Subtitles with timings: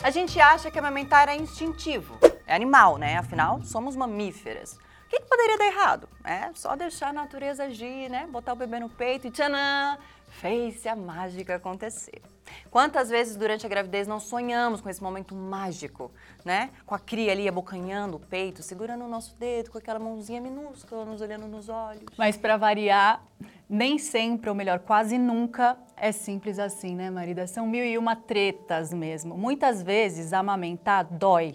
[0.00, 3.18] A gente acha que amamentar é instintivo, é animal, né?
[3.18, 4.74] Afinal, somos mamíferas.
[4.74, 6.08] O que, que poderia dar errado?
[6.22, 8.28] É só deixar a natureza agir, né?
[8.30, 9.98] Botar o bebê no peito e tchanã!
[10.28, 12.22] Fez-se a mágica acontecer.
[12.70, 16.10] Quantas vezes durante a gravidez não sonhamos com esse momento mágico,
[16.44, 16.70] né?
[16.84, 21.04] Com a cria ali abocanhando o peito, segurando o nosso dedo, com aquela mãozinha minúscula
[21.04, 22.04] nos olhando nos olhos.
[22.16, 23.22] Mas para variar,
[23.68, 27.46] nem sempre, ou melhor, quase nunca é simples assim, né, marida?
[27.46, 29.36] São mil e uma tretas mesmo.
[29.36, 31.54] Muitas vezes amamentar dói.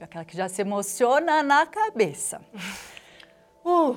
[0.00, 2.40] Aquela que já se emociona na cabeça.
[3.66, 3.96] Uh,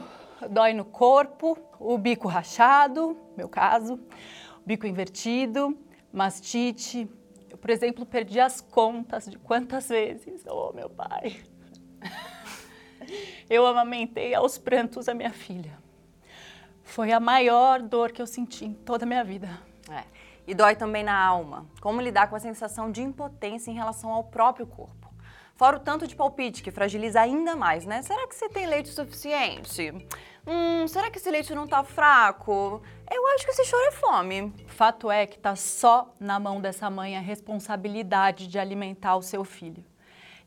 [0.49, 5.77] dói no corpo, o bico rachado, meu caso, o bico invertido,
[6.17, 7.09] mastite.
[7.49, 11.39] Eu, por exemplo, perdi as contas de quantas vezes, oh meu pai,
[13.49, 15.77] eu amamentei aos prantos a minha filha.
[16.83, 19.61] Foi a maior dor que eu senti em toda a minha vida.
[19.89, 20.03] É.
[20.47, 21.67] E dói também na alma.
[21.81, 25.13] Como lidar com a sensação de impotência em relação ao próprio corpo?
[25.55, 28.01] Fora o tanto de palpite que fragiliza ainda mais, né?
[28.01, 29.91] Será que você tem leite suficiente?
[30.49, 32.81] Hum, será que esse leite não tá fraco?
[33.11, 34.53] Eu acho que esse choro é fome.
[34.67, 39.43] Fato é que tá só na mão dessa mãe a responsabilidade de alimentar o seu
[39.43, 39.83] filho.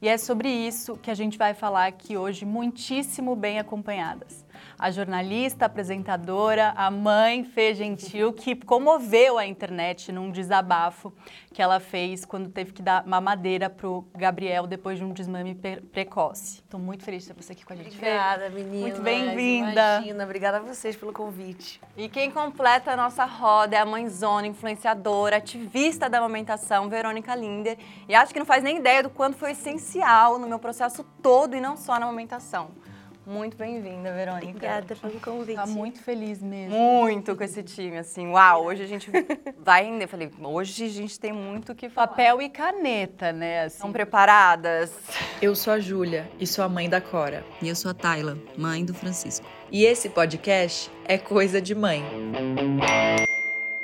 [0.01, 4.49] E é sobre isso que a gente vai falar aqui hoje, muitíssimo bem acompanhadas
[4.81, 11.13] a jornalista, apresentadora, a mãe Fê Gentil, que comoveu a internet num desabafo
[11.53, 15.55] que ela fez quando teve que dar mamadeira pro Gabriel depois de um desmame
[15.93, 16.63] precoce.
[16.65, 17.95] Estou muito feliz de ter você aqui com a gente.
[17.95, 18.81] Obrigada, menina.
[18.81, 19.99] Muito bem-vinda.
[19.99, 21.79] Imagina, obrigada a vocês pelo convite.
[21.95, 27.77] E quem completa a nossa roda é a mãezona, influenciadora, ativista da amamentação, Verônica Linder.
[28.09, 31.55] E acho que não faz nem ideia do quanto foi essencial no meu processo todo
[31.55, 32.71] e não só na amamentação.
[33.27, 34.49] Muito bem-vinda, Verônica.
[34.49, 35.57] Obrigada pelo convite.
[35.57, 36.77] Tá muito feliz mesmo.
[36.77, 38.29] Muito com esse time, assim.
[38.29, 39.11] Uau, hoje a gente
[39.59, 40.07] vai render.
[40.07, 42.09] Falei, hoje a gente tem muito que falar.
[42.09, 43.65] Papel e caneta, né?
[43.65, 43.77] Assim.
[43.77, 44.93] Estão preparadas?
[45.41, 47.45] Eu sou a Júlia e sou a mãe da Cora.
[47.61, 49.47] E eu sou a Tayla, mãe do Francisco.
[49.71, 52.03] E esse podcast é Coisa de Mãe.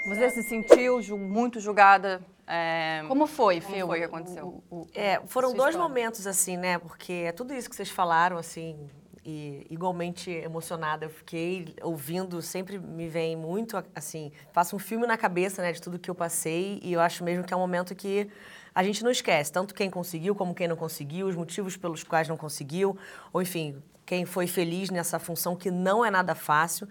[0.07, 3.03] Você se sentiu muito julgada é...
[3.09, 3.61] Como foi?
[3.61, 4.63] Como foi que aconteceu?
[4.71, 5.79] O, o, é, foram dois história.
[5.79, 6.79] momentos, assim, né?
[6.79, 8.89] Porque é tudo isso que vocês falaram, assim,
[9.27, 15.17] e igualmente emocionada eu fiquei ouvindo, sempre me vem muito assim, faço um filme na
[15.17, 17.93] cabeça, né, de tudo que eu passei e eu acho mesmo que é um momento
[17.93, 18.29] que
[18.73, 22.29] a gente não esquece, tanto quem conseguiu como quem não conseguiu, os motivos pelos quais
[22.29, 22.97] não conseguiu,
[23.33, 26.89] ou enfim, quem foi feliz nessa função que não é nada fácil.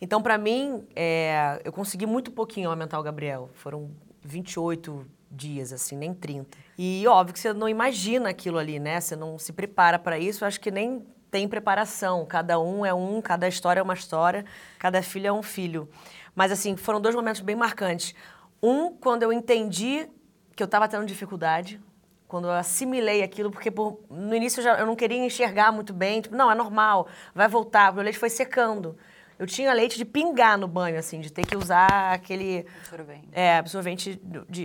[0.00, 3.48] Então, para mim, é, eu consegui muito pouquinho aumentar o Gabriel.
[3.54, 3.90] Foram
[4.22, 6.58] 28 dias, assim, nem 30.
[6.76, 9.00] E óbvio que você não imagina aquilo ali, né?
[9.00, 10.42] Você não se prepara para isso.
[10.42, 12.24] Eu acho que nem tem preparação.
[12.26, 14.44] Cada um é um, cada história é uma história,
[14.78, 15.88] cada filho é um filho.
[16.34, 18.14] Mas, assim, foram dois momentos bem marcantes.
[18.62, 20.08] Um, quando eu entendi
[20.54, 21.80] que eu estava tendo dificuldade,
[22.26, 25.92] quando eu assimilei aquilo, porque por, no início eu, já, eu não queria enxergar muito
[25.92, 26.20] bem.
[26.20, 27.96] Tipo, não, é normal, vai voltar.
[27.96, 28.96] O leite foi secando.
[29.38, 32.66] Eu tinha leite de pingar no banho, assim, de ter que usar aquele...
[32.80, 33.28] Absorvente.
[33.32, 34.22] É, absorvente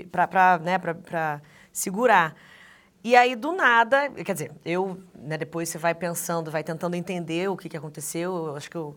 [0.10, 0.80] para né,
[1.74, 2.34] segurar.
[3.04, 7.50] E aí, do nada, quer dizer, eu, né, depois você vai pensando, vai tentando entender
[7.50, 8.48] o que, que aconteceu.
[8.48, 8.96] Eu acho que eu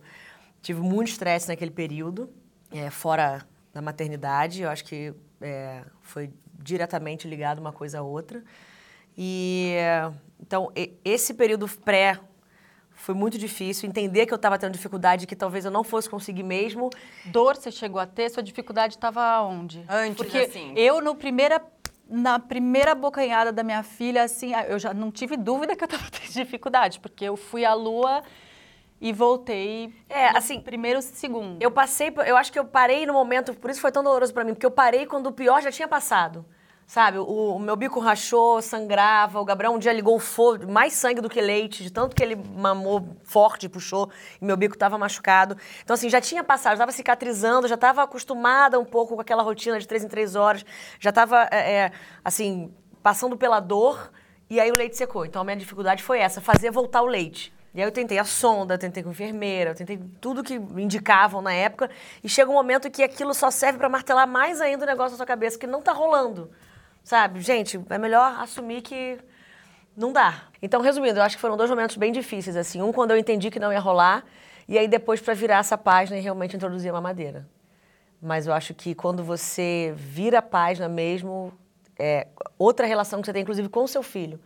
[0.61, 2.29] tive muito estresse naquele período,
[2.71, 4.61] é, fora da maternidade.
[4.61, 6.29] Eu acho que é, foi
[6.59, 8.43] diretamente ligado uma coisa a outra.
[9.17, 9.75] E,
[10.39, 10.71] então,
[11.03, 12.19] esse período pré
[12.91, 13.87] foi muito difícil.
[13.87, 16.89] Entender que eu estava tendo dificuldade, que talvez eu não fosse conseguir mesmo.
[17.25, 18.29] Dor você chegou a ter?
[18.29, 19.83] Sua dificuldade estava onde?
[19.87, 20.73] Antes, Porque assim.
[20.75, 21.61] eu, no primeira
[22.09, 26.03] na primeira bocanhada da minha filha, assim, eu já não tive dúvida que eu estava
[26.11, 28.23] tendo dificuldade, porque eu fui à lua
[29.01, 29.93] e voltei.
[30.09, 31.61] É, assim, primeiro segundo.
[31.61, 34.43] Eu passei, eu acho que eu parei no momento, por isso foi tão doloroso para
[34.43, 36.45] mim, porque eu parei quando o pior já tinha passado.
[36.87, 39.41] Sabe, o, o, meu bico rachou, sangrava.
[39.41, 42.35] O Gabriel um dia ligou fogo, mais sangue do que leite, de tanto que ele
[42.35, 44.09] mamou forte, puxou,
[44.39, 45.57] e meu bico estava machucado.
[45.83, 49.79] Então, assim, já tinha passado, estava cicatrizando, já estava acostumada um pouco com aquela rotina
[49.79, 50.63] de três em três horas,
[50.99, 51.91] já estava, é, é,
[52.23, 52.71] assim,
[53.01, 54.11] passando pela dor,
[54.47, 55.25] e aí o leite secou.
[55.25, 57.51] Então, a minha dificuldade foi essa, fazer voltar o leite.
[57.73, 61.51] E aí eu tentei a sonda, tentei com enfermeira, eu tentei tudo que indicavam na
[61.51, 61.89] época,
[62.23, 65.17] e chega um momento que aquilo só serve para martelar mais ainda o negócio na
[65.17, 66.49] sua cabeça, que não está rolando.
[67.05, 67.39] Sabe?
[67.39, 69.19] Gente, é melhor assumir que
[69.95, 70.45] não dá.
[70.59, 72.81] Então, resumindo, eu acho que foram dois momentos bem difíceis, assim.
[72.81, 74.25] Um quando eu entendi que não ia rolar,
[74.67, 77.47] e aí depois para virar essa página e realmente introduzir a mamadeira.
[78.19, 81.53] Mas eu acho que quando você vira a página mesmo,
[81.99, 82.25] é
[82.57, 84.39] outra relação que você tem, inclusive, com o seu filho.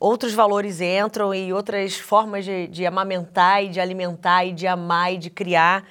[0.00, 5.12] Outros valores entram e outras formas de, de amamentar e de alimentar e de amar
[5.12, 5.84] e de criar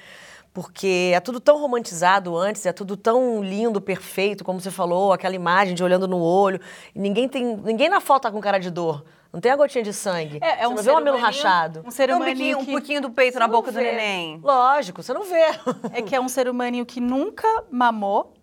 [0.60, 5.36] porque é tudo tão romantizado antes, é tudo tão lindo, perfeito, como você falou, aquela
[5.36, 6.60] imagem de olhando no olho.
[6.92, 9.04] Ninguém tem, ninguém na foto tá com cara de dor.
[9.32, 10.38] Não tem a gotinha de sangue.
[10.40, 11.84] É, é você um não vê mamilo rachado.
[11.86, 12.70] Um ser um, humaninho biquinho, que...
[12.70, 13.92] um pouquinho do peito na Não boca do vê.
[13.92, 14.40] neném.
[14.42, 15.44] Lógico, você não vê.
[15.92, 18.34] É que é um ser humaninho que nunca mamou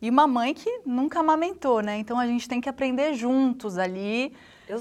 [0.00, 1.98] e uma mãe que nunca amamentou, né?
[1.98, 4.32] Então a gente tem que aprender juntos ali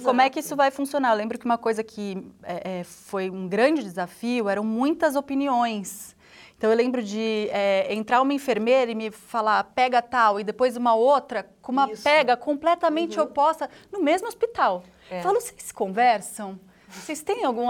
[0.03, 1.11] como é que isso vai funcionar.
[1.11, 6.15] Eu lembro que uma coisa que é, é, foi um grande desafio eram muitas opiniões.
[6.57, 10.75] Então eu lembro de é, entrar uma enfermeira e me falar pega tal e depois
[10.75, 12.03] uma outra com uma Isso.
[12.03, 14.83] pega completamente oposta no mesmo hospital.
[15.09, 15.21] É.
[15.21, 16.59] Falo, vocês conversam?
[16.89, 17.67] Vocês têm algum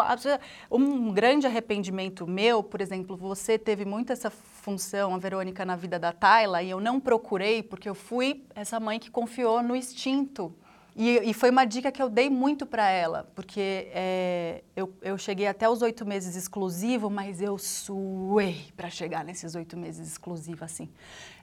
[0.72, 5.98] um grande arrependimento meu, por exemplo, você teve muito essa função, a Verônica, na vida
[5.98, 10.56] da Tayla e eu não procurei porque eu fui essa mãe que confiou no instinto.
[11.00, 15.16] E, e foi uma dica que eu dei muito para ela, porque é, eu, eu
[15.16, 20.66] cheguei até os oito meses exclusivo, mas eu suei para chegar nesses oito meses exclusivo,
[20.66, 20.90] assim.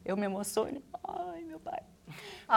[0.05, 1.81] Eu me emociono, ai meu pai.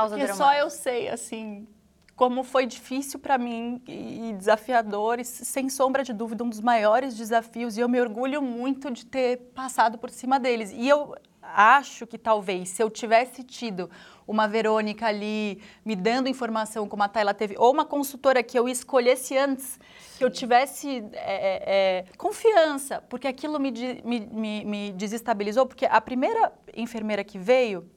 [0.09, 0.33] Porque dramática.
[0.33, 1.67] só eu sei, assim,
[2.15, 6.61] como foi difícil para mim e e desafiador, e sem sombra de dúvida, um dos
[6.61, 7.77] maiores desafios.
[7.77, 10.71] E eu me orgulho muito de ter passado por cima deles.
[10.73, 11.15] E eu
[11.53, 13.89] acho que talvez, se eu tivesse tido
[14.27, 18.67] uma Verônica ali me dando informação como a Tayla teve, ou uma consultora que eu
[18.67, 19.79] escolhesse antes,
[20.17, 23.71] que eu tivesse é, é, confiança, porque aquilo me,
[24.03, 27.89] me, me, me desestabilizou, porque a primeira enfermeira que veio,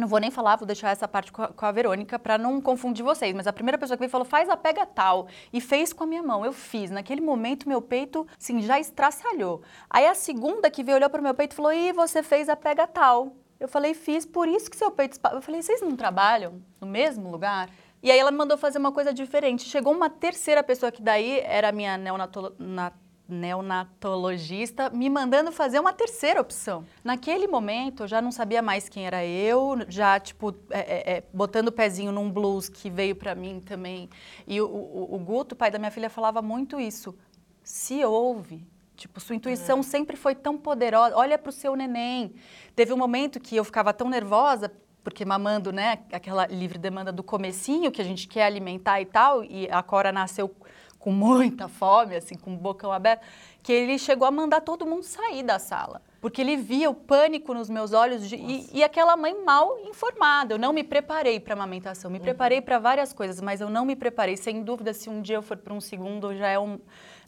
[0.00, 2.60] não vou nem falar, vou deixar essa parte com a, com a Verônica para não
[2.60, 5.92] confundir vocês, mas a primeira pessoa que veio falou, faz a pega tal, e fez
[5.92, 6.90] com a minha mão, eu fiz.
[6.90, 9.62] Naquele momento, meu peito, assim, já estraçalhou.
[9.88, 12.48] Aí a segunda que veio, olhou para o meu peito e falou, e você fez
[12.48, 13.36] a pega tal.
[13.58, 15.12] Eu falei, fiz, por isso que seu peito...
[15.12, 17.68] espa-" Eu falei, vocês não trabalham no mesmo lugar?
[18.02, 19.64] E aí ela me mandou fazer uma coisa diferente.
[19.68, 22.92] Chegou uma terceira pessoa que daí era a minha neonatolo- na-
[23.30, 26.84] neonatologista me mandando fazer uma terceira opção.
[27.02, 31.24] Naquele momento, eu já não sabia mais quem era eu, já, tipo, é, é, é,
[31.32, 34.08] botando o pezinho num blues que veio pra mim também.
[34.46, 37.14] E o, o, o Guto, pai da minha filha, falava muito isso.
[37.62, 38.66] Se ouve.
[38.96, 41.16] Tipo, sua intuição sempre foi tão poderosa.
[41.16, 42.34] Olha pro seu neném.
[42.76, 44.70] Teve um momento que eu ficava tão nervosa,
[45.02, 49.42] porque mamando, né, aquela livre demanda do comecinho, que a gente quer alimentar e tal,
[49.42, 50.54] e a Cora nasceu
[51.00, 53.22] com muita fome, assim, com o bocão aberto,
[53.62, 56.00] que ele chegou a mandar todo mundo sair da sala.
[56.20, 60.54] Porque ele via o pânico nos meus olhos de- e, e aquela mãe mal informada.
[60.54, 63.96] Eu não me preparei para amamentação, me preparei para várias coisas, mas eu não me
[63.96, 64.36] preparei.
[64.36, 66.78] Sem dúvida, se um dia eu for para um segundo, já é um.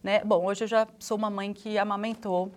[0.02, 0.22] Né?
[0.22, 2.52] Bom, hoje eu já sou uma mãe que amamentou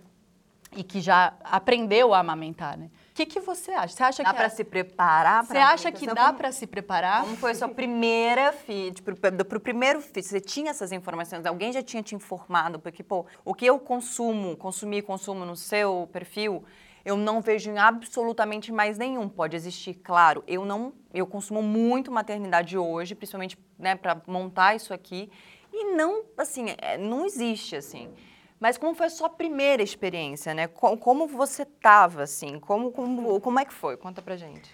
[0.76, 2.76] e que já aprendeu a amamentar.
[2.76, 2.90] Né?
[3.16, 3.96] O que, que você acha?
[3.96, 5.42] Você acha Dá que para a- se preparar?
[5.42, 7.22] você acha que dá para se preparar?
[7.22, 8.92] Como foi a sua primeira filha?
[8.92, 11.46] Tipo, do- pro primeiro filho, você tinha essas informações?
[11.46, 12.78] Alguém já tinha te informado?
[12.78, 16.62] Porque, pô, o que eu consumo, consumi consumo no seu perfil,
[17.06, 19.30] eu não vejo em absolutamente mais nenhum.
[19.30, 20.44] Pode existir, claro.
[20.46, 25.30] Eu não, eu consumo muito maternidade hoje, principalmente, né, para montar isso aqui.
[25.72, 28.10] E não, assim, é, não existe, assim.
[28.58, 30.66] Mas como foi a sua primeira experiência, né?
[30.66, 32.58] Co- Como você tava, assim?
[32.58, 33.96] Como, como, como é que foi?
[33.96, 34.70] Conta pra gente.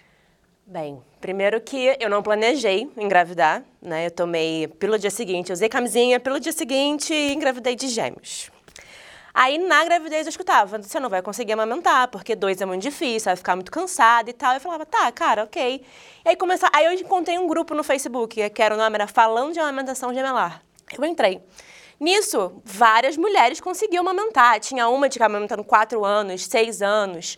[0.65, 4.05] Bem, primeiro que eu não planejei engravidar, né?
[4.05, 8.49] Eu tomei pelo dia seguinte, usei camisinha, pelo dia seguinte engravidei de gêmeos.
[9.33, 13.25] Aí na gravidez eu escutava, você não vai conseguir amamentar, porque dois é muito difícil,
[13.25, 14.53] vai ficar muito cansada e tal.
[14.53, 15.83] Eu falava, tá, cara, ok.
[16.23, 19.07] E aí começou, aí eu encontrei um grupo no Facebook, que era o nome era
[19.07, 20.61] Falando de Amamentação Gemelar.
[20.97, 21.41] Eu entrei.
[22.03, 24.59] Nisso, várias mulheres conseguiam amamentar.
[24.59, 27.37] Tinha uma de que amamentando quatro anos, seis anos,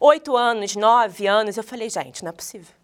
[0.00, 1.58] oito anos, nove anos.
[1.58, 2.74] Eu falei, gente, não é possível.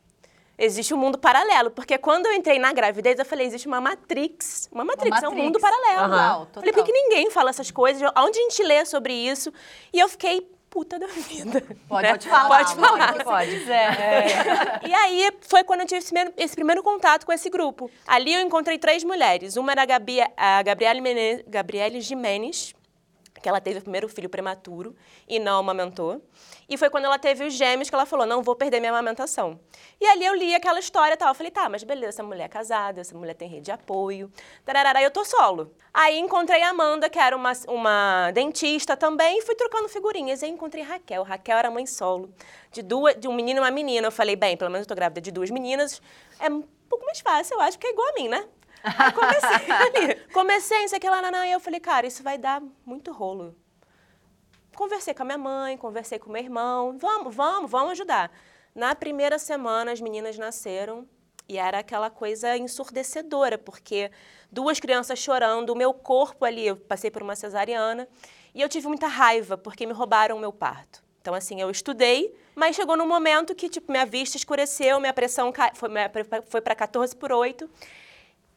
[0.59, 4.69] Existe um mundo paralelo, porque quando eu entrei na gravidez, eu falei, existe uma Matrix.
[4.71, 5.43] Uma Matrix, é um Matrix.
[5.47, 6.11] mundo paralelo.
[6.11, 8.03] Total, Falei, por que ninguém fala essas coisas?
[8.15, 9.51] Onde a gente lê sobre isso?
[9.91, 11.63] E eu fiquei puta da vida.
[11.87, 12.13] Pode, né?
[12.13, 12.49] pode falar.
[12.49, 13.13] Pode falar.
[13.13, 13.51] Pode, pode.
[13.51, 14.81] quiser.
[14.89, 17.91] E aí foi quando eu tive esse primeiro, esse primeiro contato com esse grupo.
[18.07, 19.57] Ali eu encontrei três mulheres.
[19.57, 22.75] Uma era a, Gabi, a Gabriele, Mene, Gabriele Jimenez,
[23.43, 24.95] que ela teve o primeiro filho prematuro
[25.29, 26.23] e não amamentou.
[26.69, 29.59] E foi quando ela teve os gêmeos que ela falou, não vou perder minha amamentação.
[30.01, 31.29] E ali eu li aquela história e tal.
[31.29, 34.31] Eu falei, tá, mas beleza, essa mulher é casada, essa mulher tem rede de apoio.
[34.65, 35.75] Tararara, eu tô solo.
[35.93, 40.43] Aí encontrei a Amanda, que era uma, uma dentista também, e fui trocando figurinhas.
[40.43, 41.23] Aí encontrei Raquel.
[41.25, 42.33] Raquel era mãe solo,
[42.71, 44.07] de, duas, de um menino e uma menina.
[44.07, 46.01] Eu falei, bem, pelo menos eu tô grávida de duas meninas.
[46.39, 48.47] É um pouco mais fácil, eu acho, que é igual a mim, né?
[48.83, 50.15] Aí comecei.
[50.33, 53.55] Comecei, sei que lá, e eu falei, cara, isso vai dar muito rolo.
[54.75, 56.97] Conversei com a minha mãe, conversei com o meu irmão.
[56.99, 58.33] Vamos, vamos, vamos ajudar.
[58.75, 61.07] Na primeira semana, as meninas nasceram
[61.49, 64.11] e era aquela coisa ensurdecedora, porque
[64.51, 68.09] duas crianças chorando, o meu corpo ali, eu passei por uma cesariana,
[68.55, 71.03] e eu tive muita raiva, porque me roubaram o meu parto.
[71.21, 75.53] Então, assim, eu estudei, mas chegou num momento que, tipo, minha vista escureceu, minha pressão
[75.75, 75.89] foi,
[76.49, 77.69] foi para 14 por 8.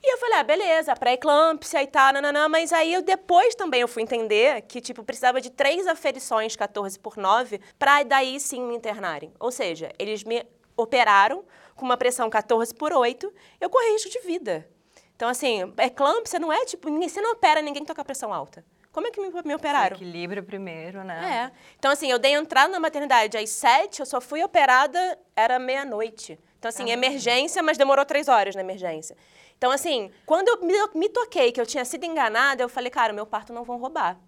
[0.08, 2.48] E eu falei, ah, beleza, pré-eclâmpsia e tal, nananã.
[2.48, 7.00] Mas aí eu depois também eu fui entender que, tipo, precisava de três aferições 14
[7.00, 9.34] por 9 para daí sim me internarem.
[9.40, 10.46] Ou seja, eles me
[10.78, 11.44] operaram
[11.76, 14.70] com uma pressão 14 por 8, eu corri risco de vida.
[15.16, 18.64] Então, assim, eclâmpsia não é, tipo, você não opera ninguém que toca pressão alta.
[18.92, 19.96] Como é que me, me operaram?
[19.96, 21.52] Equilíbrio primeiro, né?
[21.52, 21.58] É.
[21.80, 26.40] Então, assim, eu dei entrada na maternidade às sete, eu só fui operada, era meia-noite.
[26.60, 29.18] Então, assim, emergência, mas demorou três horas na emergência.
[29.58, 33.26] Então, assim, quando eu me, toquei que eu tinha sido enganada, eu falei, cara, meu
[33.26, 34.20] parto não vão roubar.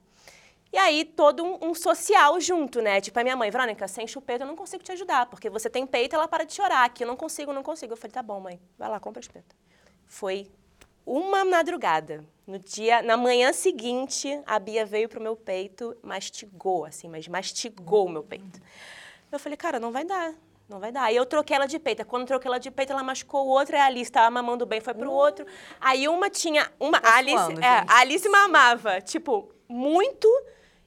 [0.71, 2.99] E aí, todo um, um social junto, né?
[2.99, 5.85] Tipo, a minha mãe, Verônica, sem chupeta eu não consigo te ajudar, porque você tem
[5.85, 6.85] peito, ela para de chorar.
[6.85, 7.93] Aqui eu não consigo, não consigo.
[7.93, 9.55] Eu falei, tá bom, mãe, vai lá, compra chupeta.
[10.05, 10.47] Foi
[11.05, 12.25] uma madrugada.
[12.45, 18.05] No dia, na manhã seguinte, a Bia veio pro meu peito, mastigou, assim, mas mastigou
[18.05, 18.61] o meu peito.
[19.31, 20.33] Eu falei, cara, não vai dar.
[20.67, 21.03] Não vai dar.
[21.03, 22.05] Aí eu troquei ela de peito.
[22.05, 24.65] Quando eu troquei ela de peito, ela machucou o outro, aí a Alice tava mamando
[24.65, 25.45] bem, foi pro outro.
[25.79, 26.69] Aí uma tinha.
[26.79, 30.27] Uma, a Alice, suando, é, a Alice mamava, tipo, muito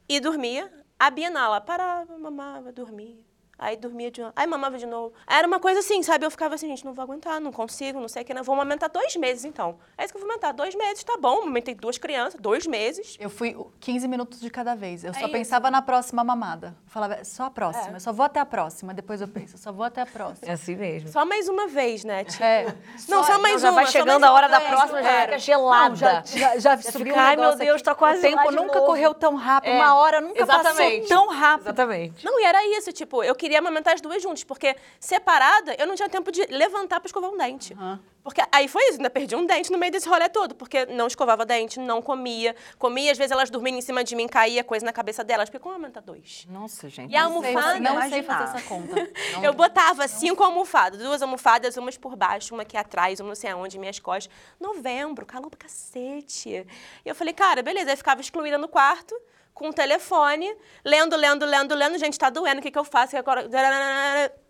[0.08, 0.70] e dormia.
[0.98, 3.29] A ela parava, mamava, dormia.
[3.62, 4.32] Aí dormia de novo.
[4.34, 5.12] Aí mamava de novo.
[5.26, 6.24] Era uma coisa assim, sabe?
[6.24, 8.32] Eu ficava assim, gente, não vou aguentar, não consigo, não sei o que.
[8.32, 8.42] Não.
[8.42, 9.78] Vou amamentar dois meses, então.
[9.98, 10.54] É isso que eu vou amamentar.
[10.54, 11.42] Dois meses, tá bom.
[11.42, 13.16] Amamentei duas crianças, dois meses.
[13.20, 15.04] Eu fui 15 minutos de cada vez.
[15.04, 15.32] Eu só É isso.
[15.32, 16.68] pensava na próxima mamada.
[16.86, 18.94] Eu falava, "É só a próxima, eu só vou até a próxima.
[18.94, 20.48] Depois eu penso, só vou até a próxima.
[20.48, 21.10] É assim mesmo.
[21.10, 22.24] Só mais uma vez, né?
[22.24, 22.74] Tipo, É.
[23.08, 23.74] Não, só mais já uma.
[23.74, 25.88] vai só chegando mais a hora da próxima, já fica gelada.
[25.90, 28.50] Não, já, já, já subiu fica, um "Ai, meu Deus, aqui." tá quase O tempo
[28.52, 28.86] nunca novo.
[28.86, 29.70] correu tão rápido.
[29.72, 31.02] É, Uma hora nunca exatamente.
[31.02, 31.66] passou tão rápido.
[31.66, 32.24] Exatamente.
[32.24, 35.94] Não, e era isso, tipo, eu queria amamentar as duas juntas, porque separada eu não
[35.94, 37.74] tinha tempo de levantar pra escovar um dente.
[38.22, 41.06] Porque aí foi isso, ainda perdi um dente no meio desse rolê todo, porque não
[41.06, 42.54] escovava dente, não comia.
[42.78, 45.58] Comia, às vezes elas dormiam em cima de mim, caía coisa na cabeça delas, porque
[45.58, 46.46] como amamentar dois?
[46.50, 47.10] Nossa, gente.
[47.10, 47.78] E a não sei almofada?
[47.78, 49.10] conseguir Não sei fazer essa conta.
[49.42, 53.50] Eu botava cinco almofadas, duas almofadas, umas por baixo, uma aqui atrás, uma não sei
[53.50, 54.32] aonde, minhas costas.
[54.60, 56.66] Novembro, calor pra cacete.
[57.04, 57.90] E eu falei, cara, beleza.
[57.90, 59.18] Aí ficava excluída no quarto,
[59.54, 60.54] com o telefone,
[60.84, 61.98] lendo, lendo, lendo, lendo.
[61.98, 63.10] Gente, tá doendo, o que, que eu faço?
[63.10, 63.48] Que agora...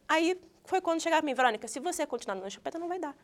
[0.09, 3.14] Aí foi quando chegava pra mim, Verônica, se você continuar na chupeta, não vai dar.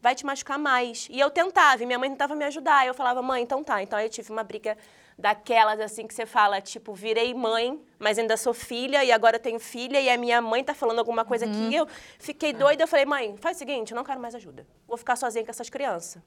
[0.00, 1.08] Vai te machucar mais.
[1.10, 2.86] E eu tentava, e minha mãe tentava me ajudar.
[2.86, 3.82] Eu falava, mãe, então tá.
[3.82, 4.76] Então aí eu tive uma briga
[5.16, 9.60] daquelas assim que você fala, tipo, virei mãe, mas ainda sou filha, e agora tenho
[9.60, 11.74] filha, e a minha mãe tá falando alguma coisa aqui.
[11.74, 11.86] Eu
[12.18, 14.66] fiquei doida, eu falei, mãe, faz o seguinte, eu não quero mais ajuda.
[14.86, 16.20] Vou ficar sozinha com essas crianças.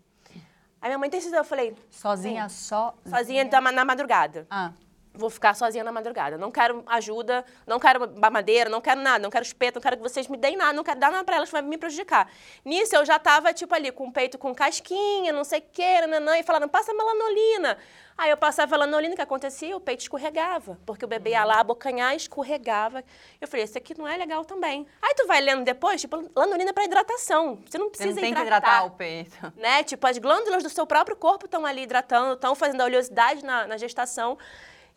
[0.81, 2.93] Aí minha mãe decisão, eu falei, Sozinha, só.
[3.09, 4.45] sozinha da- na madrugada.
[4.49, 4.71] Ah,
[5.17, 6.37] Vou ficar sozinha na madrugada.
[6.37, 10.03] Não quero ajuda, não quero mamadeira, não quero nada, não quero espeto, não quero que
[10.03, 12.29] vocês me deem nada, não quero dar nada pra elas, vai me prejudicar.
[12.63, 16.01] Nisso eu já tava, tipo, ali, com o peito com casquinha, não sei o quê,
[16.01, 17.77] nananã, e falando, passa melanolina.
[18.17, 19.75] Aí eu passava melanolina, o que acontecia?
[19.75, 23.03] O peito escorregava, porque o bebê ia lá abocanhar, escorregava.
[23.41, 24.87] Eu falei, isso aqui não é legal também.
[25.01, 27.59] Aí tu vai lendo depois, tipo, lanolina é pra hidratação.
[27.65, 29.53] Você não Você precisa não tem que hidratar hidratar o peito.
[29.57, 29.83] né?
[29.83, 33.67] Tipo, as glândulas do seu próprio corpo estão ali hidratando, estão fazendo a oleosidade na,
[33.67, 34.37] na gestação.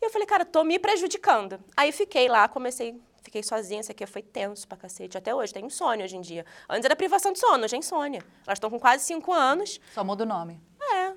[0.00, 1.58] E eu falei, cara, tô me prejudicando.
[1.76, 5.18] Aí fiquei lá, comecei, fiquei sozinha, isso aqui foi tenso pra cacete.
[5.18, 6.46] Até hoje, tem insônia hoje em dia.
[6.68, 8.24] Antes era privação de sono, hoje é insônia.
[8.46, 9.80] Elas estão com quase cinco anos.
[9.92, 10.60] só muda o nome.
[10.80, 11.07] É,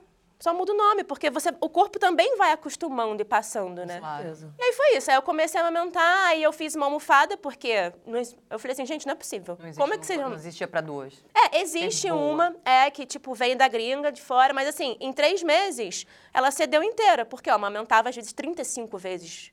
[0.42, 4.00] só muda o nome, porque você, o corpo também vai acostumando e passando, né?
[4.00, 4.34] Claro.
[4.58, 5.12] E aí foi isso.
[5.12, 8.20] Aí eu comecei a amamentar, aí eu fiz uma almofada, porque não
[8.50, 9.56] eu falei assim, gente, não é possível.
[9.62, 11.24] Não Como é que vocês Não existia pra duas.
[11.36, 12.34] É, existe É boa.
[12.34, 16.50] uma, é, que, tipo, vem da gringa, de fora, mas assim, em três meses, ela
[16.50, 19.52] cedeu inteira, porque, ó, amamentava às vezes 35 vezes.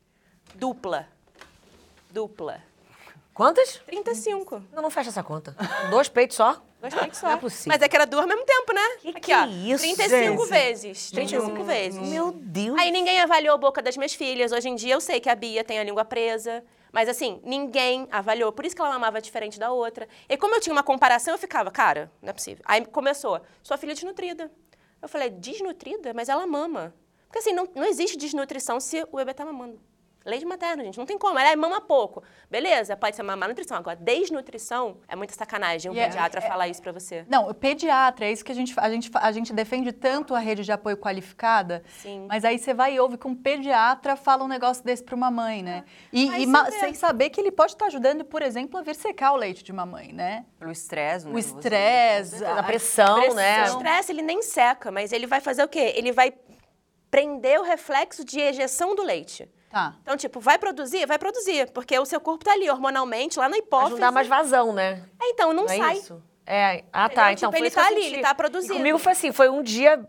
[0.55, 1.07] Dupla.
[2.11, 2.63] Dupla.
[3.39, 3.81] Quantas?
[3.87, 4.65] 35.
[4.73, 5.55] Não, não fecha essa conta.
[5.91, 6.61] Dois peitos só?
[6.83, 7.29] Gostei que só.
[7.29, 7.69] Não é possível.
[7.73, 8.81] Mas é que era duas ao mesmo tempo, né?
[9.01, 9.45] Que Aqui, que ó.
[9.45, 10.49] é isso, 35 gente?
[10.51, 11.11] vezes.
[11.13, 12.09] 35 vezes.
[12.09, 12.77] Meu Deus.
[12.81, 14.51] Aí ninguém avaliou a boca das minhas filhas.
[14.51, 16.65] Hoje em dia eu sei que a Bia tem a língua presa.
[16.91, 18.51] Mas assim, ninguém avaliou.
[18.51, 20.09] Por isso que ela mamava diferente da outra.
[20.29, 22.65] E como eu tinha uma comparação, eu ficava, cara, não é possível.
[22.67, 24.51] Aí começou, sua filha é desnutrida.
[25.01, 26.13] Eu falei, desnutrida?
[26.13, 26.93] Mas ela mama.
[27.29, 29.79] Porque assim, não, não existe desnutrição se o bebê tá mamando.
[30.25, 31.39] Leite materno, gente, não tem como.
[31.39, 32.23] Ela mama pouco.
[32.51, 33.77] Beleza, pode ser mamar nutrição.
[33.79, 37.25] Agora, desnutrição é muita sacanagem um E é- pediatra falar isso pra você.
[37.29, 40.39] Não, o pediatra, é isso que a gente, a gente, a gente defende tanto a
[40.39, 42.27] rede de apoio qualificada, Sim.
[42.29, 45.31] mas aí você vai e ouve que um pediatra fala um negócio desse para uma
[45.31, 45.85] mãe, né?
[46.13, 46.73] E, e ma- vê.
[46.73, 49.73] sem saber que ele pode estar ajudando, por exemplo, a ver secar o leite de
[49.73, 50.45] uma mãe, né?
[50.59, 51.57] Pelo estresse, O nervoso.
[51.57, 53.63] estresse, A a- pressão, né?
[53.63, 55.95] O estresse, ele nem seca, mas ele vai fazer o quê?
[55.97, 56.35] Ele vai
[57.11, 59.49] prender o reflexo de ejeção do leite.
[59.71, 59.95] Tá.
[60.03, 61.05] Então, tipo, vai produzir?
[61.07, 63.93] Vai produzir, porque o seu corpo tá ali hormonalmente, lá na hipófise.
[63.93, 65.03] não dar mais vazão, né?
[65.21, 65.97] É, então, não, Não é sai.
[65.99, 66.23] isso?
[66.47, 67.15] É, ah, Entendeu?
[67.25, 67.29] tá.
[67.35, 68.15] Tipo, Então, foi ele tá ali, senti.
[68.15, 68.75] ele tá E produzindo.
[68.75, 70.01] comigo foi assim, foi um dia,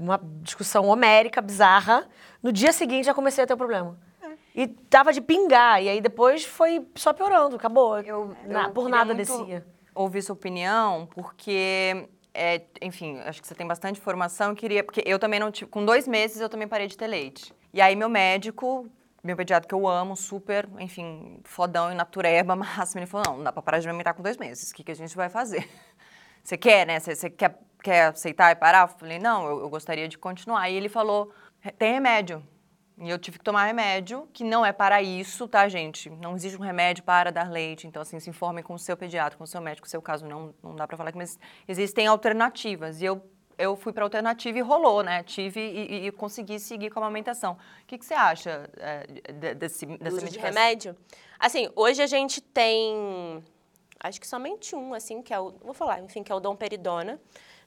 [0.00, 2.08] uma discussão homérica, bizarra.
[2.42, 3.96] No dia seguinte, já comecei a ter o problema.
[4.20, 4.30] É.
[4.56, 5.80] E tava de pingar.
[5.80, 7.96] E aí depois foi só piorando, acabou.
[8.00, 9.64] Eu, Na- eu por nada descia.
[9.94, 14.50] Ouvir sua opinião, porque, é, enfim, acho que você tem bastante informação.
[14.50, 15.70] Eu queria, porque eu também não tive.
[15.70, 17.52] Com dois meses eu também parei de ter leite.
[17.74, 18.88] E aí meu médico,
[19.22, 23.44] meu pediatra que eu amo, super, enfim, fodão e natureba máximo, ele falou: não, não
[23.44, 24.70] dá pra parar de amamentar com dois meses.
[24.70, 25.68] O que, que a gente vai fazer?
[26.42, 26.98] Você quer, né?
[26.98, 28.84] Você, você quer, quer aceitar e parar?
[28.84, 30.70] Eu falei, não, eu, eu gostaria de continuar.
[30.70, 31.30] E ele falou,
[31.78, 32.42] tem remédio.
[33.00, 36.10] E eu tive que tomar remédio, que não é para isso, tá, gente?
[36.10, 37.86] Não existe um remédio para dar leite.
[37.86, 39.86] Então, assim, se informem com o seu pediatra, com o seu médico.
[39.86, 41.38] No seu caso, não, não dá para falar aqui, mas
[41.68, 43.00] existem alternativas.
[43.00, 43.22] E eu,
[43.56, 45.22] eu fui para alternativa e rolou, né?
[45.22, 47.52] Tive e, e- e consegui seguir com a amamentação.
[47.82, 50.48] O que, que você acha é, de- desse, dessa uso de medicação?
[50.60, 50.96] remédio.
[51.38, 53.44] Assim, hoje a gente tem,
[54.00, 57.20] acho que somente um, assim, que é o, vou falar, enfim, que é o domperidona,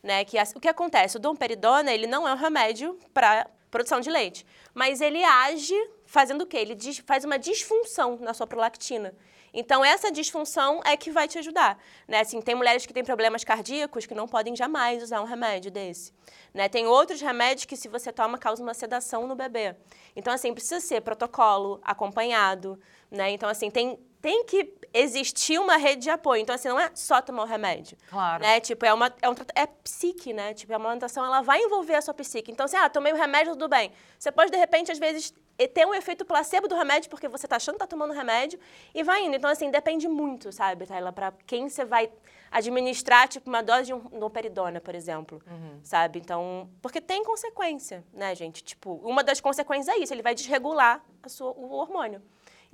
[0.03, 0.25] né?
[0.25, 1.15] Que as- o que acontece?
[1.15, 5.73] O domperidona, ele não é um remédio para produção de leite, mas ele age
[6.05, 6.57] fazendo o quê?
[6.57, 9.15] Ele faz uma disfunção na sua prolactina.
[9.53, 11.77] Então, essa disfunção é que vai te ajudar.
[12.07, 12.21] Né?
[12.21, 16.13] Assim, tem mulheres que têm problemas cardíacos que não podem jamais usar um remédio desse.
[16.53, 16.69] Né?
[16.69, 19.75] Tem outros remédios que, se você toma, causa uma sedação no bebê.
[20.15, 22.79] Então, assim, precisa ser protocolo, acompanhado.
[23.09, 23.31] Né?
[23.31, 26.41] Então, assim, tem, tem que existir uma rede de apoio.
[26.41, 27.97] Então, assim, não é só tomar o remédio.
[28.09, 28.43] Claro.
[28.43, 28.59] Né?
[28.59, 30.53] Tipo, é, uma, é, um, é psique, né?
[30.53, 32.51] Tipo, a amamentação, ela vai envolver a sua psique.
[32.51, 33.91] Então, assim, ah, tomei o remédio, tudo bem.
[34.19, 35.33] Você pode, de repente, às vezes,
[35.73, 38.59] ter um efeito placebo do remédio, porque você tá achando que tá tomando remédio,
[38.93, 39.35] e vai indo.
[39.35, 42.11] Então, assim, depende muito, sabe, pra quem você vai
[42.51, 45.41] administrar, tipo, uma dose de um, domperidona, por exemplo,
[45.83, 46.19] sabe?
[46.19, 48.63] Então, porque tem consequência, né, gente?
[48.63, 52.21] Tipo, uma das consequências é isso, ele vai desregular a sua, o hormônio.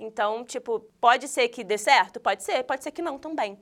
[0.00, 2.20] Então, tipo, pode ser que dê certo?
[2.20, 3.58] Pode ser, pode ser que não também.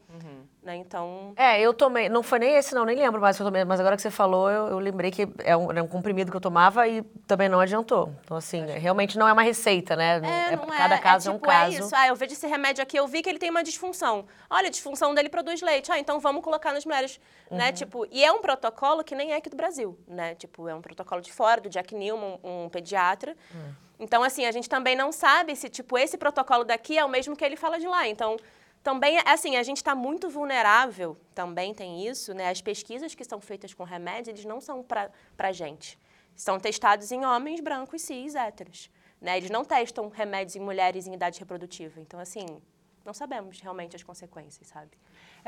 [0.62, 0.76] Né?
[0.76, 2.08] Então, É, eu tomei.
[2.08, 3.64] Não foi nem esse, não, nem lembro mais que eu tomei.
[3.64, 6.36] Mas agora que você falou, eu, eu lembrei que é um, era um comprimido que
[6.36, 8.12] eu tomava e também não adiantou.
[8.24, 10.16] Então, assim, realmente não é uma receita, né?
[10.16, 11.76] É, não cada caso é, um tipo, caso.
[11.76, 11.94] É isso.
[11.94, 14.26] Ah, eu vejo esse remédio aqui, eu vi que ele tem uma disfunção.
[14.50, 15.90] Olha, a disfunção dele produz leite.
[15.92, 17.56] Ah, então vamos colocar nas mulheres, Uhum.
[17.58, 17.72] né?
[17.72, 20.34] Tipo, e é um protocolo que nem é aqui do Brasil, né?
[20.34, 23.36] Tipo, é um protocolo de fora, do Jack Newman, um pediatra.
[23.54, 23.85] Hum.
[23.98, 27.34] Então, assim, a gente também não sabe se, tipo, esse protocolo daqui é o mesmo
[27.34, 28.06] que ele fala de lá.
[28.06, 28.36] Então,
[28.82, 32.50] também, assim, a gente está muito vulnerável, também tem isso, né?
[32.50, 35.98] As pesquisas que são feitas com remédios, eles não são para pra gente.
[36.36, 38.90] São testados em homens brancos, cis, héteros.
[39.20, 39.38] Né?
[39.38, 41.98] Eles não testam remédios em mulheres em idade reprodutiva.
[42.00, 42.44] Então, assim,
[43.04, 44.90] não sabemos realmente as consequências, sabe?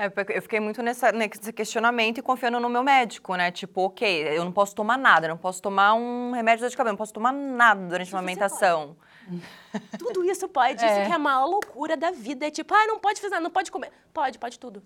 [0.00, 0.06] É,
[0.36, 3.50] eu fiquei muito nessa, nesse questionamento e confiando no meu médico, né?
[3.50, 6.70] Tipo, ok, eu não posso tomar nada, eu não posso tomar um remédio de dor
[6.70, 8.96] de cabelo, não posso tomar nada durante a amamentação.
[9.98, 12.46] Tudo isso pode, isso que é a maior loucura da vida.
[12.46, 13.90] É tipo, ah, não pode fazer, não pode comer.
[14.14, 14.84] Pode, pode tudo.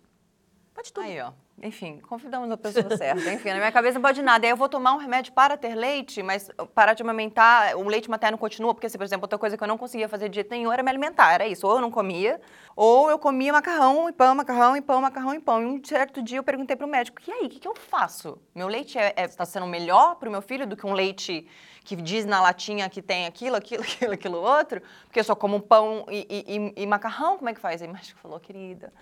[0.75, 1.05] Pode tudo.
[1.05, 1.33] Aí, ó.
[1.63, 3.31] Enfim, confiamos na pessoa certa.
[3.33, 4.45] Enfim, na minha cabeça não pode nada.
[4.47, 8.11] Aí eu vou tomar um remédio para ter leite, mas parar de amamentar, o leite
[8.11, 10.51] materno continua, porque, se, por exemplo, outra coisa que eu não conseguia fazer de jeito
[10.51, 11.33] nenhum era me alimentar.
[11.35, 11.67] Era isso.
[11.67, 12.41] Ou eu não comia,
[12.75, 15.63] ou eu comia macarrão e pão, macarrão e pão, macarrão e pão.
[15.63, 18.39] E um certo dia eu perguntei pro médico, e aí, o que, que eu faço?
[18.55, 21.47] Meu leite está é, tá sendo melhor pro meu filho do que um leite
[21.85, 24.81] que diz na latinha que tem aquilo, aquilo, aquilo, aquilo outro?
[25.05, 27.83] Porque eu só como pão e, e- e- e macarrão, como é que faz?
[27.83, 28.93] Aí o médico falou, querida,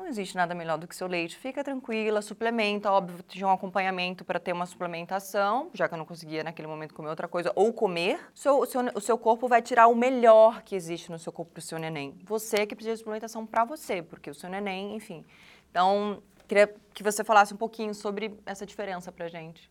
[0.00, 1.36] não existe nada melhor do que seu leite.
[1.36, 2.90] Fica tranquila, suplementa.
[2.90, 6.94] Óbvio, tinha um acompanhamento para ter uma suplementação, já que eu não conseguia naquele momento
[6.94, 8.18] comer outra coisa, ou comer.
[8.34, 11.52] Seu- o, seu, o seu corpo vai tirar o melhor que existe no seu corpo
[11.52, 12.18] para o seu neném.
[12.24, 15.24] Você que precisa de suplementação para você, porque o seu neném, enfim.
[15.70, 19.70] Então, queria que você falasse um pouquinho sobre essa diferença pra gente.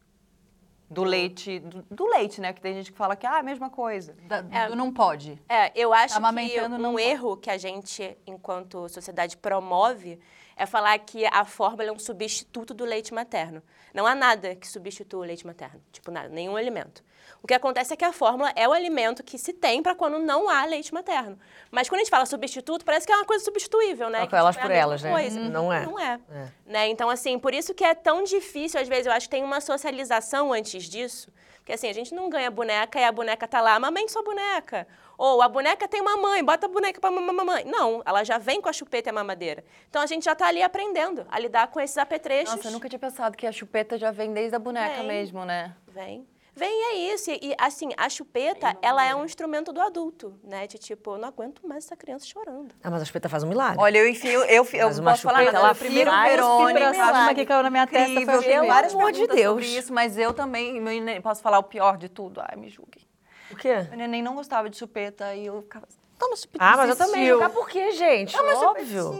[0.90, 2.52] Do leite, do, do leite, né?
[2.52, 4.16] Que tem gente que fala que ah, é a mesma coisa.
[4.28, 5.40] Da- do não pode.
[5.48, 6.20] É, eu acho que
[6.62, 7.06] um não pode.
[7.06, 10.20] erro que a gente, enquanto sociedade, promove
[10.56, 13.64] é falar que a fórmula é um substituto do leite materno.
[13.94, 15.82] Não há nada que substitua o leite materno.
[15.92, 17.02] Tipo, nada, nenhum alimento.
[17.42, 20.20] O que acontece é que a fórmula é o alimento que se tem para quando
[20.20, 21.40] não há leite materno.
[21.72, 24.28] Mas quando a gente fala substituto, parece que é uma coisa substituível, né?
[24.28, 25.12] Que, elas tipo, é por elas, né?
[25.12, 25.40] coisa.
[25.40, 25.86] Não é.
[25.86, 26.20] Não é.
[26.30, 26.48] É.
[26.66, 26.88] Né?
[26.90, 29.62] Então, assim, por isso que é tão difícil, às vezes, eu acho que tem uma
[29.62, 31.32] socialização antes disso.
[31.60, 34.88] Porque, assim, a gente não ganha boneca e a boneca tá lá, amamente sua boneca.
[35.18, 37.64] Ou a boneca tem uma mãe, bota a boneca pra mamar mamãe.
[37.66, 39.64] Não, ela já vem com a chupeta e a mamadeira.
[39.90, 42.56] Então, a gente já tá ali aprendendo a lidar com esses apetrechos.
[42.56, 45.08] Nossa, eu nunca tinha pensado que a chupeta já vem desde a boneca Vem.
[45.08, 45.76] mesmo, né?
[45.88, 46.28] Vem.
[46.60, 47.32] Vem, é isso.
[47.32, 50.68] E, e, assim, a chupeta, ela é um instrumento do adulto, né?
[50.68, 52.76] De tipo, eu não aguento mais essa criança chorando.
[52.84, 53.82] Ah, mas a chupeta faz um milagre.
[53.82, 56.92] Olha, eu enfio, eu, eu Mas uma posso falar chupeta, nada, ela eu primeiro Verônica.
[56.92, 58.62] Uma que caiu na minha testa foi o incrível, primeiro.
[58.64, 59.66] tem várias Pelo amor de Deus.
[59.66, 62.42] isso, mas eu também, meu neném, posso falar o pior de tudo?
[62.42, 63.08] Ai, me julguem.
[63.52, 63.88] O quê?
[63.90, 65.88] Meu neném não gostava de chupeta e eu ficava,
[66.20, 66.64] toma chupeta.
[66.64, 67.26] Ah, mas eu também.
[67.26, 68.36] Jogar por quê, gente?
[68.38, 69.18] Óbvio.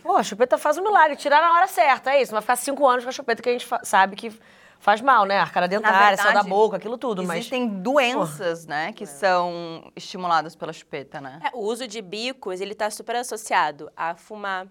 [0.00, 1.16] Pô, a chupeta faz um milagre.
[1.16, 2.30] Tirar na hora certa, é isso.
[2.30, 4.32] Não vai ficar cinco anos com a chupeta que a gente sabe que
[4.78, 5.38] faz mal, né?
[5.38, 7.38] Arcada dentária, céu da boca, aquilo tudo, mas...
[7.38, 11.40] Existem doenças, né, que são estimuladas pela chupeta, né?
[11.44, 14.66] É, o uso de bicos, ele está super associado a fumar,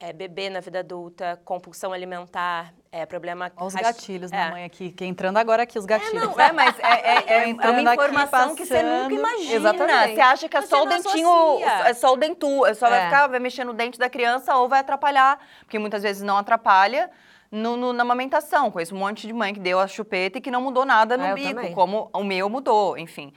[0.00, 3.52] é, beber na vida adulta, compulsão alimentar, é, problema...
[3.56, 4.36] Olha os gatilhos é.
[4.36, 6.24] da mãe aqui, que entrando agora aqui os gatilhos.
[6.24, 9.54] Não, é, mas é, é- é- é uma aqui, informação que você nunca imagina.
[9.54, 10.14] Exatamente.
[10.14, 11.88] Você acha que é Você só o dentinho, associa.
[11.88, 13.04] é só o dentu, é só vai É.
[13.04, 17.08] ficar, vai mexer no dente da criança ou vai atrapalhar, porque muitas vezes não atrapalha
[17.52, 18.70] no, no- na amamentação.
[18.70, 21.24] Conheço um monte de mãe que deu a chupeta e que não mudou nada no
[21.24, 21.74] Ah, bico, também.
[21.74, 23.32] como o meu mudou, enfim.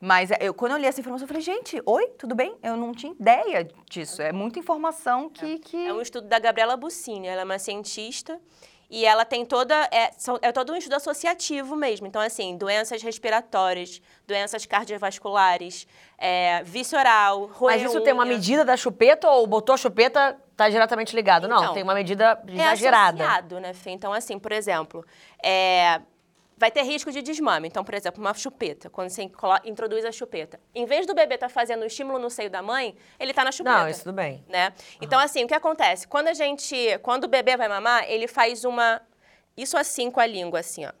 [0.00, 2.54] Mas é, eu, quando eu li essa informação, eu falei, gente, oi, tudo bem?
[2.62, 4.22] Eu não tinha ideia disso.
[4.22, 5.58] É muita informação que...
[5.58, 5.86] que...
[5.88, 8.38] É um estudo da Gabriela Buccini, ela é uma cientista
[8.88, 10.10] e ela tem toda é,
[10.42, 12.06] é todo um estudo associativo mesmo.
[12.06, 15.86] Então assim, doenças respiratórias, doenças cardiovasculares,
[16.18, 16.62] é,
[16.96, 21.14] oral, roer Mas isso tem uma medida da chupeta ou botou a chupeta, tá diretamente
[21.14, 21.46] ligado?
[21.46, 23.22] não, Então, tem uma medida É exagerada.
[23.24, 23.90] associado, né, Fê?
[23.90, 25.04] Então assim, por exemplo,
[25.42, 26.00] é,
[26.56, 27.68] vai ter risco de desmame.
[27.68, 29.30] Então, por exemplo, uma chupeta, quando você
[29.64, 30.58] introduz a chupeta.
[30.74, 33.52] Em vez do bebê estar fazendo o estímulo no seio da mãe, ele está na
[33.52, 33.78] chupeta.
[33.78, 34.42] não, isso tudo bem.
[34.48, 34.72] né?
[35.00, 36.08] Então, assim, o que acontece?
[36.08, 39.02] Quando a gente, quando o bebê vai mamar, ele faz uma,
[39.56, 40.92] isso assim com a língua, assim, ó.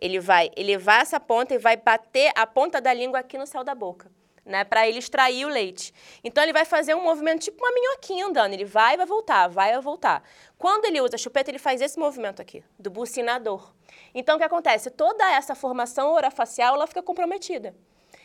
[0.00, 3.62] Ele vai elevar essa ponta e vai bater a ponta da língua aqui no céu
[3.62, 4.10] da boca,
[4.44, 4.64] né?
[4.64, 5.92] Para ele extrair o leite.
[6.22, 8.52] Então, ele vai fazer um movimento tipo uma minhoquinha andando.
[8.52, 10.22] Ele vai e vai voltar, vai e vai voltar.
[10.58, 13.72] Quando ele usa a chupeta, ele faz esse movimento aqui, do bucinador.
[14.14, 14.90] Então, o que acontece?
[14.90, 17.74] Toda essa formação orofacial, ela fica comprometida.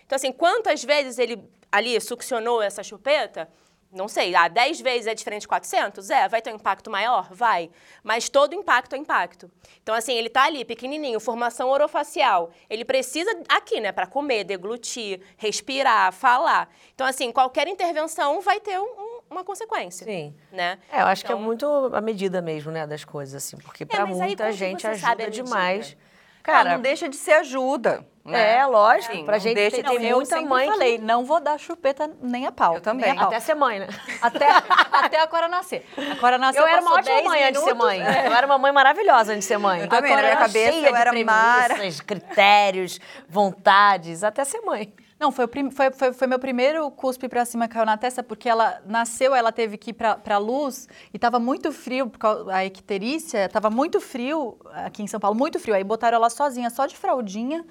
[0.06, 3.50] Então, assim, quantas vezes ele ali succionou essa chupeta?
[3.92, 6.10] Não sei, ah, 10 vezes é diferente de 400?
[6.10, 7.30] É, vai ter um impacto maior?
[7.32, 7.70] Vai.
[8.04, 9.50] Mas todo impacto é impacto.
[9.82, 12.52] Então, assim, ele tá ali, pequenininho, formação orofacial.
[12.70, 16.70] Ele precisa aqui, né, para comer, deglutir, respirar, falar.
[16.94, 20.06] Então, assim, qualquer intervenção vai ter um- um- uma consequência.
[20.06, 20.36] Sim.
[20.52, 20.78] Né?
[20.92, 23.56] É, eu acho que é Então- muito a medida mesmo, né, das coisas, assim.
[23.58, 25.96] Porque pra mas aí muita que gente ajuda demais.
[26.44, 28.06] Cara, Cara, não deixa de ser ajuda.
[28.32, 28.58] Né?
[28.58, 29.14] é, lógico.
[29.16, 31.40] Sim, pra não gente deixa de tem eu muita sempre mãe que- falei, não vou
[31.40, 32.76] dar chupeta nem a pau.
[32.76, 33.16] Eu também.
[33.16, 33.28] pau.
[33.28, 33.88] Até ser mãe, né?
[34.22, 34.48] Até,
[34.92, 35.86] até a Cora nascer.
[36.12, 38.02] A Cora nasceu, Eu era uma ótima 10 mãe antes de ser mãe.
[38.02, 38.28] é.
[38.28, 39.82] Eu era uma mãe maravilhosa antes de ser mãe.
[39.82, 44.24] Eu também, Agora na minha era cabeça cheia eu de era mara- premissas, critérios, vontades,
[44.24, 44.94] até ser mãe.
[45.20, 48.22] Não, foi, o prim- foi, foi, foi meu primeiro cuspe pra cima, caiu na testa,
[48.22, 52.20] porque ela nasceu, ela teve que ir pra, pra luz e tava muito frio, por
[52.20, 55.74] causa a icterícia, tava muito frio aqui em São Paulo, muito frio.
[55.74, 57.66] Aí botaram ela sozinha, só de fraldinha,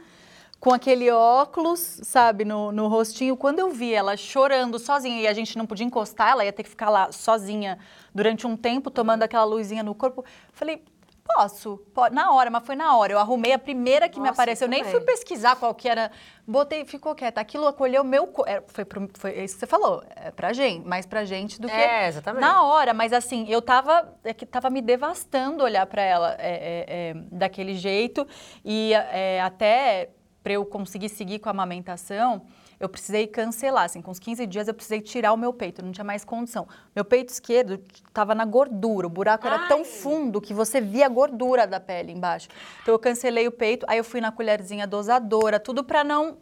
[0.59, 3.37] com aquele óculos, sabe, no, no rostinho.
[3.37, 6.63] Quando eu vi ela chorando sozinha e a gente não podia encostar, ela ia ter
[6.63, 7.79] que ficar lá sozinha
[8.15, 10.83] durante um tempo, tomando aquela luzinha no corpo, falei.
[11.35, 13.13] Posso, po- na hora, mas foi na hora.
[13.13, 14.67] Eu arrumei a primeira que me Nossa, apareceu.
[14.67, 16.09] Eu nem fui pesquisar qual que era.
[16.47, 17.41] Botei, ficou quieta.
[17.41, 18.29] Aquilo acolheu meu.
[18.29, 20.05] co- é, Foi, pro- foi isso que você falou.
[20.15, 21.75] É pra gente, mais pra gente do que.
[21.75, 22.41] É, exatamente.
[22.43, 24.09] Na hora, mas assim, eu tava.
[24.23, 28.25] É que tava me devastando olhar pra ela é, é, é, daquele jeito.
[28.65, 30.11] E é, até
[30.47, 32.43] pra eu conseguir seguir com a amamentação.
[32.79, 35.91] Eu precisei cancelar, assim, com uns 15 dias eu precisei tirar o meu peito, não
[35.91, 36.69] tinha mais condição.
[36.95, 41.09] Meu peito esquerdo estava na gordura, o buraco era tão fundo que você via a
[41.09, 42.47] gordura da pele embaixo.
[42.81, 46.37] Então eu cancelei o peito, aí eu fui na colherzinha dosadora, tudo para não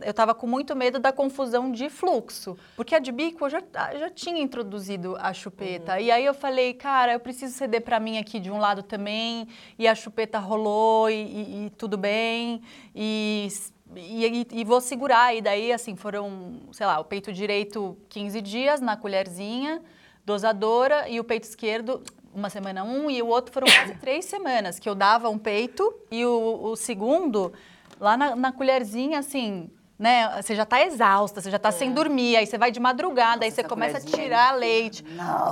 [0.00, 2.56] eu tava com muito medo da confusão de fluxo.
[2.76, 3.62] Porque a de bico eu já,
[3.98, 6.00] já tinha introduzido a chupeta.
[6.00, 9.46] E aí eu falei, cara, eu preciso ceder para mim aqui de um lado também.
[9.78, 12.62] E a chupeta rolou e, e- e tudo bem.
[12.94, 13.48] E,
[13.94, 15.34] e, e vou segurar.
[15.34, 19.82] E daí, assim, foram, sei lá, o peito direito 15 dias na colherzinha,
[20.24, 21.08] dosadora.
[21.08, 22.02] E o peito esquerdo
[22.34, 25.94] uma semana um e o outro foram quase três semanas que eu dava um peito
[26.10, 27.52] e o, o segundo
[28.00, 29.70] lá na, na colherzinha assim
[30.02, 33.44] né você já tá exausta você já tá sem dormir aí você vai de madrugada
[33.44, 35.04] aí você começa a tirar leite.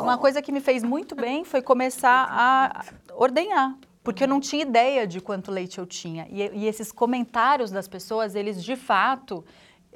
[0.02, 2.84] Uma coisa que me fez muito bem foi começar a
[3.14, 6.26] ordenhar porque eu não tinha ideia de quanto leite eu tinha.
[6.30, 9.44] E, e esses comentários das pessoas eles de fato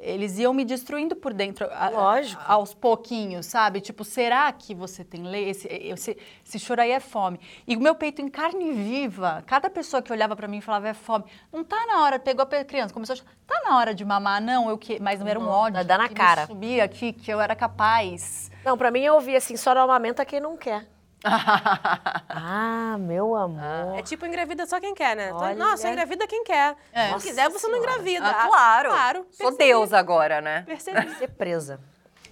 [0.04, 1.66] eles iam me destruindo por dentro.
[1.70, 2.54] a-.
[2.54, 3.80] Aos pouquinhos, sabe?
[3.80, 5.50] Tipo, será que você tem leite?
[5.50, 7.40] Esse, esse, esse choro aí é fome.
[7.66, 10.94] E o meu peito em carne viva, cada pessoa que olhava pra mim falava, é
[10.94, 11.24] fome.
[11.52, 14.42] Não tá na hora, pegou a criança, começou a chorar, tá na hora de mamar,
[14.42, 15.00] não, eu que.
[15.00, 15.84] Mas não era um ódio.
[15.84, 16.46] dá na que cara.
[16.46, 18.50] Subia aqui, que eu era capaz.
[18.64, 20.86] Não, pra mim eu ouvi assim, só não amamenta quem não quer.
[22.28, 23.98] ah, meu amor.
[23.98, 25.28] É tipo engravida só quem quer, né?
[25.28, 25.54] Então, Olha.
[25.54, 26.76] Nossa, engravida quem quer.
[26.92, 28.26] Se não quiser, você não engravida.
[28.26, 28.90] Ah, claro.
[28.90, 29.26] Claro.
[29.30, 30.62] Sou percebi, Deus agora, né?
[30.62, 31.08] Percebi.
[31.14, 31.80] Ser presa.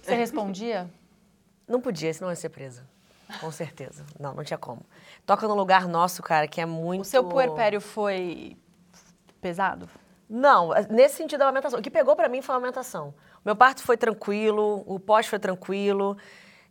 [0.01, 0.89] Você respondia?
[1.67, 2.85] Não podia, senão ia ser presa.
[3.39, 4.05] Com certeza.
[4.19, 4.85] Não, não tinha como.
[5.25, 7.01] Toca no lugar nosso, cara, que é muito...
[7.01, 8.57] O seu puerpério foi
[9.41, 9.89] pesado?
[10.29, 11.79] Não, nesse sentido da amamentação.
[11.79, 13.09] O que pegou pra mim foi a amamentação.
[13.09, 16.17] O meu parto foi tranquilo, o pós foi tranquilo.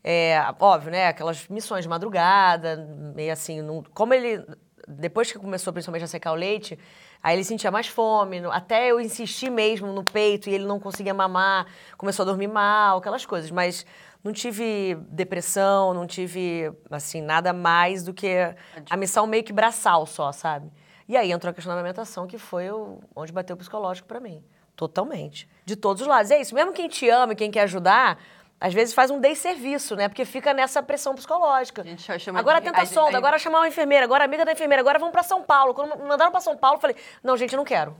[0.04, 1.08] É, óbvio, né?
[1.08, 2.76] Aquelas missões de madrugada,
[3.14, 3.62] meio assim.
[3.62, 4.44] não- como ele.
[4.88, 6.76] depois que começou principalmente a secar o leite,
[7.22, 11.14] aí ele sentia mais fome, até eu insistir mesmo no peito e ele não conseguia
[11.14, 13.86] mamar, começou a dormir mal, aquelas coisas, mas
[14.24, 18.28] não tive depressão, não tive, assim, nada mais do que
[18.90, 20.68] a missão meio que braçal só, sabe?
[21.08, 24.18] E aí entrou a questão da amamentação, que foi o, onde bateu o psicológico pra
[24.18, 24.42] mim.
[24.74, 25.48] Totalmente.
[25.64, 26.30] De todos os lados.
[26.32, 28.18] É isso, mesmo quem te ama e quem quer ajudar,
[28.62, 30.08] às vezes faz um desserviço, né?
[30.08, 31.82] Porque fica nessa pressão psicológica.
[32.40, 32.82] Agora de- tenta a
[33.18, 35.74] agora chamar uma enfermeira, agora amiga da enfermeira, agora vamos pra São Paulo.
[35.74, 37.96] Quando mandaram pra São Paulo, eu falei, não, gente, eu não quero.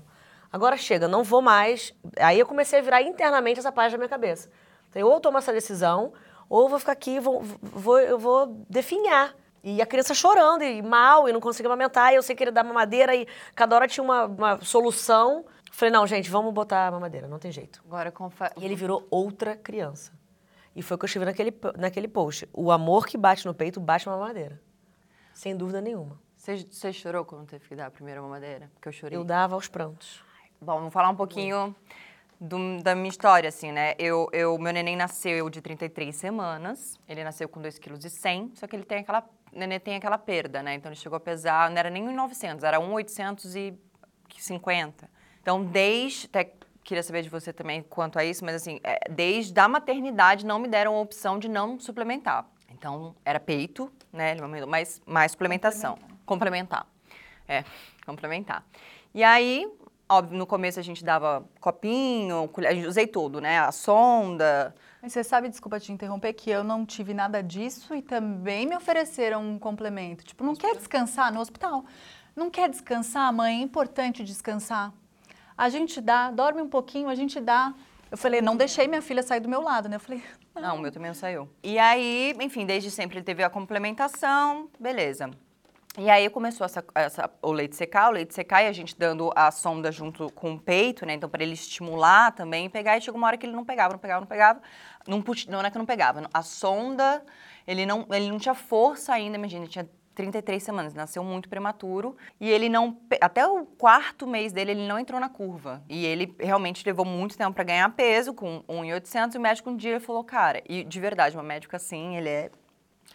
[0.53, 1.93] Agora chega, não vou mais.
[2.19, 4.49] Aí eu comecei a virar internamente essa página na minha cabeça.
[4.91, 6.13] Então, ou eu tomo essa decisão,
[6.49, 9.35] ou eu vou ficar aqui, vou, vou, eu vou definhar.
[9.65, 12.63] E a criança chorando, e mal, e não conseguia amamentar, e eu sem querer dar
[12.65, 15.45] mamadeira, e cada hora tinha uma, uma solução.
[15.71, 17.83] Falei, não, gente, vamos botar a mamadeira, não tem jeito.
[17.87, 18.53] Agora, confa...
[18.59, 20.13] E ele virou outra criança.
[20.75, 22.49] E foi o que eu escrevi naquele, naquele post.
[22.53, 24.59] O amor que bate no peito bate na mamadeira.
[25.35, 26.21] Sem dúvida nenhuma.
[26.37, 28.69] Você, chorou quando teve que dar a primeira mamadeira?
[28.75, 29.17] Porque eu chorei.
[29.17, 30.23] Eu dava aos prantos.
[30.61, 31.73] Bom, vamos falar um pouquinho
[32.41, 33.95] do- da minha história, assim, né?
[33.99, 36.99] Eu, eu, meu neném nasceu de 33 semanas.
[37.09, 39.21] Ele nasceu com 2,1 kg, só que ele tem aquela...
[39.53, 40.75] O neném tem aquela perda, né?
[40.75, 41.71] Então, ele chegou a pesar...
[41.71, 45.09] Não era nem 1,900, era 1,850.
[45.41, 46.27] Então, desde...
[46.27, 46.53] Até
[46.85, 50.59] queria saber de você também quanto a isso, mas assim, é, desde a maternidade não
[50.59, 52.47] me deram a opção de não suplementar.
[52.71, 54.35] Então, era peito, né?
[54.67, 55.99] Mas mais suplementação.
[56.27, 56.87] Complementar.
[57.47, 57.65] É,
[58.05, 58.65] complementar.
[59.15, 59.71] E aí,
[60.09, 63.61] óbvio, no começo a gente dava copinho, colher, a gente usei tudo, né?
[63.61, 64.75] A sonda.
[65.01, 68.77] Mas você sabe, desculpa te interromper, que eu não tive nada disso e também me
[68.77, 70.25] ofereceram um complemento.
[70.25, 71.85] Tipo, não quer descansar no hospital?
[72.35, 73.61] Não quer descansar, mãe?
[73.61, 74.93] É importante descansar.
[75.63, 77.73] A gente dá, dorme um pouquinho, a gente dá.
[78.11, 79.95] Eu falei, não deixei minha filha sair do meu lado, né?
[79.95, 80.21] Eu falei,
[80.57, 81.49] Não, o meu também não saiu.
[81.63, 85.31] E aí, enfim, desde sempre ele teve a complementação, beleza.
[85.97, 89.31] E aí começou essa, essa- o leite secar, o leite secar e a gente dando
[89.37, 91.15] a sonda junto com o peito, né?
[91.15, 92.99] Então, para ele estimular também, pegar.
[92.99, 94.61] E chegou uma hora que ele não pegava, não pegava, não pegava.
[95.07, 96.29] Não, não é que não pegava.
[96.35, 97.25] A sonda,
[97.69, 102.17] ele não, ele não tinha força ainda, imagina, tinha 33 semanas, nasceu muito prematuro.
[102.41, 102.99] E ele não.
[103.21, 105.83] Até o quarto mês dele, ele não entrou na curva.
[105.89, 109.35] E ele realmente levou muito tempo para ganhar peso, com 1,800.
[109.35, 112.51] E o médico um dia falou, cara, e de verdade, uma médica assim, ele é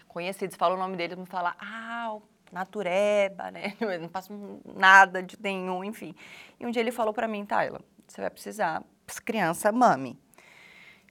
[0.07, 3.73] conhecido, fala o nome dele, mundo fala, ah, o natureba, né?
[3.79, 6.15] Eu não faço nada de nenhum, enfim.
[6.59, 8.83] E um dia ele falou pra mim, Tayla, você vai precisar,
[9.25, 10.19] criança mame.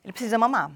[0.02, 0.70] Ele precisa mamar.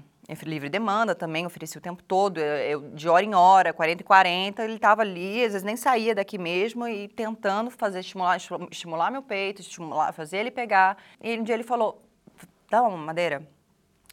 [0.45, 4.63] Livre demanda também, ofereci o tempo todo, eu, de hora em hora, 40 e 40,
[4.63, 9.11] ele estava ali, às vezes nem saía daqui mesmo e tentando fazer, estimular, estimu- estimular
[9.11, 10.97] meu peito, estimular, fazer ele pegar.
[11.21, 12.01] E um dia ele falou,
[12.69, 13.45] dá uma mamadeira?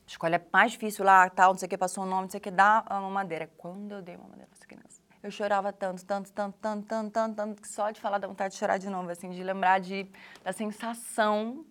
[0.07, 2.39] Escolhe a mais difícil lá, tal, não sei o que, passou o nome, não sei
[2.39, 3.51] o que, dá a mamadeira.
[3.59, 7.11] Quando eu dei a mamadeira pra essa criança, eu chorava tanto, tanto, tanto, tanto, tanto,
[7.11, 9.81] tanto, tanto, que só de falar dá vontade de chorar de novo, assim, de lembrar
[9.81, 10.11] de,
[10.43, 11.65] da sensação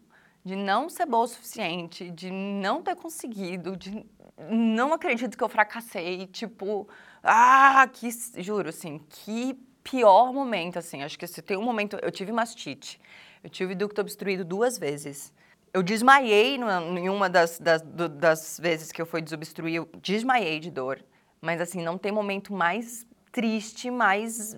[0.48, 4.06] de não ser boa o suficiente, de não ter conseguido, de
[4.50, 6.88] não acredito que eu fracassei, tipo,
[7.22, 8.10] ah, que,
[8.42, 13.00] juro, assim, que pior momento, assim, acho que se tem um momento, eu tive mastite,
[13.44, 15.34] eu tive ducto obstruído duas vezes,
[15.74, 20.72] eu desmaiei em uma das, das, das vezes que eu fui desobstruir, eu desmaiei de
[20.72, 21.04] dor,
[21.42, 24.58] mas assim, não tem momento mais triste, mais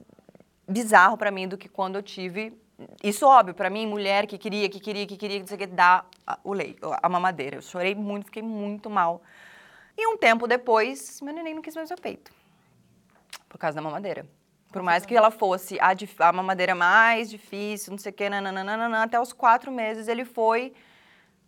[0.68, 2.54] bizarro pra mim do que quando eu tive
[3.04, 5.68] isso óbvio pra mim mulher que queria que queria que queria não sei o que
[5.68, 6.08] dar
[6.44, 7.58] o leite a mamadeira.
[7.58, 9.22] Eu chorei muito fiquei muito mal.
[9.98, 12.32] E um tempo depois meu neném não quis mais meu peito.
[13.48, 14.26] Por causa da mamadeira.
[14.72, 19.04] Por mais que ela fosse a, a mamadeira mais difícil não sei o que nananana,
[19.04, 20.74] até os quatro meses ele foi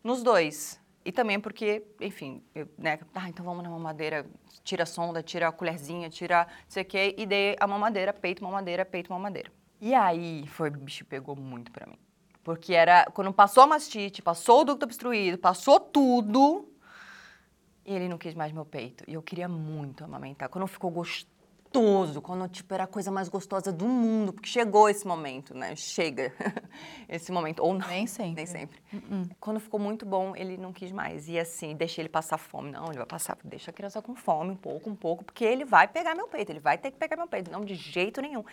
[0.03, 0.79] nos dois.
[1.05, 4.25] E também porque enfim eu, né ah, então vamos na mamadeira
[4.63, 8.13] tira a sonda tira a colherzinha tira não sei o que e dei a mamadeira
[8.13, 11.97] peito mamadeira peito mamadeira e aí foi, o bicho pegou muito pra mim.
[12.43, 16.71] Porque era, quando passou a mastite, passou o ducto obstruído, passou tudo,
[17.85, 19.03] e ele não quis mais meu peito.
[19.07, 20.49] E eu queria muito amamentar.
[20.49, 25.05] Quando ficou gostoso, quando, tipo, era a coisa mais gostosa do mundo, porque chegou esse
[25.07, 25.75] momento, né?
[25.75, 26.33] Chega
[27.09, 27.63] esse momento.
[27.63, 27.87] Ou não.
[27.87, 28.35] Nem sempre.
[28.35, 28.79] Nem sempre.
[29.39, 31.27] Quando ficou muito bom, ele não quis mais.
[31.27, 32.71] E assim, deixei ele passar fome.
[32.71, 35.65] Não, ele vai passar, deixa a criança com fome, um pouco, um pouco, porque ele
[35.65, 37.51] vai pegar meu peito, ele vai ter que pegar meu peito.
[37.51, 38.43] Não, de jeito nenhum.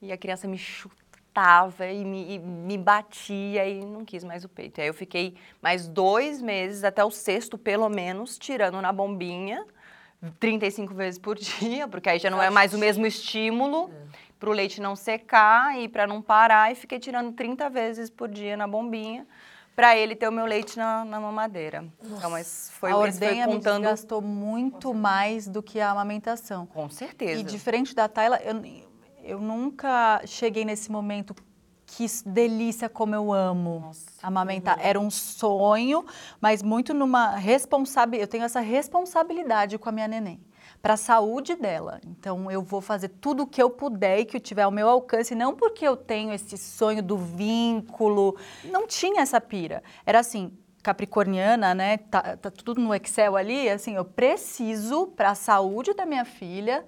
[0.00, 4.48] E a criança me chutava e me, e me batia e não quis mais o
[4.48, 4.78] peito.
[4.78, 9.64] E aí eu fiquei mais dois meses, até o sexto pelo menos, tirando na bombinha,
[10.40, 13.90] 35 vezes por dia, porque aí já não é mais o mesmo estímulo
[14.38, 16.70] para o leite não secar e para não parar.
[16.70, 19.26] E fiquei tirando 30 vezes por dia na bombinha
[19.76, 21.84] para ele ter o meu leite na, na mamadeira.
[22.02, 23.82] Então, mas foi, a foi ordenha me contando...
[23.82, 26.64] desgastou muito mais do que a amamentação.
[26.64, 27.38] Com certeza.
[27.38, 28.54] E diferente da Tayla, eu,
[29.26, 31.34] eu nunca cheguei nesse momento
[31.86, 34.78] que delícia como eu amo amamentar.
[34.80, 36.04] Era um sonho,
[36.40, 38.22] mas muito numa responsabilidade.
[38.22, 40.40] Eu tenho essa responsabilidade com a minha neném.
[40.82, 42.00] Para a saúde dela.
[42.06, 44.88] Então, eu vou fazer tudo o que eu puder e que eu tiver ao meu
[44.88, 48.36] alcance, não porque eu tenho esse sonho do vínculo.
[48.64, 49.82] Não tinha essa pira.
[50.04, 51.98] Era assim, capricorniana, né?
[51.98, 53.68] Tá, tá tudo no Excel ali.
[53.68, 56.84] Assim, eu preciso, para a saúde da minha filha,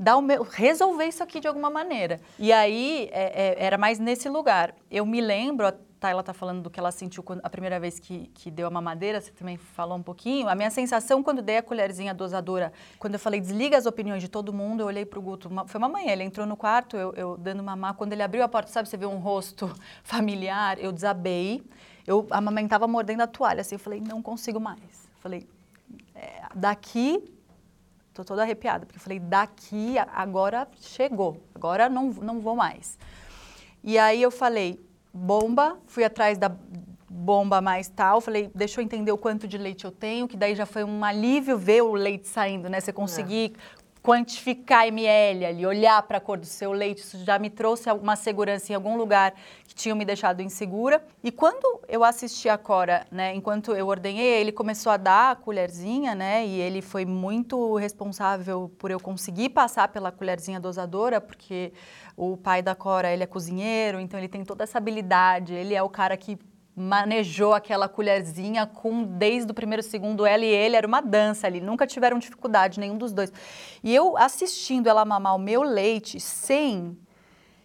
[0.00, 2.18] dar meu, resolver isso aqui de alguma maneira.
[2.38, 4.74] E aí é, é, era mais nesse lugar.
[4.90, 7.98] Eu me lembro, a Tayla tá falando do que ela sentiu quando, a primeira vez
[7.98, 10.48] que, que deu a mamadeira, você também falou um pouquinho.
[10.48, 14.28] A minha sensação quando dei a colherzinha dosadora, quando eu falei desliga as opiniões de
[14.28, 17.12] todo mundo, eu olhei pro Guto, uma- foi uma manhã, ele entrou no quarto, eu,
[17.14, 19.70] eu dando mamar, quando ele abriu a porta, sabe, você vê um rosto
[20.02, 21.62] familiar, eu desabei,
[22.06, 24.80] eu amamentava mordendo a toalha, assim, eu falei, não consigo mais.
[25.20, 25.46] Falei,
[26.14, 27.22] é, daqui
[28.12, 32.98] Tô toda arrepiada, porque eu falei, daqui, agora chegou, agora não, não vou mais.
[33.84, 34.80] E aí eu falei,
[35.12, 36.50] bomba, fui atrás da
[37.08, 40.54] bomba mais tal, falei, deixa eu entender o quanto de leite eu tenho, que daí
[40.54, 42.80] já foi um alívio ver o leite saindo, né?
[42.80, 43.54] Você conseguir
[44.02, 48.16] quantificar ml ali, olhar para a cor do seu leite, isso já me trouxe alguma
[48.16, 49.34] segurança em algum lugar
[49.66, 51.04] que tinham me deixado insegura.
[51.22, 55.36] E quando eu assisti a Cora, né, enquanto eu ordenhei, ele começou a dar a
[55.36, 61.72] colherzinha, né, e ele foi muito responsável por eu conseguir passar pela colherzinha dosadora, porque
[62.16, 65.82] o pai da Cora, ele é cozinheiro, então ele tem toda essa habilidade, ele é
[65.82, 66.38] o cara que
[66.80, 71.60] manejou aquela colherzinha com desde o primeiro segundo ela e ele era uma dança ali,
[71.60, 73.32] nunca tiveram dificuldade nenhum dos dois.
[73.82, 76.98] E eu assistindo ela mamar o meu leite sem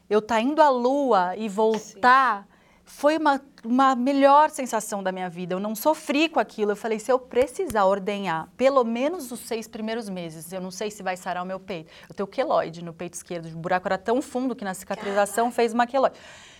[0.10, 2.48] eu estar indo à lua e voltar,
[2.84, 5.56] foi uma, uma melhor sensação da minha vida.
[5.56, 6.72] Eu não sofri com aquilo.
[6.72, 10.92] Eu falei, se eu precisar ordenhar pelo menos os seis primeiros meses, eu não sei
[10.92, 11.92] se vai sarar o meu peito.
[12.08, 13.48] Eu tenho queloide no peito esquerdo.
[13.48, 16.16] O buraco era tão fundo que na cicatrização fez uma queloide.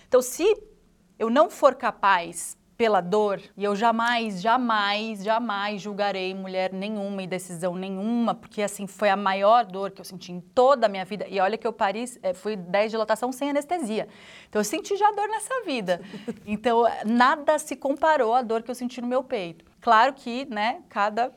[0.08, 0.44] Então, se
[1.18, 7.26] eu não for capaz pela dor, e eu jamais, jamais, jamais julgarei mulher nenhuma e
[7.26, 11.04] decisão nenhuma, porque assim foi a maior dor que eu senti em toda a minha
[11.04, 11.26] vida.
[11.26, 14.06] E olha que eu pari, eh, fui 10 de dilatação sem anestesia.
[14.48, 16.00] Então eu senti já dor nessa vida.
[16.46, 19.64] Então nada se comparou à dor que eu senti no meu peito.
[19.80, 21.32] Claro que, né, cada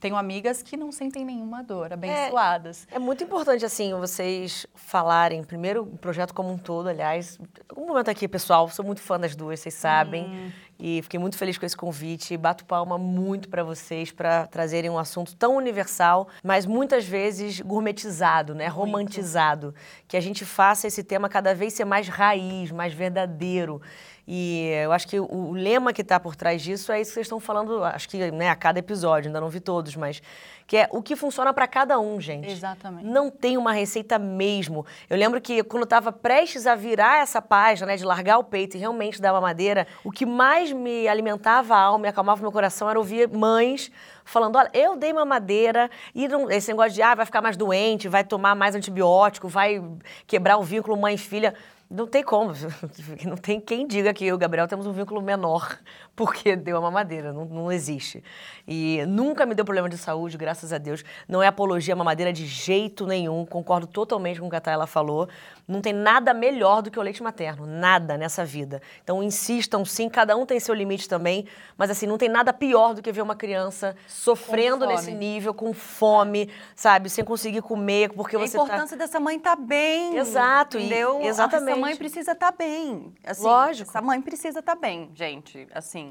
[0.00, 2.88] tenho amigas que não sentem nenhuma dor, abençoadas.
[2.90, 7.38] É muito importante, assim, vocês falarem, primeiro, o projeto como um todo, aliás.
[7.76, 10.52] Um momento aqui, pessoal, sou muito fã das duas, vocês sabem.
[10.82, 12.34] E fiquei muito feliz com esse convite.
[12.38, 18.54] Bato palma muito para vocês, para trazerem um assunto tão universal, mas muitas vezes gourmetizado,
[18.54, 18.66] né?
[18.66, 19.74] Romantizado.
[20.08, 23.82] Que a gente faça esse tema cada vez ser mais raiz, mais verdadeiro.
[24.32, 27.14] E eu acho que o, o lema que está por trás disso é isso que
[27.14, 30.22] vocês estão falando, acho que né, a cada episódio, ainda não vi todos, mas
[30.68, 32.48] que é o que funciona para cada um, gente.
[32.48, 33.04] Exatamente.
[33.04, 34.86] Não tem uma receita mesmo.
[35.08, 38.44] Eu lembro que quando eu estava prestes a virar essa página, né, de largar o
[38.44, 42.52] peito e realmente dar madeira, o que mais me alimentava a alma e acalmava meu
[42.52, 43.90] coração era ouvir mães
[44.24, 48.06] falando, olha, eu dei mamadeira e não, esse negócio de, ah, vai ficar mais doente,
[48.06, 49.82] vai tomar mais antibiótico, vai
[50.24, 51.52] quebrar o vínculo mãe e filha.
[51.90, 52.52] Não tem como.
[53.26, 55.76] Não tem quem diga que eu e o Gabriel temos um vínculo menor
[56.20, 57.32] porque deu a mamadeira.
[57.32, 58.22] Não, não existe.
[58.68, 61.02] E nunca me deu problema de saúde, graças a Deus.
[61.26, 63.46] Não é apologia à mamadeira de jeito nenhum.
[63.46, 65.30] Concordo totalmente com o que a Tayla falou.
[65.66, 67.64] Não tem nada melhor do que o leite materno.
[67.64, 68.82] Nada nessa vida.
[69.02, 71.46] Então insistam sim, cada um tem seu limite também.
[71.78, 75.72] Mas assim, não tem nada pior do que ver uma criança sofrendo nesse nível, com
[75.72, 77.08] fome, sabe?
[77.08, 78.64] Sem conseguir comer, porque a você tá...
[78.64, 80.18] importância dessa mãe estar bem.
[80.18, 81.22] Exato, e- Entendeu?
[81.22, 81.70] exatamente.
[81.70, 83.14] Essa mãe precisa estar bem.
[83.24, 83.88] Assim, Lógico.
[83.88, 85.66] Essa mãe precisa estar bem, gente.
[85.72, 86.09] Assim.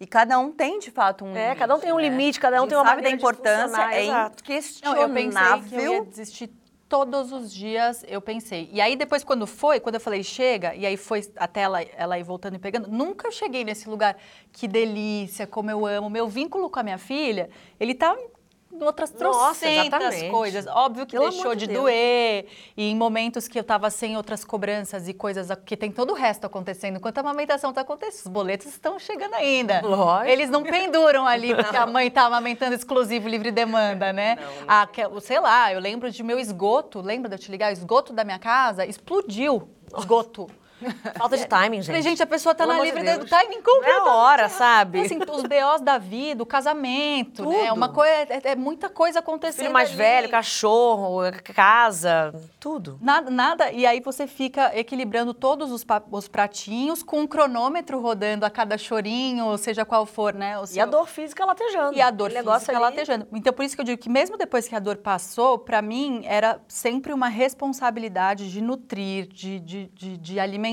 [0.00, 1.58] E cada um tem, de fato, um É, limite.
[1.58, 2.02] cada um tem um né?
[2.02, 4.36] limite, cada um tem uma sabe da importância, é exato.
[4.44, 5.02] Não, inquestionável.
[5.02, 6.50] eu pensei que eu ia desistir
[6.88, 8.70] todos os dias, eu pensei.
[8.72, 12.18] E aí depois quando foi, quando eu falei chega, e aí foi até ela, ela
[12.18, 14.16] ir voltando e pegando, nunca cheguei nesse lugar.
[14.52, 16.08] Que delícia, como eu amo.
[16.08, 18.37] Meu vínculo com a minha filha, ele tá em
[18.86, 19.24] outras Nossa,
[19.60, 20.30] trocentas exatamente.
[20.30, 20.66] coisas.
[20.66, 21.80] Óbvio que Pelo deixou de, de Deus.
[21.80, 22.46] doer.
[22.76, 26.14] E em momentos que eu tava sem outras cobranças e coisas, que tem todo o
[26.14, 26.96] resto acontecendo.
[26.96, 29.80] Enquanto a amamentação tá acontecendo, os boletos estão chegando ainda.
[29.82, 30.30] Lógico.
[30.30, 34.36] Eles não penduram ali porque a mãe tá amamentando exclusivo, livre demanda, né?
[34.66, 37.70] Ah, que- sei lá, eu lembro de meu esgoto, lembra de eu te ligar?
[37.70, 39.68] O esgoto da minha casa explodiu.
[39.96, 40.46] Esgoto.
[41.16, 42.10] Falta de timing, Falei, gente.
[42.10, 44.08] gente, a pessoa tá Pelo na amor de livre do timing Não é completamente.
[44.08, 45.00] a hora, sabe?
[45.00, 47.66] Assim, os BOs da vida, o casamento, né?
[47.66, 47.74] Tudo.
[47.74, 49.62] Uma coisa, é, é muita coisa acontecendo.
[49.62, 49.96] Filho mais ali.
[49.98, 51.20] velho, cachorro,
[51.54, 52.98] casa, tudo.
[53.00, 58.44] Nada, nada, e aí você fica equilibrando todos os, os pratinhos com um cronômetro rodando
[58.46, 60.58] a cada chorinho, seja qual for, né?
[60.58, 61.96] o E seu- a dor física latejando.
[61.96, 63.26] E a dor Aquele física ali- latejando.
[63.32, 66.22] Então, por isso que eu digo que mesmo depois que a dor passou, pra mim
[66.24, 70.67] era sempre uma responsabilidade de nutrir, de, de, de, de alimentar,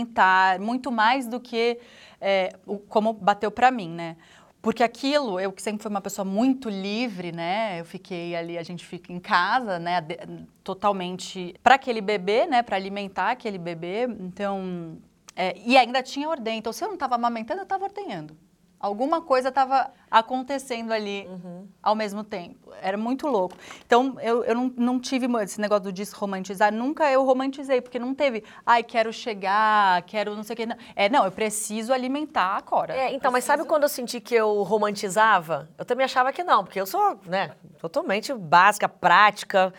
[0.60, 1.80] muito mais do que
[2.20, 4.18] é, o- como bateu pra mim, né?
[4.62, 7.80] Porque aquilo, eu que sempre fui uma pessoa muito livre, né?
[7.80, 10.02] Eu fiquei ali, a gente fica em casa, né?
[10.64, 12.64] totalmente para aquele bebê, né?
[12.64, 14.06] Para alimentar aquele bebê.
[14.20, 14.98] Então,
[15.36, 16.58] é, e ainda tinha ordem.
[16.58, 18.36] Então, se eu não estava amamentando, eu estava ordenhando.
[18.80, 21.28] Alguma coisa estava acontecendo ali
[21.82, 22.72] ao mesmo tempo.
[22.82, 23.56] Era muito louco.
[23.86, 26.74] Então, eu, eu não, não tive esse negócio do desromantizar.
[26.74, 30.66] Nunca eu romantizei, porque não teve, ai, quero chegar, quero não sei o quê.
[30.66, 30.76] Não.
[30.96, 32.94] É, não, eu preciso alimentar a Cora.
[32.94, 35.70] É, então, mas sabe quando eu senti que eu romantizava?
[35.78, 39.74] Eu também achava que não, porque eu sou, né, totalmente básica, prática,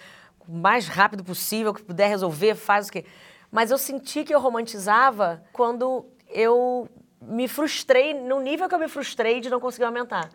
[0.49, 3.05] o mais rápido possível, que puder resolver, faz o quê.
[3.51, 6.88] Mas eu senti que eu romantizava quando eu
[7.27, 10.31] me frustrei, no nível que eu me frustrei de não conseguir aumentar,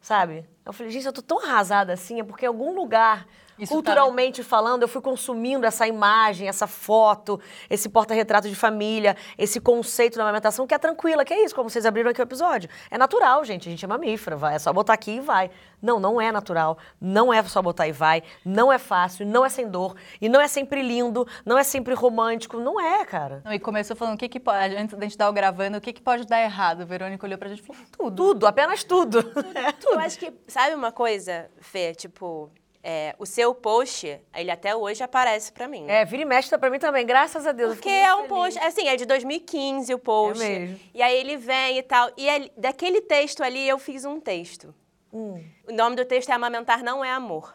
[0.00, 0.46] sabe?
[0.64, 3.26] Eu falei, gente, eu tô tão arrasada assim, é porque em algum lugar,
[3.58, 9.16] Isso tá- culturalmente falando, eu fui consumindo essa imagem, essa foto, esse porta-retrato de família,
[9.36, 12.22] esse conceito da amamentação que é tranquila, que é isso, como vocês abriram aqui o
[12.22, 12.68] episódio.
[12.90, 15.50] É natural, gente, a gente é mamífera, vai, é só botar aqui e vai.
[15.80, 19.48] Não, não é natural, não é só botar e vai, não é fácil, não é
[19.48, 23.42] sem dor, e não é sempre lindo, não é sempre romântico, não é, cara.
[23.44, 25.80] Não, E começou falando o que que pode, antes da gente dar o gravando, o
[25.80, 26.82] que que pode dar errado.
[26.82, 28.16] A Verônica olhou pra gente e falou, tudo.
[28.28, 29.18] Tudo, apenas tudo.
[29.86, 31.94] Eu acho que, sabe uma coisa, Fê?
[31.94, 32.50] Tipo,
[32.82, 35.86] é, o seu post, ele até hoje aparece pra mim.
[35.88, 37.70] É, vira e mexe tá pra mim também, graças a Deus.
[37.70, 38.28] eu Porque é um feliz.
[38.28, 40.42] post, assim, é de 2015 o post.
[40.42, 40.80] É mesmo.
[40.94, 42.10] E aí ele vem e tal.
[42.16, 44.74] E daquele texto ali, eu fiz um texto.
[45.12, 45.42] Hum.
[45.68, 47.54] O nome do texto é Amamentar Não É Amor.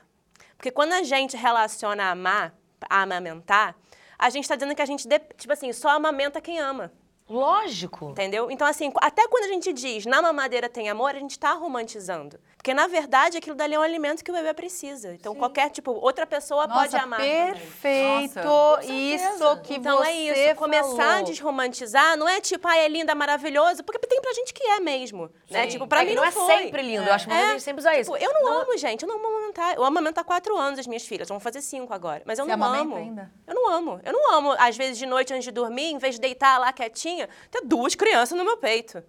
[0.57, 2.55] Porque quando a gente relaciona amar,
[2.89, 3.75] a amamentar,
[4.17, 5.07] a gente tá dizendo que a gente,
[5.37, 6.91] tipo assim, só amamenta quem ama.
[7.29, 8.09] Lógico.
[8.11, 8.51] Entendeu?
[8.51, 12.39] Então, assim, até quando a gente diz na mamadeira tem amor, a gente tá romantizando.
[12.63, 15.13] Porque, na verdade, aquilo dali é um alimento que o bebê precisa.
[15.13, 17.19] Então, qualquer, tipo, outra pessoa pode Nossa, amar.
[17.19, 17.51] também.
[17.53, 18.39] perfeito.
[18.39, 21.23] Nossa, isso que Então você é isso, começar a falou.
[21.25, 25.29] desromantizar não é tipo, ah, é linda, maravilhoso, porque tem pra gente que é mesmo,
[25.51, 25.67] né?
[25.67, 26.57] Tipo, pra É mim não, não é foi.
[26.57, 28.13] sempre lindo, eu acho que a gente sempre usa isso.
[28.13, 29.75] Tipo, eu não, amo, gente, eu não amo amamentar.
[29.75, 32.21] Eu amamento há quatro anos as minhas filhas, vão fazer cinco agora.
[32.25, 32.95] Mas eu Você não amo.
[32.95, 33.29] ainda?
[33.45, 33.99] Eu não amo.
[34.05, 36.71] Eu não amo, às vezes, de noite, antes de dormir, em vez de deitar lá
[36.71, 39.03] quietinha, ter duas crianças no meu peito.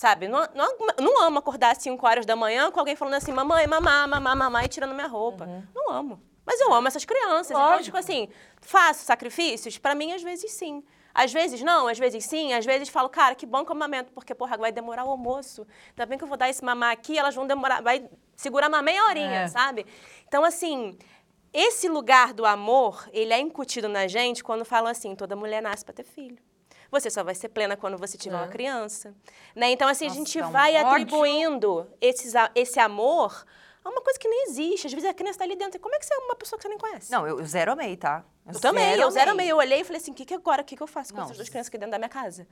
[0.00, 0.28] Sabe?
[0.28, 3.66] Não, não, não amo acordar às 5 horas da manhã com alguém falando assim, mamãe,
[3.66, 5.46] mamá, mamá, mamá, e tirando minha roupa.
[5.74, 6.18] Não amo.
[6.46, 7.50] Mas eu amo essas crianças.
[7.50, 7.84] Então, Lógico.
[7.84, 8.26] tipo assim,
[8.62, 9.76] faço sacrifícios?
[9.76, 10.82] Pra mim, às vezes, sim.
[11.12, 14.10] Às vezes não, às vezes sim, às vezes falo, cara, que bom que eu amamento,
[14.12, 15.66] porque, porra, vai demorar o almoço.
[15.90, 18.80] Ainda bem que eu vou dar esse mamar aqui, elas vão demorar, vai segurar uma
[18.80, 19.48] meia horinha, É.
[19.48, 19.84] sabe?
[20.26, 20.96] Então, assim,
[21.52, 25.84] esse lugar do amor, ele é incutido na gente quando falam assim, toda mulher nasce
[25.84, 26.38] pra ter filho.
[26.90, 29.14] Você só vai ser plena quando você tiver uma criança.
[29.54, 29.70] Né?
[29.70, 30.88] Então, assim, a gente vai ódio.
[30.88, 33.44] atribuindo esses esse amor
[33.84, 34.86] a uma coisa que nem existe.
[34.86, 35.78] Às vezes a criança tá ali dentro.
[35.80, 37.10] Como é que você é uma pessoa que você nem conhece?
[37.10, 38.24] Não, eu, eu zero amei, tá?
[38.52, 39.50] Eu também, eu zero meio.
[39.50, 41.18] Eu olhei e falei assim, o que, que agora, o que, que eu faço com
[41.18, 41.24] Não.
[41.24, 42.46] essas duas crianças aqui dentro da minha casa?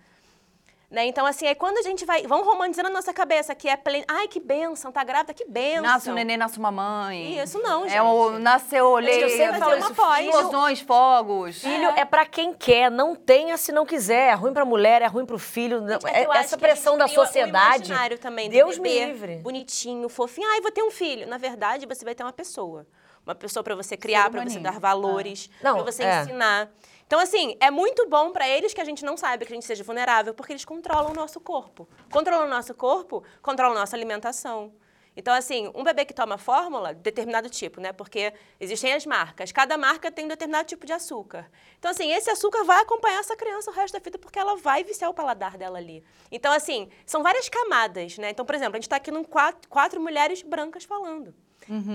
[0.91, 1.05] Né?
[1.05, 2.23] Então, assim, aí quando a gente vai...
[2.27, 3.77] Vamos romantizando a nossa cabeça, que é...
[3.77, 4.05] Plen...
[4.09, 5.83] Ai, que benção, tá grávida, que benção.
[5.83, 7.39] Nasce um neném, nasce uma mãe.
[7.39, 7.95] Isso não, gente.
[7.95, 11.59] É o, nasceu, olhei, eu sempre falo isso, filho- explosões, fogos.
[11.61, 14.31] Filho é pra quem quer, não tenha se não quiser.
[14.31, 15.83] É ruim pra mulher, é ruim pro filho.
[15.83, 17.77] não- É é- acho essa que a gente pressão da sociedade.
[17.89, 19.37] imaginário também do Deus me bebê, livre.
[19.37, 20.49] Bonitinho, fofinho.
[20.53, 21.27] Ai, vou ter um filho.
[21.29, 22.87] Na verdade, você vai ter uma pessoa.
[23.27, 26.23] Uma pessoa pra você criar, pra você dar valores, Não, pra você é.
[26.23, 26.71] ensinar.
[27.09, 29.65] Então, assim, é muito bom pra eles que a gente não saiba que a gente
[29.65, 31.89] seja vulnerável, porque eles controlam o nosso corpo.
[32.13, 34.75] Controlam o nosso corpo, controlam a nossa alimentação.
[35.17, 37.95] Então, assim, um bebê que toma fórmula, determinado tipo, né?
[37.95, 39.51] Porque existem as marcas.
[39.51, 41.51] Cada marca tem um determinado tipo de açúcar.
[41.79, 44.85] Então, assim, esse açúcar vai acompanhar essa criança o resto da vida, porque ela vai
[44.85, 46.05] viciar o paladar dela ali.
[46.31, 48.29] Então, assim, são várias camadas, né?
[48.31, 51.35] Então, por exemplo, a gente está aqui com quatro, quatro mulheres brancas falando.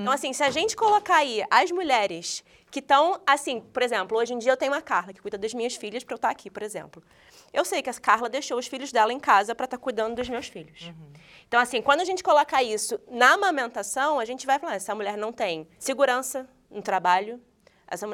[0.01, 4.33] Então, assim, se a gente colocar aí as mulheres que estão, assim, por exemplo, hoje
[4.33, 6.49] em dia eu tenho uma Carla que cuida das minhas filhas para eu estar aqui,
[6.49, 7.03] por exemplo.
[7.51, 10.27] Eu sei que a Carla deixou os filhos dela em casa para estar cuidando dos
[10.27, 10.91] meus filhos.
[11.47, 15.15] Então, assim, quando a gente colocar isso na amamentação, a gente vai falar, essa mulher
[15.17, 17.39] não tem segurança no trabalho,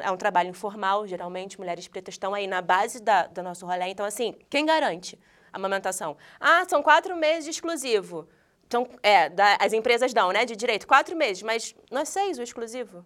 [0.02, 3.86] é um trabalho informal, geralmente, mulheres pretas estão aí na base da, do nosso rolê.
[3.86, 5.18] Então, assim, quem garante
[5.50, 6.18] a amamentação?
[6.38, 8.28] Ah, são quatro meses de exclusivo.
[8.70, 12.38] Então, é, da- as empresas dão, né, de direito, quatro meses, mas não é seis
[12.38, 13.04] o exclusivo.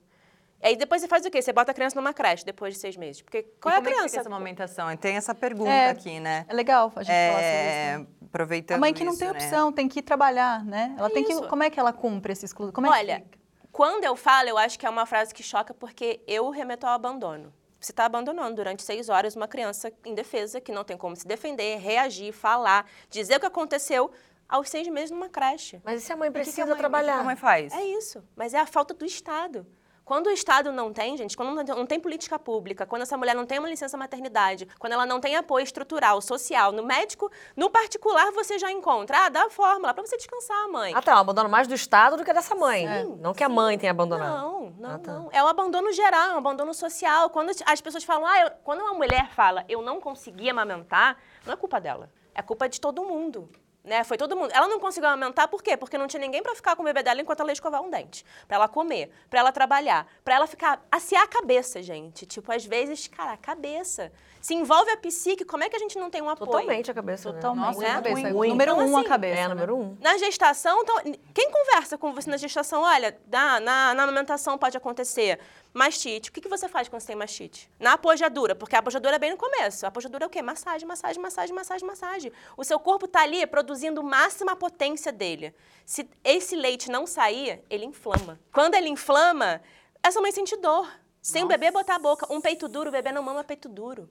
[0.63, 1.41] Aí depois você faz o quê?
[1.41, 3.23] Você bota a criança numa creche depois de seis meses.
[3.23, 4.21] Porque qual E é a como é que criança?
[4.21, 4.95] essa amamentação?
[4.99, 5.89] Tem essa pergunta É.
[5.89, 6.45] aqui, né?
[6.49, 8.01] É legal a gente falar sobre É, isso.
[8.01, 8.07] né?
[8.27, 9.35] aproveitando A mãe que não isso, tem né?
[9.35, 10.95] opção, tem que ir trabalhar, né?
[10.99, 11.33] Ela tem que.
[11.33, 11.49] isso.
[11.49, 12.75] Como é que ela cumpre esse exclusivo?
[12.75, 13.39] Como é Olha, que
[13.73, 16.93] quando eu falo, eu acho que é uma frase que choca porque eu remeto ao
[16.93, 17.53] abandono.
[17.81, 21.77] Você está abandonando durante seis horas uma criança indefesa que não tem como se defender,
[21.79, 24.11] reagir, falar, dizer o que aconteceu
[24.55, 25.81] aos seis meses numa creche.
[25.85, 27.21] Mas e se a mãe O que que a precisa mãe- o que trabalhar?
[27.21, 27.73] a mãe faz?
[27.73, 28.23] É isso.
[28.37, 29.67] Mas é a falta do Estado.
[30.05, 33.17] Quando o Estado não tem, gente, quando não tem- não tem política pública, quando essa
[33.17, 37.33] mulher não tem uma licença maternidade, quando ela não tem apoio estrutural, social, no médico,
[37.57, 40.93] no particular você já encontra, ah, dá a fórmula para você descansar, mãe.
[40.95, 41.13] Ah, tá.
[41.13, 42.87] É um abandono mais do Estado do que dessa mãe.
[43.19, 44.43] não que a mãe tenha abandonado.
[44.43, 45.13] Não, não, Ah, tá.
[45.15, 45.29] não.
[45.33, 47.31] É um abandono geral, é um abandono social.
[47.31, 51.55] Quando as pessoas falam, ah, eu- quando uma mulher fala, eu não consegui amamentar, não
[51.55, 52.11] é culpa dela.
[52.35, 53.49] É culpa de todo mundo.
[53.85, 54.03] Né?
[54.03, 54.51] Foi todo mundo.
[54.55, 55.77] Ela não conseguiu amamentar por quê?
[55.77, 58.25] Porque não tinha ninguém pra ficar com o bebê dela enquanto ela escovar um dente.
[58.49, 60.83] Pra ela comer, pra ela trabalhar, pra ela ficar.
[60.91, 62.25] aciar a cabeça, gente.
[62.25, 64.11] Tipo, às vezes, cara, a cabeça.
[64.45, 66.51] Se envolve a psique, como é que a gente não tem um apoio?
[66.51, 67.33] Totalmente a cabeça.
[67.33, 67.37] né?
[67.37, 68.29] Totalmente Nossa, a é cabeça.
[68.29, 68.49] ruim.
[68.51, 69.39] Número Então, um a assim, cabeça.
[69.41, 69.49] É, né?
[69.49, 69.97] número um.
[69.99, 71.01] Na gestação, então,
[71.33, 75.41] quem conversa com você na gestação, olha, na, na, na amamentação pode acontecer
[75.73, 76.29] mastite.
[76.29, 77.71] O que, que você faz quando você tem mastite?
[77.81, 79.87] Na apojadura, porque a apojadura é bem no começo.
[79.87, 80.43] A apojadura é o quê?
[80.43, 82.33] Massagem, massagem, massagem, massagem, massagem.
[82.55, 85.55] O seu corpo tá ali produzindo máxima potência dele.
[85.87, 88.39] Se esse leite não sair, ele inflama.
[88.53, 89.63] Quando ele inflama,
[90.03, 90.87] essa mãe sente dor.
[91.23, 92.31] Sem o bebê botar a boca.
[92.31, 94.07] Um peito duro, o bebê não mama peito duro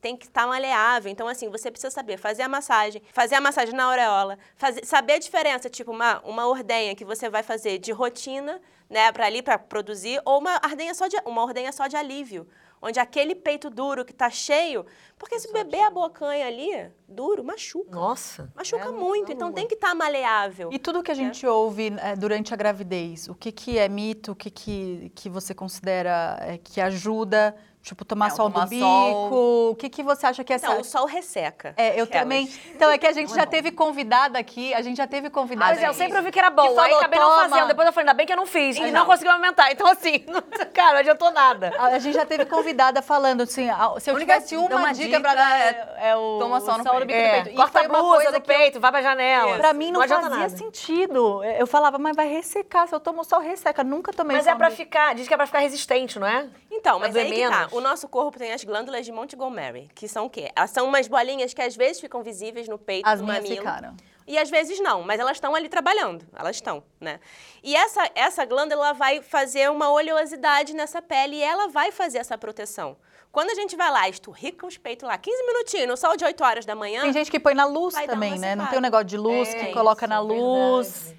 [0.00, 1.10] tem que estar maleável.
[1.10, 5.14] Então, assim, você precisa saber fazer a massagem, fazer a massagem na aureola, fazer, saber
[5.14, 9.42] a diferença, tipo, uma, uma ordenha que você vai fazer de rotina, né, para ali,
[9.42, 12.46] para produzir, ou uma ordenha, só de, uma ordenha só de alívio.
[12.80, 14.86] Onde aquele peito duro que tá cheio,
[15.18, 17.90] porque se o bebê abocanha ali, duro, machuca.
[17.90, 18.52] Nossa.
[18.54, 20.70] Machuca É, muito, é então tem que estar maleável.
[20.72, 24.30] E tudo que a gente ouve eh, durante a gravidez, o que, que é mito,
[24.30, 27.56] o que, que, que você considera eh, que ajuda?
[27.82, 28.84] Tipo, tomar Não, sol tomar do bico?
[28.84, 29.70] sol.
[29.70, 30.66] O que, que você acha que é essa...
[30.66, 31.72] Então, o sol resseca.
[31.76, 32.22] É, eu Aquelas.
[32.22, 32.52] também.
[32.74, 35.72] Então, é que a gente já teve convidada aqui, a gente já teve convidada.
[35.74, 36.62] Mas eu sempre ouvi que era bom.
[36.62, 37.68] Que aí falou, acabei não "Toma." fazendo.
[37.68, 38.76] Depois eu falei, ainda bem que eu não fiz.
[38.76, 38.90] E Não.
[39.00, 39.72] não consegui aumentar.
[39.72, 40.42] Então, assim, não-
[40.74, 41.72] cara, não adiantou nada.
[41.78, 44.92] A a gente já teve convidada falando assim, a- se eu única- tivesse uma, uma
[44.92, 47.06] dica, pra dica dar, é é, é o toma sol no sol peito.
[47.06, 47.48] bico É, do peito.
[47.50, 49.56] E corta a blusa do que eu- peito, vai pra janela.
[49.56, 50.48] Pra mim não, fazia nada.
[50.50, 51.42] sentido.
[51.44, 52.86] Eu falava, mas vai ressecar.
[52.86, 53.82] Se eu tomo sol, resseca.
[53.82, 56.26] Nunca tomei Mas sol é pra no- ficar, diz que é pra ficar resistente, não
[56.26, 56.46] é?
[56.78, 57.58] Então, Pra mas doer aí que tá.
[57.58, 57.72] menos.
[57.72, 60.50] O nosso corpo tem as glândulas de Montgomery, que são o quê?
[60.54, 63.60] Elas são umas bolinhas que às vezes ficam visíveis no peito, As no minhas mamilo.
[63.62, 63.96] ficaram.
[64.26, 66.26] E às vezes não, mas elas estão ali trabalhando.
[66.38, 67.18] Elas estão, né?
[67.62, 72.36] E essa, essa glândula vai fazer uma oleosidade nessa pele e ela vai fazer essa
[72.38, 72.96] proteção.
[73.32, 76.44] Quando a gente vai lá, esturrica os peitos lá, 15 minutinhos, no sol de 8
[76.44, 78.54] horas da manhã, Tem gente que põe na luz também, né?
[78.54, 81.14] Não tem um negócio de luz É que coloca isso, na luz.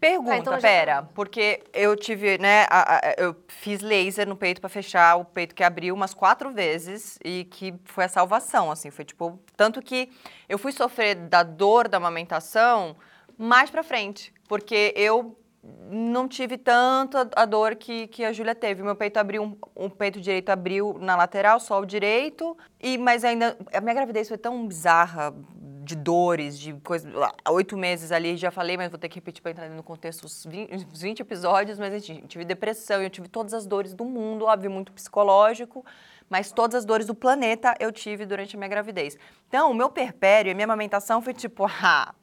[0.00, 4.36] Pergunta, Ah, então já- pera, porque eu tive, né, a- a- eu fiz laser no
[4.36, 8.70] peito pra fechar o peito que abriu umas quatro vezes e que foi a salvação,
[8.70, 10.10] assim, foi tipo, tanto que
[10.48, 12.96] eu fui sofrer da dor da amamentação
[13.38, 15.36] mais pra frente, porque eu
[15.90, 18.82] não tive tanto a- dor que, que a Júlia teve.
[18.82, 23.24] Meu peito abriu, um, um peito direito abriu na lateral, só o direito, e mas
[23.24, 25.34] ainda, a minha gravidez foi tão bizarra,
[25.84, 27.08] de dores, de coisa,
[27.44, 30.24] há oito meses ali, já falei, mas vou ter que repetir para entrar no contexto
[30.24, 34.04] os 20, os 20 episódios, mas eu tive depressão, eu tive todas as dores do
[34.04, 35.84] mundo, óbvio, muito psicológico,
[36.28, 39.18] mas todas as dores do planeta eu tive durante a minha gravidez.
[39.46, 42.14] Então, o meu perpério, a minha amamentação foi tipo, ah,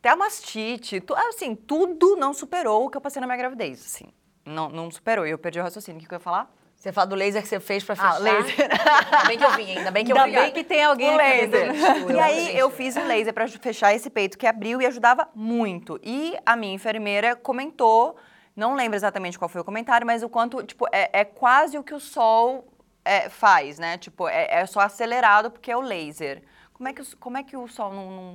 [0.00, 3.80] até a mastite, tu- assim, tudo não superou o que eu passei na minha gravidez,
[3.84, 4.06] assim.
[4.44, 5.98] Não, não superou, e eu perdi o raciocínio.
[5.98, 6.50] O que que eu ia falar?
[6.74, 8.14] Você fala do laser que você fez pra fechar.
[8.14, 8.68] Ah, laser.
[8.70, 10.44] Ainda bem que eu vim, ainda bem que eu Ainda vim.
[10.46, 11.72] bem que tem alguém o laser.
[12.10, 16.00] E aí eu fiz o laser para fechar esse peito que abriu e ajudava muito.
[16.02, 18.16] E a minha enfermeira comentou,
[18.56, 21.84] não lembro exatamente qual foi o comentário, mas o quanto, tipo, é, é quase o
[21.84, 22.66] que o sol
[23.04, 23.98] é, faz, né?
[23.98, 26.42] Tipo, é, é só acelerado porque é o laser.
[26.80, 28.32] Como é que, o- como é que o sol não, não,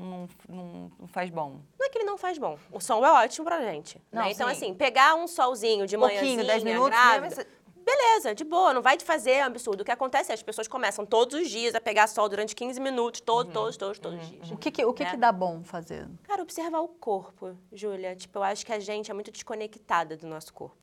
[0.47, 1.61] não- não- faz bom?
[1.79, 2.59] não é que ele não faz bom.
[2.71, 3.99] O sol é ótimo pra gente.
[4.11, 4.31] Não, né?
[4.31, 4.53] Então, sim.
[4.53, 8.81] assim, pegar um solzinho de Pouquinho, manhãzinha, 10 minutos, grávida, mesmo Beleza, de boa, não
[8.83, 9.81] vai te fazer absurdo.
[9.81, 12.79] O que acontece é as pessoas começam todos os dias a pegar sol durante 15
[12.79, 13.25] minutos, Uhum.
[13.25, 14.51] todos, todos, todos, todos os dias.
[14.51, 15.09] O que, que, o que, É.
[15.09, 16.07] que dá bom fazer?
[16.23, 18.15] Cara, observar o corpo, Júlia.
[18.15, 20.77] Tipo, eu acho que a gente é muito desconectada do nosso corpo.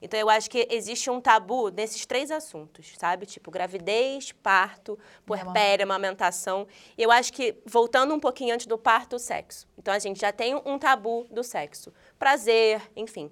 [0.00, 3.26] Então, eu acho que existe um tabu nesses três assuntos, sabe?
[3.26, 6.66] Tipo, gravidez, parto, puerpério, amamentação.
[6.96, 9.66] E eu acho que, voltando um pouquinho antes do parto, o sexo.
[9.76, 11.92] Então, a gente já tem um tabu do sexo.
[12.18, 13.30] Prazer, enfim.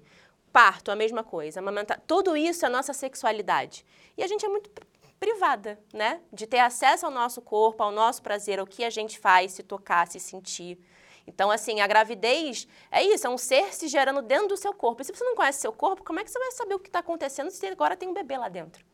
[0.51, 1.59] Parto, a mesma coisa.
[1.59, 2.01] Amamentar.
[2.05, 3.85] Tudo isso é nossa sexualidade.
[4.17, 4.87] E a gente é muito pri-
[5.19, 6.19] privada, né?
[6.33, 9.63] De ter acesso ao nosso corpo, ao nosso prazer, ao que a gente faz, se
[9.63, 10.77] tocar, se sentir.
[11.27, 15.01] Então, assim, a gravidez é isso, é um ser se gerando dentro do seu corpo.
[15.01, 16.87] E se você não conhece seu corpo, como é que você vai saber o que
[16.87, 18.85] está acontecendo se agora tem um bebê lá dentro?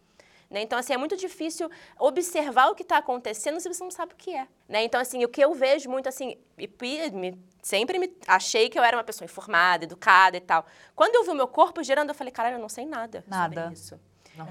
[0.49, 0.61] Né?
[0.61, 1.69] Então, assim, é muito difícil
[1.99, 4.47] observar o que está acontecendo se você não sabe o que é.
[4.67, 4.83] Né?
[4.83, 8.77] Então, assim, o que eu vejo muito, assim, e, e, me, sempre me achei que
[8.77, 10.65] eu era uma pessoa informada, educada e tal.
[10.95, 13.55] Quando eu vi o meu corpo gerando, eu falei, caralho, eu não sei nada, Nada.
[13.61, 13.99] sobre isso.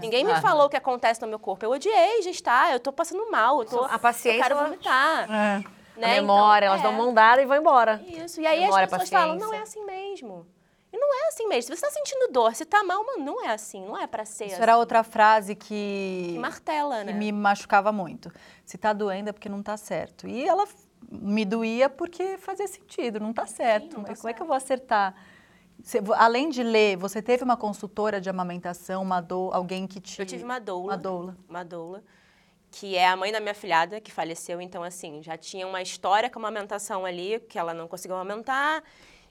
[0.01, 1.65] Ninguém me falou o que acontece no meu corpo.
[1.65, 5.31] Eu odiei gestar, eu tô passando mal, eu tô, A paciência, eu quero vomitar.
[5.31, 5.82] É.
[5.97, 6.07] Né?
[6.19, 6.89] a memória, Então, elas é.
[6.89, 8.03] dão mão dada e vão embora.
[8.07, 9.47] Isso, e aí Memória, as pessoas falam, paciência.
[9.47, 10.47] não é assim mesmo.
[10.93, 11.75] E não é assim mesmo.
[11.75, 14.25] Se você tá sentindo dor, se tá mal, mano, não é assim, não é pra
[14.27, 14.63] ser Isso assim.
[14.63, 17.13] era outra frase que, Que martela, que né?
[17.13, 18.31] me machucava muito.
[18.65, 20.27] Se tá doendo é porque não tá certo.
[20.29, 20.67] E ela
[21.11, 23.97] me doía porque fazia sentido, não tá certo.
[23.97, 25.15] não tá Como é que eu vou acertar?
[25.83, 29.99] Você- vo- além de ler, você teve uma consultora de amamentação, uma do, alguém que
[30.01, 30.21] te...
[30.21, 30.93] Eu tive uma doula.
[30.93, 31.37] Uma doula.
[31.49, 32.05] Uma doula,
[32.73, 34.61] que é a mãe da minha filhada, que faleceu.
[34.61, 38.83] Então, assim, já tinha uma história com a amamentação ali, que ela não conseguiu amamentar.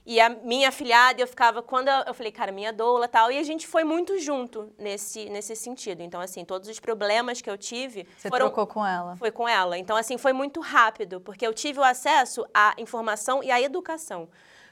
[0.05, 3.43] E a minha filhada, eu ficava, quando eu, falei, cara, minha doula tal, e a
[3.43, 6.01] gente foi muito junto nesse, nesse sentido.
[6.01, 9.15] Então, assim, todos os problemas que eu tive Você foram, trocou com ela.
[9.15, 9.77] foi com ela.
[9.77, 14.29] Então, assim, foi muito rápido, porque eu tive o acesso à informação e à educação.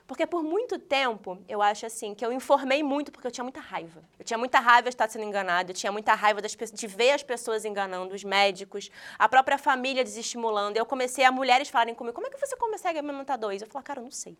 [0.10, 3.60] Porque por muito tempo, eu acho assim, que eu informei muito porque eu tinha muita
[3.60, 4.04] raiva.
[4.18, 7.12] Eu tinha muita raiva de estar sendo enganada, eu tinha muita raiva das, de ver
[7.12, 8.90] as pessoas enganando, os médicos,
[9.20, 10.80] a própria família desestimulando.
[10.80, 13.62] Eu comecei a mulheres falarem comigo, como é que você consegue amamentar dois?
[13.62, 14.36] Eu falei, cara, eu não sei.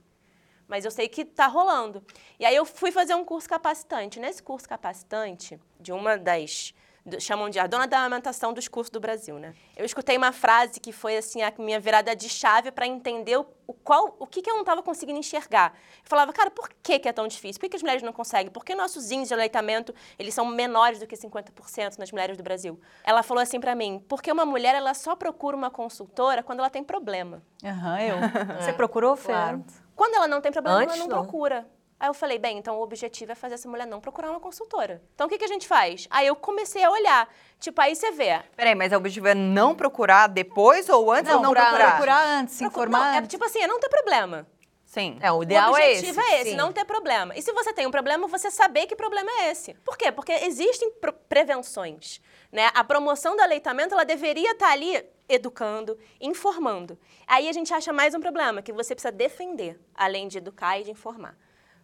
[0.68, 2.04] Mas eu sei que tá rolando.
[2.40, 4.20] E aí eu fui fazer um curso capacitante.
[4.20, 6.74] Nesse curso capacitante, de uma das
[7.20, 9.54] chamam de a dona da amamentação dos cursos do Brasil, né?
[9.76, 13.46] Eu escutei uma frase que foi assim a minha virada de chave para entender o,
[13.68, 15.74] o qual o que, que eu não estava conseguindo enxergar.
[15.76, 17.60] Eu falava, cara, por que, que é tão difícil?
[17.60, 18.52] Por que, que as mulheres não conseguem?
[18.52, 22.44] Por que nossos índices de aleitamento eles são menores do que 50% nas mulheres do
[22.44, 22.80] Brasil?
[23.04, 26.70] Ela falou assim para mim, porque uma mulher ela só procura uma consultora quando ela
[26.70, 27.42] tem problema.
[27.64, 28.16] Aham, eu.
[28.62, 29.34] Você procurou, Fer?
[29.34, 29.66] claro.
[29.96, 31.24] Quando ela não tem problema, Antes, ela não, não.
[31.24, 31.68] procura.
[32.00, 35.02] Aí eu falei, bem, então o objetivo é fazer essa mulher não procurar uma consultora.
[35.14, 36.08] Então o que, que a gente faz?
[36.10, 37.28] Aí eu comecei a olhar.
[37.60, 38.42] Tipo, aí você vê.
[38.56, 41.92] Peraí, mas o objetivo é não procurar depois ou antes ou não pra- procurar?
[41.92, 43.30] procurar antes, se Procu- informar não, é antes.
[43.30, 44.48] tipo assim, é não ter problema.
[44.86, 45.20] Sim.
[45.22, 46.00] É, o ideal o é esse.
[46.10, 46.56] objetivo é esse, sim.
[46.56, 47.36] não ter problema.
[47.38, 49.74] E se você tem um problema, você saber que problema é esse.
[49.86, 50.12] Por quê?
[50.12, 50.92] Porque existem
[51.28, 52.22] prevenções.
[52.52, 52.72] Né?
[52.74, 56.98] A promoção do aleitamento, ela deveria estar ali educando, informando.
[57.28, 60.84] Aí a gente acha mais um problema, que você precisa defender, além de educar e
[60.84, 61.36] de informar.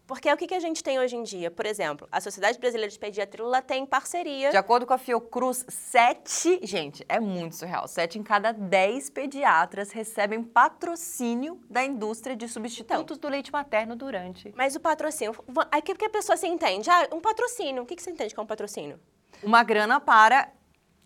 [0.07, 1.49] Porque o que, que a gente tem hoje em dia?
[1.49, 4.51] Por exemplo, a Sociedade Brasileira de Pediatria ela tem parceria.
[4.51, 9.91] De acordo com a Fiocruz, sete, gente, é muito surreal, sete em cada dez pediatras
[9.91, 15.35] recebem patrocínio da indústria de substitutos do leite materno durante Mas o patrocínio.
[15.71, 16.89] Aí o que, que a pessoa se entende?
[16.89, 17.83] Ah, um patrocínio.
[17.83, 18.99] O que, que você entende que é um patrocínio?
[19.43, 20.51] uma grana para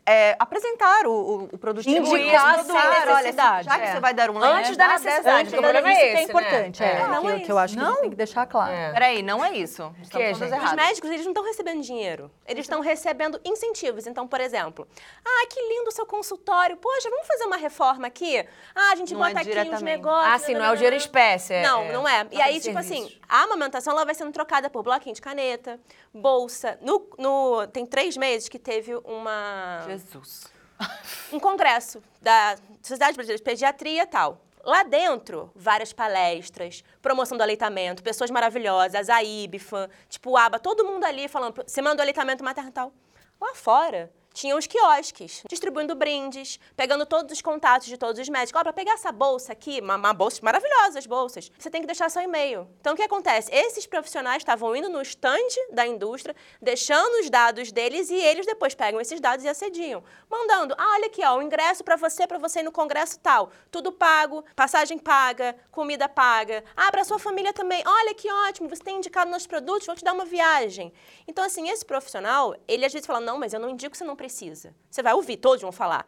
[0.06, 1.88] é, apresentar o, o, o produto.
[1.88, 3.92] Indicar sem olha, necessidade, já que é.
[3.94, 6.24] você vai dar um Antes da dá necessidade, problema é isso esse, que é né?
[6.24, 7.08] importante, é, É.
[7.08, 7.96] Não que, é eu- que eu acho que Não.
[8.02, 8.72] tem que deixar claro.
[8.72, 8.92] É.
[8.92, 9.94] Peraí, não é isso.
[10.10, 10.32] Que?
[10.32, 12.32] Os médicos, eles não estão recebendo dinheiro.
[12.48, 14.08] Eles estão recebendo incentivos.
[14.08, 14.88] Então, por exemplo,
[15.26, 16.78] ah, que lindo o seu consultório.
[16.78, 18.44] Poxa, vamos fazer uma reforma aqui?
[18.76, 19.84] Ah, a gente Não é bota aqui uns diretamente.
[19.84, 20.34] negócios.
[20.34, 21.54] Ah, sim, não é o dinheiro em espécie.
[21.54, 22.28] é- Não, é não é.
[22.32, 25.80] E aí, tipo assim, a amamentação ela vai sendo trocada por bloquinho de caneta,
[26.14, 26.78] bolsa.
[26.82, 30.48] No, no- tem três meses que teve uma Jesus.
[31.32, 34.42] um congresso da Sociedade Brasileira de Pediatria e tal.
[34.64, 41.06] Lá dentro, várias palestras, promoção do aleitamento, pessoas maravilhosas, a IBFAM, tipo, ABA, todo mundo
[41.06, 42.94] ali falando semana do aleitamento materno e tal.
[43.40, 48.60] Lá fora, tinha os quiosques, distribuindo brindes, pegando todos os contatos de todos os médicos.
[48.60, 51.88] Ó, pra pegar essa bolsa aqui, uma, uma bolsa maravilhosa, as bolsas, você tem que
[51.88, 52.68] deixar seu e-mail.
[52.80, 53.54] Então, o que acontece?
[53.54, 55.38] Esses profissionais estavam indo no stand
[55.72, 60.04] da indústria, deixando os dados deles e eles depois pegam esses dados e assediam.
[60.30, 63.52] Mandando, ah, olha aqui, ó, o ingresso pra você, pra você ir no congresso tal.
[63.72, 66.64] Tudo pago, passagem paga, comida paga.
[66.76, 67.84] Ah, pra sua família também.
[67.86, 70.94] Olha que ótimo, você tem indicado nossos produtos, vou te dar uma viagem.
[71.28, 74.16] Então, assim, esse profissional, ele às vezes fala, não, mas eu não indico, você não
[74.20, 74.76] precisa.
[74.92, 76.06] Você vai ouvir, todos vão falar.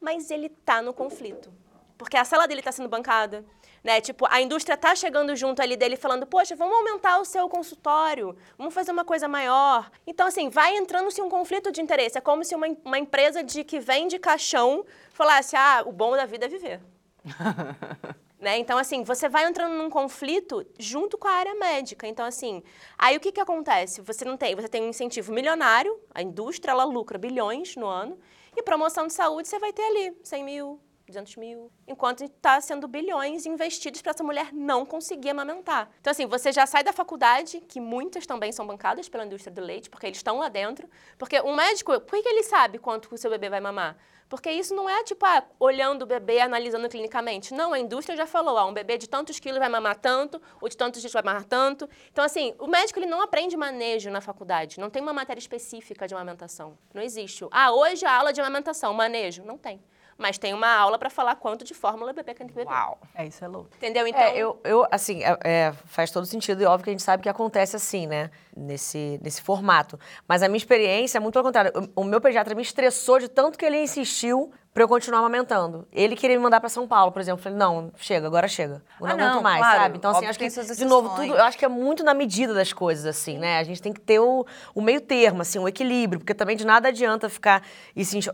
[0.00, 1.52] Mas ele tá no conflito.
[1.98, 3.44] Porque a sala dele está sendo bancada,
[3.82, 4.00] né?
[4.00, 8.36] Tipo, a indústria está chegando junto ali dele falando, poxa, vamos aumentar o seu consultório,
[8.56, 9.90] vamos fazer uma coisa maior.
[10.06, 12.16] Então, assim, vai entrando-se um conflito de interesse.
[12.16, 16.24] É como se uma, uma empresa de que vende caixão falasse, ah, o bom da
[16.24, 16.80] vida é viver.
[18.40, 18.58] Né?
[18.58, 22.06] Então, assim, você vai entrando num conflito junto com a área médica.
[22.06, 22.62] Então, assim,
[22.96, 24.00] aí o que, que acontece?
[24.02, 28.16] Você não tem, você tem um incentivo milionário, a indústria ela lucra bilhões no ano,
[28.56, 31.70] e promoção de saúde você vai ter ali 100 mil, 200 mil.
[31.86, 35.90] Enquanto está sendo bilhões investidos para essa mulher não conseguir amamentar.
[36.00, 39.60] Então, assim, você já sai da faculdade, que muitas também são bancadas pela indústria do
[39.60, 40.88] leite, porque eles estão lá dentro.
[41.18, 43.96] Porque um médico, por que ele sabe quanto o seu bebê vai mamar?
[44.28, 47.54] Porque isso não é tipo, ah, olhando o bebê, analisando clinicamente.
[47.54, 50.68] Não, a indústria já falou, ah, um bebê de tantos quilos vai mamar tanto, o
[50.68, 51.88] de tantos dias vai mamar tanto.
[52.12, 54.78] Então, assim, o médico ele não aprende manejo na faculdade.
[54.78, 56.76] Não tem uma matéria específica de amamentação.
[56.92, 57.46] Não existe.
[57.50, 59.42] Ah, hoje a aula de amamentação, manejo.
[59.44, 59.80] Não tem
[60.18, 62.66] mas tem uma aula para falar quanto de fórmula bebê que beber.
[62.66, 62.98] Uau.
[63.14, 63.70] É, isso é louco.
[63.76, 64.06] Entendeu?
[64.06, 67.04] Então, É, eu, eu assim, é, é, faz todo sentido e óbvio que a gente
[67.04, 68.28] sabe que acontece assim, né?
[68.58, 69.98] Nesse, nesse formato.
[70.26, 71.70] Mas a minha experiência é muito pelo contrário.
[71.94, 75.86] O, o meu pediatra me estressou de tanto que ele insistiu pra eu continuar amamentando.
[75.92, 77.38] Ele queria me mandar pra São Paulo, por exemplo.
[77.38, 78.82] Eu falei, não, chega, agora chega.
[79.00, 79.78] Eu não Ah, aguento não, mais, claro.
[79.80, 79.96] sabe?
[79.98, 82.52] Então, assim, Óbvio acho que de novo, tudo, eu acho que é muito na medida
[82.52, 83.58] das coisas, assim, né?
[83.58, 84.44] A gente tem que ter o,
[84.74, 87.62] o meio termo, assim, o equilíbrio, porque também de nada adianta ficar,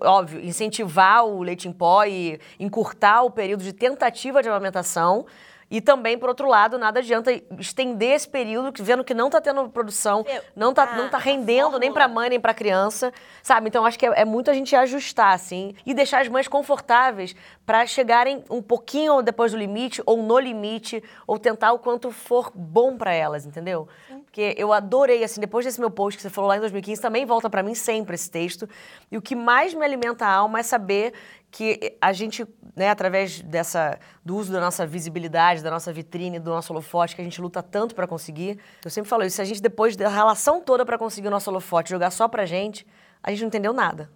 [0.02, 5.26] óbvio, incentivar o leite em pó e encurtar o período de tentativa de amamentação.
[5.70, 9.68] E também, por outro lado, nada adianta estender esse período, vendo que não está tendo
[9.68, 13.12] produção, não está Ah, não tá a rendendo nem para mãe nem para criança,
[13.42, 13.68] sabe?
[13.68, 17.34] Então acho que é, é muito a gente ajustar assim e deixar as mães confortáveis
[17.64, 22.52] para chegarem um pouquinho depois do limite ou no limite ou tentar o quanto for
[22.54, 23.88] bom para elas, entendeu?
[24.24, 27.24] Porque eu adorei assim, depois desse meu post que você falou lá em 2015, também
[27.24, 28.68] volta para mim sempre esse texto.
[29.10, 31.12] E o que mais me alimenta a alma é saber
[31.54, 32.44] que a gente,
[32.74, 37.20] né, através dessa do uso da nossa visibilidade, da nossa vitrine, do nosso holofote, que
[37.20, 38.58] a gente luta tanto para conseguir.
[38.84, 41.48] Eu sempre falo isso, se a gente depois da relação toda para conseguir o nosso
[41.48, 42.84] holofote jogar só pra gente,
[43.22, 44.10] a gente não entendeu nada.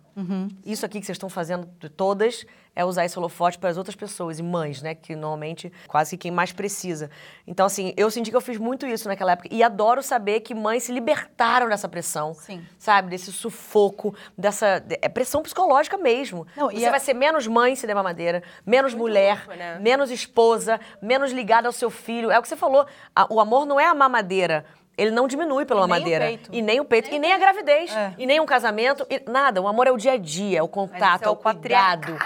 [0.66, 2.45] Isso aqui que vocês estão fazendo de todas
[2.79, 6.29] é usar esse holofote para as outras pessoas e mães, né, que normalmente quase que
[6.29, 7.11] quem mais precisa.
[7.45, 10.55] Então assim, eu senti que eu fiz muito isso naquela época e adoro saber que
[10.55, 12.64] mães se libertaram dessa pressão, Sim.
[12.79, 16.47] sabe, desse sufoco, dessa é pressão psicológica mesmo.
[16.57, 19.79] Não, Você a- vai ser menos mãe se der mamadeira, menos mulher, louco, né?
[19.81, 22.31] menos esposa, menos ligada ao seu filho.
[22.31, 22.87] É o que você falou.
[23.29, 24.64] o amor não é a mamadeira.
[24.99, 26.25] Ele não diminui pela E nem mamadeira.
[26.27, 26.51] peito.
[26.53, 27.15] E nem o peito.
[27.15, 27.95] e nem a gravidez.
[27.95, 28.13] É.
[28.19, 29.07] E nem um casamento.
[29.09, 29.63] e nada.
[29.63, 32.19] O amor é o dia a dia, é o contato, é o é o cuidado.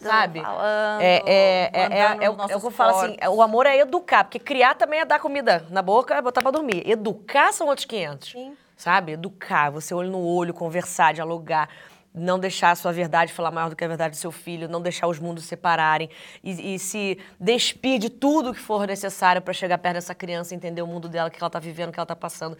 [0.00, 0.40] Sabe?
[0.42, 3.16] falando, é, é, é, é, é, o- é que eu falo assim.
[3.18, 4.24] é- O amor é educar.
[4.24, 6.82] Porque criar também é dar comida na boca, é botar pra dormir.
[6.88, 8.30] Educar são outros 500.
[8.32, 8.54] Sim.
[8.76, 9.12] Sabe?
[9.12, 9.70] Educar.
[9.70, 11.68] Você olho no olho, conversar, dialogar
[12.14, 14.80] não deixar a sua verdade falar maior do que a verdade do seu filho, não
[14.80, 16.08] deixar os mundos separarem
[16.42, 20.82] e, e se despir de tudo que for necessário para chegar perto dessa criança, entender
[20.82, 22.56] o mundo dela, o que ela tá vivendo, o que ela tá passando,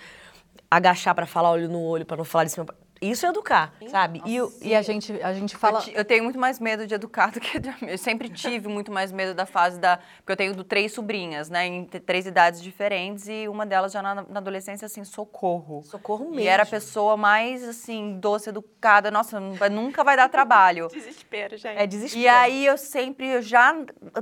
[0.70, 2.66] agachar para falar olho no olho, para não falar de cima.
[3.01, 4.20] Isso é educar, sabe?
[4.24, 5.82] E, o- E a gente, a gente fala.
[5.88, 8.90] Eu, eu tenho muito mais medo de educar do que de Eu sempre tive muito
[8.90, 9.99] mais medo da fase da.
[10.18, 11.66] Porque eu tenho do três sobrinhas, né?
[11.66, 15.82] Em três idades diferentes, e uma delas já na, na adolescência, assim, socorro.
[15.84, 16.40] Socorro mesmo.
[16.40, 19.11] E era a pessoa mais, assim, doce, educada.
[19.11, 19.38] Nossa,
[19.70, 20.88] nunca vai dar trabalho.
[20.92, 21.78] Desespero, gente.
[21.78, 22.22] é desespero.
[22.22, 23.74] E aí eu sempre, eu já,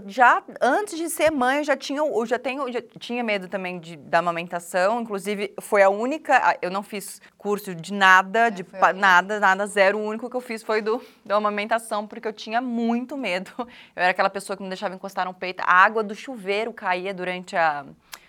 [0.07, 3.79] já antes de ser mãe, eu já tinha, eu já tenho, já tinha medo também
[3.79, 5.01] de, da amamentação.
[5.01, 9.99] Inclusive, foi a única, eu não fiz curso de nada, de foi nada, nada, zero.
[9.99, 13.51] O único que eu fiz foi do da amamentação, porque eu tinha muito medo.
[13.97, 15.63] Eu era aquela pessoa que não deixava encostar no peito.
[15.65, 17.85] A água do chuveiro caía durante a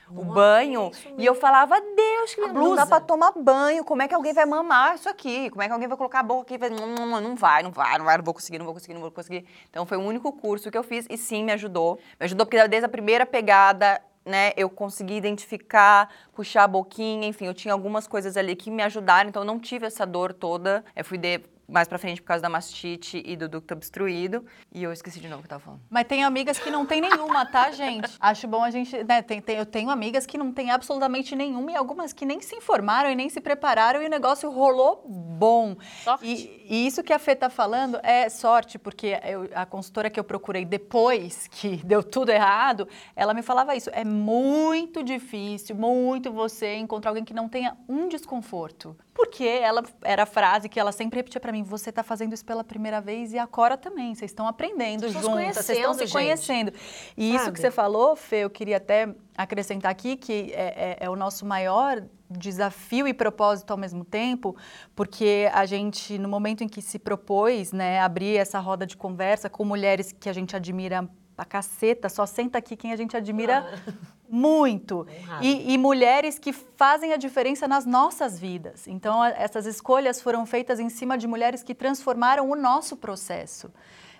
[0.09, 3.83] o banho e eu falava, Deus, que não dá pra tomar banho.
[3.83, 5.49] Como é que alguém vai mamar isso aqui?
[5.49, 6.57] Como é que alguém vai colocar a boca aqui?
[6.57, 6.69] Vai...
[6.69, 9.01] Não, não, não vai, não vai, não vai, não vou conseguir, não vou conseguir, não
[9.01, 9.45] vou conseguir.
[9.69, 11.99] Então foi o único curso que eu fiz e sim, me ajudou.
[12.19, 17.45] Me ajudou porque desde a primeira pegada, né, eu consegui identificar, puxar a boquinha, enfim,
[17.45, 20.83] eu tinha algumas coisas ali que me ajudaram, então eu não tive essa dor toda.
[20.95, 24.45] Eu fui de mais pra frente por causa da mastite e do ducto obstruído.
[24.73, 25.81] E eu esqueci de novo o que eu tava falando.
[25.89, 28.09] Mas tem amigas que não tem nenhuma, tá, gente?
[28.19, 29.03] Acho bom a gente.
[29.03, 32.39] Né, tem, tem- eu tenho amigas que não tem absolutamente nenhuma e algumas que nem
[32.41, 35.75] se informaram e nem se prepararam e o negócio rolou bom.
[36.03, 36.25] Sorte.
[36.25, 40.19] E, e isso que a Fê tá falando é sorte, porque eu- a consultora que
[40.19, 43.89] eu procurei depois que deu tudo errado, ela me falava isso.
[43.93, 48.95] É muito difícil, muito você encontrar alguém que não tenha um desconforto.
[49.17, 52.45] Porque ela era a frase que ela sempre repetia pra mim: você tá fazendo isso
[52.45, 54.13] pela primeira vez e a Cora também.
[54.13, 56.73] Vocês estão aprendendo Vocês juntas, vocês estão se conhecendo, conhecendo.
[57.17, 57.55] E isso Sabe?
[57.55, 61.47] que você falou, Fê, eu queria até acrescentar aqui que é, é- é o nosso
[61.47, 64.55] maior desafio e propósito ao mesmo tempo,
[64.95, 69.49] porque a gente, no momento em que se propôs, né, abrir essa roda de conversa
[69.49, 73.79] com mulheres que a gente admira pra caceta, só senta aqui quem a gente admira
[74.27, 75.07] muito.
[75.21, 75.45] Honrado.
[75.45, 78.87] E, e mulheres que fazem a diferença nas nossas vidas.
[78.87, 83.71] Então, a- essas escolhas foram feitas em cima de mulheres que transformaram o nosso processo.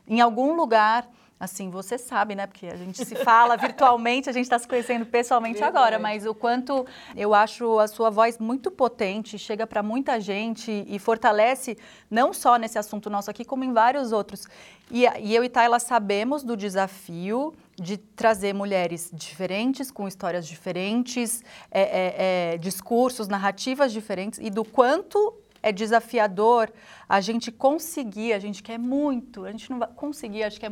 [0.08, 1.10] Em algum lugar,
[1.40, 2.48] Assim, você sabe, né?
[2.48, 5.78] Porque a gente se fala virtualmente, a gente está se conhecendo pessoalmente Verdade.
[5.78, 6.86] agora, mas o quanto
[7.16, 11.78] eu acho a sua voz muito potente, chega para muita gente e fortalece
[12.10, 14.48] não só nesse assunto nosso aqui, como em vários outros.
[14.90, 21.44] E, e eu e Tayla sabemos do desafio de trazer mulheres diferentes, com histórias diferentes,
[21.70, 22.16] é, é,
[22.54, 25.36] é, discursos, narrativas diferentes, e do quanto
[25.68, 26.72] é desafiador
[27.08, 30.70] a gente conseguir, a gente quer muito, a gente não vai conseguir, acho que é.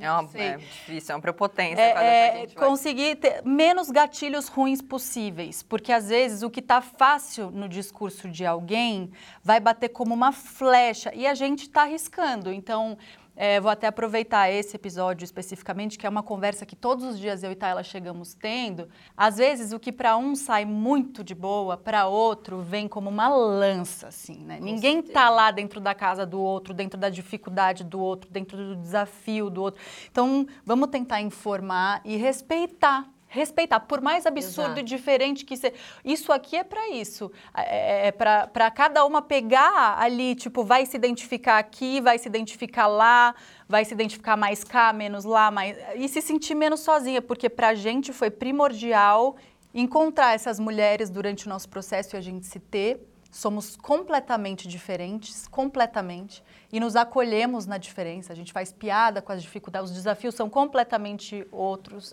[0.00, 1.80] É, uma, é difícil, é uma prepotência.
[1.80, 6.60] É, é, gente vai- conseguir ter menos gatilhos ruins possíveis, porque às vezes o que
[6.60, 9.10] está fácil no discurso de alguém
[9.42, 12.52] vai bater como uma flecha e a gente está arriscando.
[12.52, 12.98] Então,
[13.36, 17.42] é, vou até aproveitar esse episódio especificamente, que é uma conversa que todos os dias
[17.42, 18.88] eu e Tayla chegamos tendo.
[19.16, 23.28] Às vezes o que para um sai muito de boa, para outro vem como uma
[23.28, 24.58] lança, assim, né?
[24.60, 28.76] Ninguém tá lá dentro da casa do outro, dentro da dificuldade do outro, dentro do
[28.76, 29.80] desafio do outro.
[30.10, 33.13] Então, vamos tentar informar e respeitar.
[33.34, 34.80] Respeitar, por mais absurdo Exato.
[34.80, 35.74] e diferente que seja.
[36.04, 37.32] Isso aqui é para isso.
[37.52, 42.86] É, é para cada uma pegar ali, tipo, vai se identificar aqui, vai se identificar
[42.86, 43.34] lá,
[43.68, 47.70] vai se identificar mais cá, menos lá, mais, e se sentir menos sozinha, porque para
[47.70, 49.34] a gente foi primordial
[49.74, 53.13] encontrar essas mulheres durante o nosso processo e a gente se ter.
[53.36, 56.40] Somos completamente diferentes, completamente,
[56.72, 58.32] e nos acolhemos na diferença.
[58.32, 62.12] A gente faz piada com as dificuldades, os desafios são completamente outros.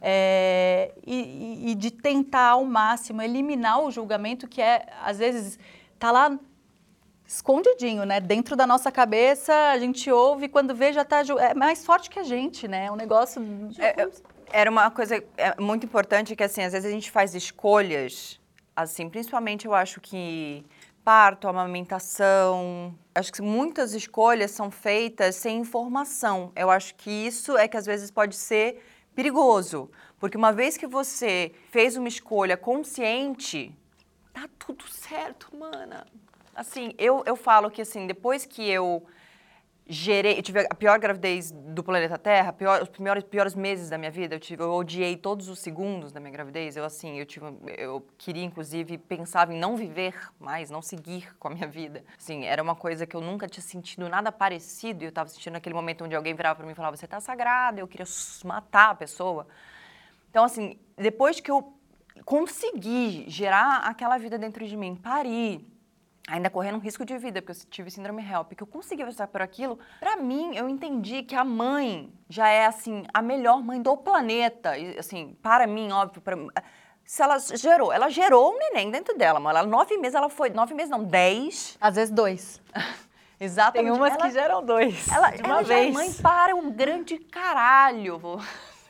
[0.00, 5.58] É, e, e- de tentar ao máximo eliminar o julgamento que é, às vezes,
[5.98, 6.38] tá lá
[7.26, 8.18] escondidinho, né?
[8.18, 12.08] Dentro da nossa cabeça, a gente ouve e quando vê já tá é mais forte
[12.10, 12.86] que a gente, né?
[12.86, 13.42] É um negócio
[13.78, 14.12] É, eu-
[14.50, 18.38] era uma coisa é, muito importante que, assim, às vezes a gente faz escolhas,
[18.74, 20.64] assim, principalmente eu acho que
[21.04, 26.52] parto, amamentação, acho que muitas escolhas são feitas sem informação.
[26.54, 28.82] Eu acho que isso é que às vezes pode ser
[29.14, 33.76] perigoso, porque uma vez que você fez uma escolha consciente,
[34.32, 36.06] tá tudo certo, mana.
[36.54, 39.04] Assim, eu, eu falo que, assim, depois que eu
[39.86, 43.98] gerei, eu tive a pior gravidez do planeta Terra, pior- os piores, piores meses da
[43.98, 47.26] minha vida, eu, tive, eu odiei todos os segundos da minha gravidez, eu assim, eu
[47.26, 52.04] tive, eu queria inclusive, pensava em não viver mais, não seguir com a minha vida,
[52.16, 55.54] assim, era uma coisa que eu nunca tinha sentido nada parecido, e eu estava sentindo
[55.54, 58.06] naquele momento onde alguém virava para mim e falava, você tá sagrada, eu queria
[58.44, 59.46] matar a pessoa,
[60.30, 61.74] então, assim, depois que eu
[62.24, 65.66] consegui gerar aquela vida dentro de mim, parir,
[66.28, 69.26] ainda correndo um risco de vida, porque eu tive síndrome HELP, que eu consegui passar
[69.26, 73.80] por aquilo, pra mim, eu entendi que a mãe já é, assim, a melhor mãe
[73.82, 74.76] do planeta.
[74.78, 76.36] E, assim, para mim, óbvio, pra,
[77.04, 79.58] se ela gerou, ela gerou um neném dentro dela, mano.
[79.58, 81.76] Ela, nove meses, ela foi, nove meses não, dez.
[81.80, 82.60] às vezes dois.
[83.40, 83.90] Exatamente.
[83.90, 85.08] Tem umas ela, que geram dois.
[85.08, 85.94] ela, de uma ela já é vez.
[85.94, 88.16] mãe para um grande caralho.
[88.20, 88.40] vou-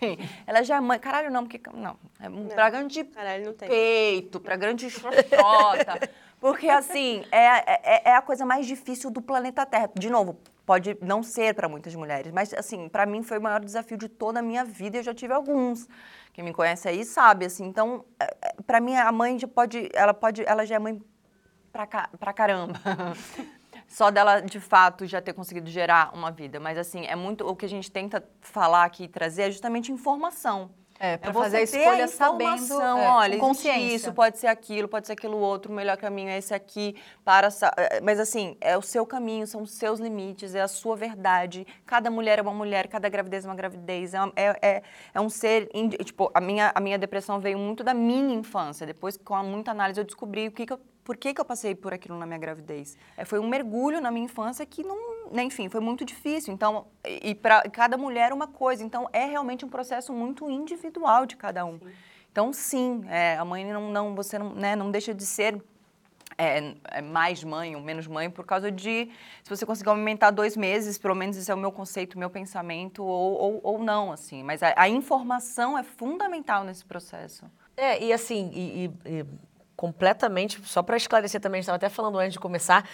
[0.03, 0.99] Assim, ela já é mãe.
[0.99, 1.61] Caralho, não, porque.
[1.73, 1.97] Não.
[2.21, 3.69] É um pra grande Caralho, não tem.
[3.69, 6.11] peito, pra grande xoxota.
[6.43, 9.89] Porque, assim, é, é, é a coisa mais difícil do planeta Terra.
[9.97, 10.37] De novo,
[10.67, 14.09] pode não ser para muitas mulheres, mas, assim, para mim foi o maior desafio de
[14.09, 15.89] toda a minha vida eu já tive alguns.
[16.33, 17.65] Quem me conhece aí sabe, assim.
[17.65, 18.05] Então,
[18.67, 19.89] para mim, a mãe já pode.
[19.95, 20.43] Ela pode.
[20.45, 21.01] Ela já é mãe
[21.73, 21.87] pra,
[22.19, 22.75] pra caramba.
[23.87, 26.59] Só dela, de fato, já ter conseguido gerar uma vida.
[26.59, 27.47] Mas, assim, é muito.
[27.47, 30.71] O que a gente tenta falar aqui e trazer é justamente informação.
[31.05, 33.97] É, pra É você fazer a escolha sabendo, informação, é, olha, consciência.
[33.97, 36.95] isso, pode ser aquilo, pode ser aquilo outro, o melhor caminho é esse aqui,
[37.25, 37.49] para...
[37.77, 41.67] eh, Mas assim, é o seu caminho, são os seus limites, é a sua verdade.
[41.85, 44.15] Cada mulher é uma mulher, cada gravidez é uma gravidez.
[44.15, 44.83] É, é, é,
[45.13, 45.69] é um ser...
[46.05, 48.87] Tipo, a minha, a minha depressão veio muito da minha infância.
[48.87, 51.45] Depois, com a muita análise, eu descobri o que, que eu por que, que eu
[51.45, 52.97] passei por aquilo na minha gravidez?
[53.17, 54.97] É, foi um mergulho na minha infância que não,
[55.33, 56.53] enfim, foi muito difícil.
[56.53, 58.83] Então, e para cada mulher uma coisa.
[58.83, 61.79] Então, é realmente um processo muito individual de cada um.
[62.31, 65.63] Então, sim, é, a mãe não, não você não, né, não deixa de ser
[66.39, 69.11] é, é mais mãe ou menos mãe por causa de
[69.43, 72.31] se você conseguir aumentar dois meses, pelo menos esse é o meu conceito, o meu
[72.31, 74.43] pensamento, ou, ou, ou não, assim.
[74.43, 77.45] Mas a, a informação é fundamental nesse processo.
[77.77, 79.27] É, e assim, e, e- e
[79.83, 82.89] completamente, só para esclarecer também, a gente estava até falando antes de começar,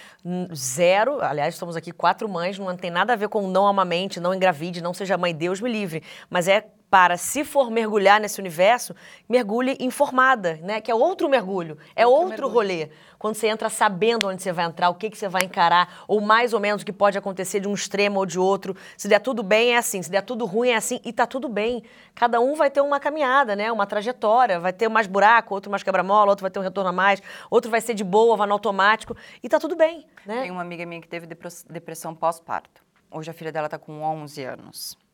[0.54, 4.32] zero, aliás, estamos aqui quatro mães, não tem nada a ver com não amamente, não
[4.32, 8.94] engravide, não seja mãe, Deus me livre, mas é para, se for mergulhar nesse universo,
[9.28, 10.80] mergulhe informada, né?
[10.80, 12.88] Que é outro mergulho, é outro, rolê.
[13.18, 16.20] Quando você entra sabendo onde você vai entrar, o que, que você vai encarar, ou
[16.20, 18.76] mais ou menos o que pode acontecer de um extremo ou de outro.
[18.96, 20.02] Se der tudo bem, é assim.
[20.02, 21.00] Se der tudo ruim, é assim.
[21.04, 21.82] E tá tudo bem.
[22.14, 23.70] Cada um vai ter uma caminhada, né?
[23.70, 24.58] Uma trajetória.
[24.58, 27.20] Vai ter mais buraco, outro mais quebra-mola, outro vai ter um retorno a mais,
[27.50, 29.16] outro vai ser de boa, vai no automático.
[29.42, 30.42] E tá tudo bem, né?
[30.42, 32.82] Tem uma amiga minha que teve depressão pós-parto.
[33.10, 35.07] Hoje a filha dela está com 11 anos.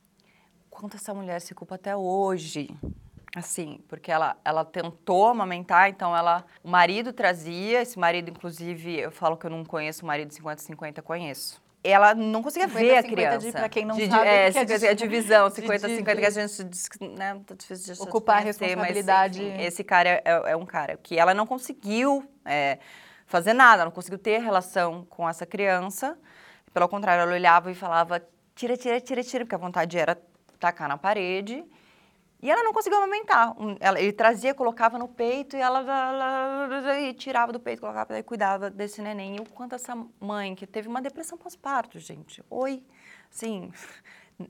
[0.75, 2.69] Quanto essa mulher se culpa até hoje.
[3.37, 6.45] Assim, porque ela, ela tentou amamentar, então ela.
[6.63, 11.03] O marido trazia, esse marido, inclusive, eu falo que eu não conheço o marido 50-50,
[11.03, 11.61] conheço.
[11.83, 13.39] Ela não conseguia 50, ver a 50 criança.
[13.47, 16.15] de- pra quem não De- sabe, é, que é 50, de- a divisão, de- 50-50,
[16.15, 19.43] de- que a gente diz que, né, tá difícil de Ocupar a conhecer, mas, responsabilidade.
[19.45, 22.79] enfim, esse cara é, é- é um cara que ela não conseguiu é,
[23.27, 26.17] fazer nada, não conseguiu ter relação com essa criança.
[26.73, 28.23] Pelo contrário, ela olhava e falava:
[28.55, 30.17] tira, tira, tira, tira, porque a vontade era
[30.65, 31.63] tacar na parede.
[32.43, 33.53] E ela não conseguiu amamentar.
[33.61, 35.83] Um, ela- ele trazia, colocava no peito e ela
[37.01, 39.37] e tirava do peito, colocava e cuidava desse neném.
[39.37, 42.43] E o quanto essa mãe, que teve uma depressão pós-parto, gente.
[42.51, 42.83] Oi,
[43.31, 43.71] assim,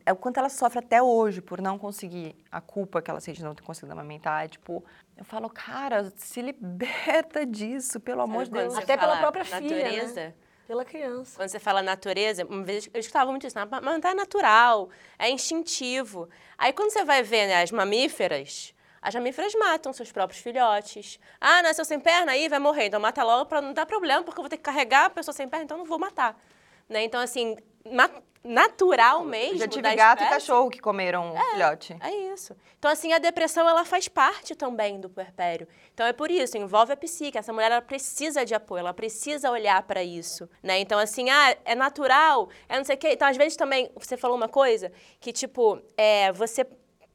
[0.05, 3.39] é o quanto ela sofre até hoje por não conseguir, a culpa que ela sente
[3.39, 4.45] de não ter conseguido amamentar.
[4.45, 4.85] É tipo,
[5.17, 8.75] eu falo, cara, se liberta disso, pelo amor de Deus.
[8.85, 10.35] Até pela própria filha, né?
[10.67, 11.37] Pela criança.
[11.37, 14.89] Quando você fala natureza, uma vez eu escutava muito isso, "Ah, mas é natural,
[15.19, 16.29] é instintivo.
[16.57, 21.21] Aí quando você vai ver né, as mamíferas, as mamíferas matam seus próprios filhotes.
[21.39, 22.87] Ah, nasceu sem perna, aí vai morrer.
[22.87, 25.35] Então mata logo para não dar problema, porque eu vou ter que carregar a pessoa
[25.35, 26.35] sem perna, então não vou matar.
[26.89, 27.05] Né?
[27.05, 27.57] Então, assim,
[28.45, 29.59] natural mesmo.
[29.59, 31.97] Já tive gato e espécie, cachorro que comeram o filhote.
[32.01, 32.55] é isso.
[32.79, 35.67] Então, assim, a depressão, ela faz parte também do puerpério.
[35.95, 37.39] Então, é por isso, envolve a psique.
[37.39, 40.79] Essa mulher, ela precisa de apoio, ela precisa olhar para isso, né?
[40.79, 43.13] Então, assim, ah, é natural, é não sei o quê.
[43.13, 46.67] Então, às vezes também, você falou uma coisa que, tipo, é, você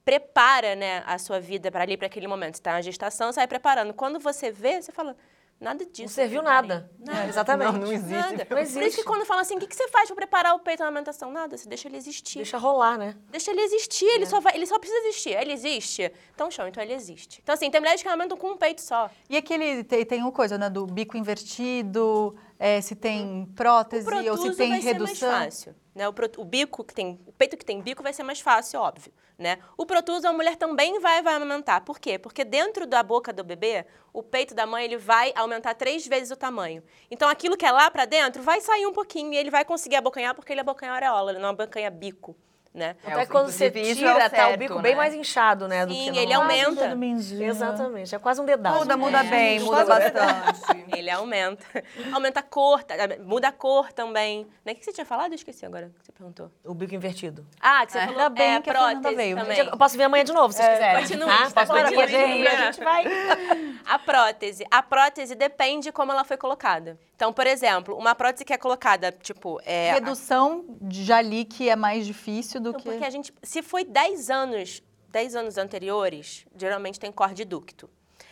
[0.04, 2.58] prepara, né, a sua vida para ali, para aquele momento.
[2.58, 3.94] Você tá na gestação, você vai preparando.
[3.94, 5.16] Quando você vê, você fala,
[5.60, 6.02] nada disso.
[6.04, 6.90] Não serviu nada.
[7.00, 7.28] Nada.
[7.28, 7.72] Exatamente.
[7.74, 8.12] Não, não existe.
[8.14, 8.38] Nada.
[8.38, 8.98] Não Por isso existe.
[8.98, 11.32] que quando fala assim, o que, que você faz para preparar o peito na amamentação?
[11.32, 12.38] Nada, você deixa ele existir.
[12.38, 13.16] Deixa rolar, né?
[13.30, 15.32] Deixa ele existir, ele, só vai, ele só precisa existir.
[15.36, 16.12] Ele existe?
[16.34, 17.40] Então, show, então ele existe.
[17.44, 19.10] Então, assim, tem mulheres que amamentam com um peito só.
[19.30, 24.38] E aquele, tem, tem uma coisa, né, do bico invertido, é, se tem prótese ou
[24.38, 25.16] se tem vai redução.
[25.16, 25.76] ser mais fácil.
[25.96, 26.08] Né?
[26.08, 28.80] O, pro- o bico que tem, o peito que tem bico vai ser mais fácil,
[28.80, 29.12] óbvio.
[29.40, 29.58] Né?
[29.78, 31.86] O protuso, a mulher também vai, vai amamentar.
[31.86, 32.20] Por quê?
[32.20, 36.30] Porque dentro da boca do bebê, o peito da mãe ele vai aumentar três vezes
[36.30, 36.84] o tamanho.
[37.10, 39.96] Então, aquilo que é lá pra dentro vai sair um pouquinho e ele vai conseguir
[39.96, 42.36] abocanhar porque ele abocanha areola, ele não abocanha bico.
[42.72, 42.96] Né?
[43.04, 44.82] É, Até quando você inclusive, isso é o tira, tá o certo, bico né?
[44.82, 45.88] bem mais inchado, né?
[45.88, 46.96] do Sim, que ele aumenta.
[47.42, 48.14] Exatamente.
[48.14, 48.78] É quase um dedaço.
[48.80, 50.62] Muda, muda bem, muda bastante.
[50.96, 51.66] Ele aumenta.
[52.14, 52.94] Aumenta a cor, tá?
[53.26, 54.46] muda a cor também.
[54.64, 54.74] Né?
[54.74, 55.32] O que você tinha falado?
[55.32, 56.52] Eu esqueci agora o que você perguntou.
[56.64, 57.44] O bico invertido.
[57.60, 59.36] Ah, que você falou Ainda bem é, que prótese veio.
[59.36, 59.58] também.
[59.58, 61.02] Eu posso vir amanhã de novo, se vocês quiserem.
[61.02, 61.50] continua, Tá?
[61.50, 62.04] tá Posso continua.
[62.04, 63.04] a gente vai...
[63.86, 64.64] A prótese.
[64.70, 67.00] A prótese depende de como ela foi colocada.
[67.20, 69.60] Então, por exemplo, uma prótese que é colocada, tipo...
[69.66, 72.90] É, Redução, já li que é mais difícil do Então, que...
[72.90, 77.90] porque a gente, se foi 10 anos, 10 anos anteriores, geralmente tem corte ducto.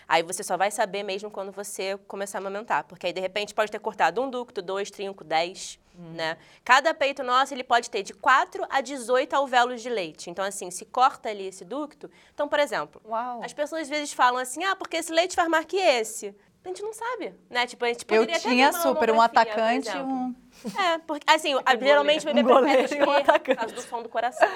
[0.07, 3.53] Aí você só vai saber mesmo quando você começar a amamentar, porque aí de repente
[3.53, 5.77] pode ter cortado um ducto, dois, trinco, 10,
[6.15, 6.37] né?
[6.63, 10.29] Cada peito nosso, ele pode ter de 4 a 18 alvéolos de leite.
[10.29, 13.43] Então assim, se corta ali esse ducto, então, por exemplo, Uau.
[13.43, 16.33] as pessoas às vezes falam assim: "Ah, porque esse leite faz mais que esse".
[16.67, 17.65] A gente não sabe, né?
[17.65, 20.11] Tipo, a gente Eu poderia até tinha super um por atacante, exemplo.
[20.11, 20.35] um...
[20.77, 23.57] É, porque, assim, geralmente o bebê Um prefere e um esquerdo, por atacante.
[23.57, 24.49] causa do som do coração,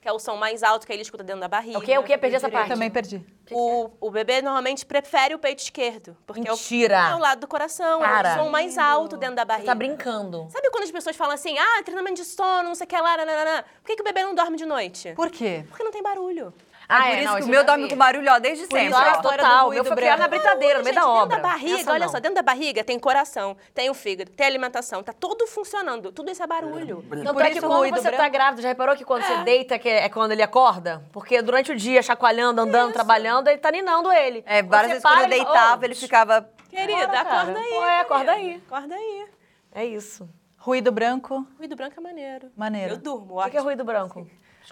[0.00, 1.76] que é o som mais alto que ele escuta dentro da barriga.
[1.76, 1.98] O quê?
[1.98, 2.16] O quê?
[2.16, 2.68] Perdi essa parte.
[2.68, 3.20] Também perdi.
[3.50, 6.94] O, o bebê normalmente prefere o peito esquerdo, porque é o, Mentira.
[7.10, 8.28] é o lado do coração, Para.
[8.28, 9.66] é o som mais alto dentro da Você barriga.
[9.66, 10.46] tá brincando.
[10.50, 13.16] Sabe quando as pessoas falam assim, ah, treinamento de sono, não sei o que lá,
[13.16, 13.64] nananã.
[13.82, 15.12] Por que, que o bebê não dorme de noite?
[15.16, 15.64] Por quê?
[15.68, 16.54] Porque não tem barulho.
[16.88, 17.90] Ah, por é, isso não, que isso o eu meu dorme vi.
[17.90, 18.88] com barulho, ó, desde sempre.
[18.90, 19.66] Claro, do total.
[19.66, 21.36] ruído Meu foi criado na britadeira, no meio da dentro obra.
[21.36, 22.12] da barriga, Essa olha não.
[22.12, 26.12] só, dentro da barriga tem coração, tem o fígado, tem a alimentação, tá tudo funcionando.
[26.12, 27.04] Tudo isso é barulho.
[27.10, 28.32] Tanto Por é que isso o quando você tá branco.
[28.32, 31.02] grávida, já reparou que quando você deita que é quando ele acorda?
[31.12, 34.44] Porque durante o dia, chacoalhando, andando, trabalhando, ele tá ninando ele.
[34.46, 36.50] É, Quando várias você vezes quando eu deitava, "Ô, ele ficava...
[36.70, 37.70] Querida, acorda aí.
[37.74, 38.62] Pô, é, acorda aí.
[38.66, 39.26] Acorda aí.
[39.74, 40.28] É isso.
[40.58, 42.50] Ruído branco, Ruído branco é maneiro.
[42.56, 42.94] Maneiro.
[42.94, 44.26] Eu durmo, O que que é ruído branco?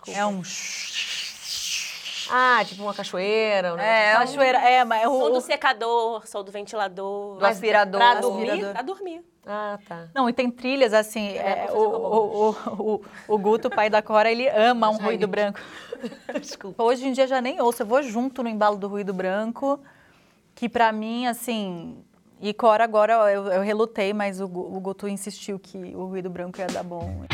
[0.09, 0.43] é um...
[2.31, 4.27] Ah, tipo uma cachoeira, um negócio É, assim.
[4.37, 5.31] Cachoeira, é, mas Som o...
[5.31, 7.39] do secador, som do ventilador.
[7.39, 8.01] Do aspirador.
[8.01, 8.51] pra dormir?
[8.51, 8.73] Aspirador.
[8.73, 9.25] Pra dormir.
[9.47, 10.09] Ah, tá.
[10.15, 11.37] Não, e tem trilhas assim.
[11.37, 12.51] é, o, o, o,
[12.95, 15.61] o, o Guto, pai da Cora, ele ama um ruído branco.
[16.41, 16.83] Desculpa.
[16.83, 19.79] Hoje em dia já nem ouço, eu vou junto no embalo do ruído branco,
[20.55, 22.03] que pra mim, assim.
[22.41, 26.59] E Cora agora eu, eu relutei, mas o, o Guto insistiu que o ruído branco
[26.59, 27.25] ia dar bom.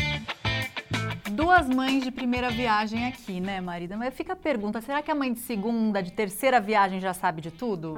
[1.31, 3.95] Duas mães de primeira viagem aqui, né, marida?
[3.95, 7.41] Mas fica a pergunta: será que a mãe de segunda, de terceira viagem já sabe
[7.41, 7.95] de tudo?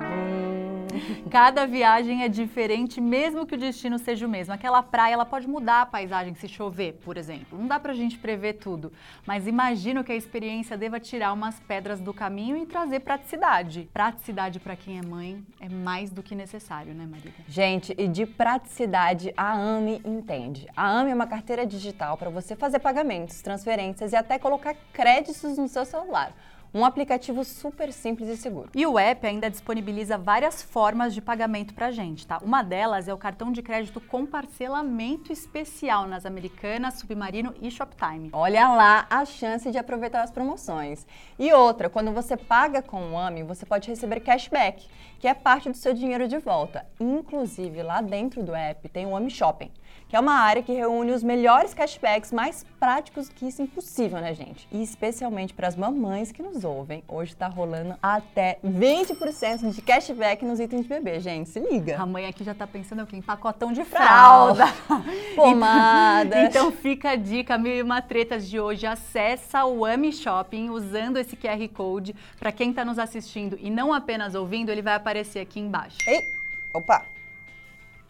[1.30, 4.54] Cada viagem é diferente, mesmo que o destino seja o mesmo.
[4.54, 7.58] Aquela praia, ela pode mudar a paisagem se chover, por exemplo.
[7.58, 8.92] Não dá pra gente prever tudo,
[9.26, 13.90] mas imagino que a experiência deva tirar umas pedras do caminho e trazer praticidade.
[13.94, 17.32] Praticidade para quem é mãe é mais do que necessário, né, Maria?
[17.48, 20.68] Gente, e de praticidade, a AME entende.
[20.76, 25.58] A AME é uma carteira digital para você fazer pagamentos, transferências e até colocar créditos
[25.58, 26.34] no seu celular.
[26.76, 28.72] Um aplicativo super simples e seguro.
[28.74, 32.40] E o app ainda disponibiliza várias formas de pagamento pra gente, tá?
[32.42, 38.32] Uma delas é o cartão de crédito com parcelamento especial nas Americanas, Submarino e Shoptime.
[38.34, 41.06] Olha lá a chance de aproveitar as promoções.
[41.38, 44.88] E outra, quando você paga com o AMI, você pode receber cashback,
[45.20, 46.88] que é parte do seu dinheiro de volta.
[47.00, 49.70] Inclusive, lá dentro do app tem o AMI Shopping,
[50.14, 54.22] que é uma área que reúne os melhores cashbacks mais práticos que isso é impossível,
[54.22, 54.68] né, gente?
[54.72, 60.46] E especialmente para as mamães que nos ouvem, hoje tá rolando até 20% de cashback
[60.46, 61.50] nos itens de bebê, gente.
[61.50, 62.00] Se liga.
[62.00, 63.16] A mãe aqui já tá pensando o quê?
[63.16, 64.66] Em pacotão de fralda.
[65.36, 66.48] Pomadas.
[66.48, 68.86] Então fica a dica, mil e uma tretas de hoje.
[68.86, 72.16] Acessa o AMI Shopping usando esse QR Code.
[72.40, 75.98] Para quem tá nos assistindo e não apenas ouvindo, ele vai aparecer aqui embaixo.
[76.08, 76.24] Ei,
[76.72, 77.13] opa.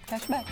[0.08, 0.46] Cashback.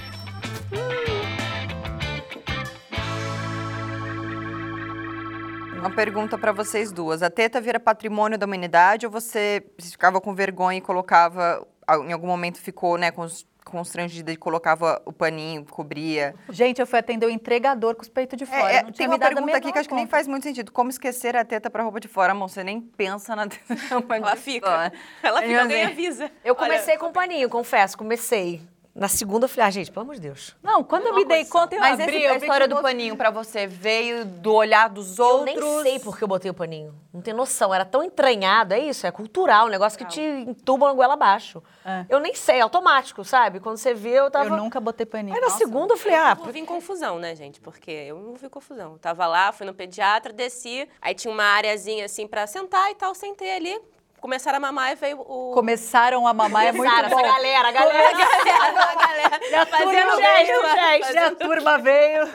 [5.80, 7.24] Uma pergunta para vocês duas.
[7.24, 11.66] A teta vira patrimônio da humanidade ou você ficava com vergonha e colocava,
[12.08, 16.36] em algum momento ficou, né, cons- constrangida e colocava o paninho, cobria?
[16.50, 18.72] Gente, eu fui atender o entregador com os peitos de fora.
[18.72, 20.72] É, é, não tem uma pergunta aqui que acho que nem faz muito sentido.
[20.72, 22.48] Como esquecer a teta para roupa de fora, amor?
[22.50, 23.74] Você nem pensa na teta.
[24.16, 24.92] Ela fica.
[25.24, 26.30] Ela fica, alguém avisa.
[26.46, 28.62] Eu Olha, comecei com paninho, confesso, comecei.
[28.94, 30.54] Na segunda eu falei, ah, gente, pelo amor de Deus.
[30.62, 32.68] Não, quando eu me dei conta, eu Mas abri, esse, eu a vi que história
[32.68, 35.56] do paninho pra você veio do olhar dos Eu outros?
[35.56, 36.94] nem sei por que eu botei o paninho.
[37.14, 37.74] Não tenho noção.
[37.74, 41.64] Era tão entranhado, é isso, é cultural, um negócio que te entuba na goela abaixo.
[41.86, 42.06] É.
[42.10, 43.62] Eu nem sei, é automático, sabe?
[43.62, 44.50] Quando você vê, eu tava.
[44.50, 45.36] Eu nunca botei paninho.
[45.36, 47.62] Aí na segunda eu falei, ah, Eu vi em confusão, né, gente?
[47.62, 48.94] Porque eu não vi confusão.
[48.94, 52.96] Eu tava lá, fui no pediatra, desci, aí tinha uma areazinha assim pra sentar e
[52.96, 53.80] tal, sentei ali.
[54.22, 55.52] Começaram a mamar e veio o.
[55.52, 57.20] Começaram a mamar, é muito Sara, bom.
[57.20, 58.10] essa galera, a galera.
[58.10, 61.14] a galera turma fazendo veio, gesto, gesto.
[61.14, 62.30] E a turma veio.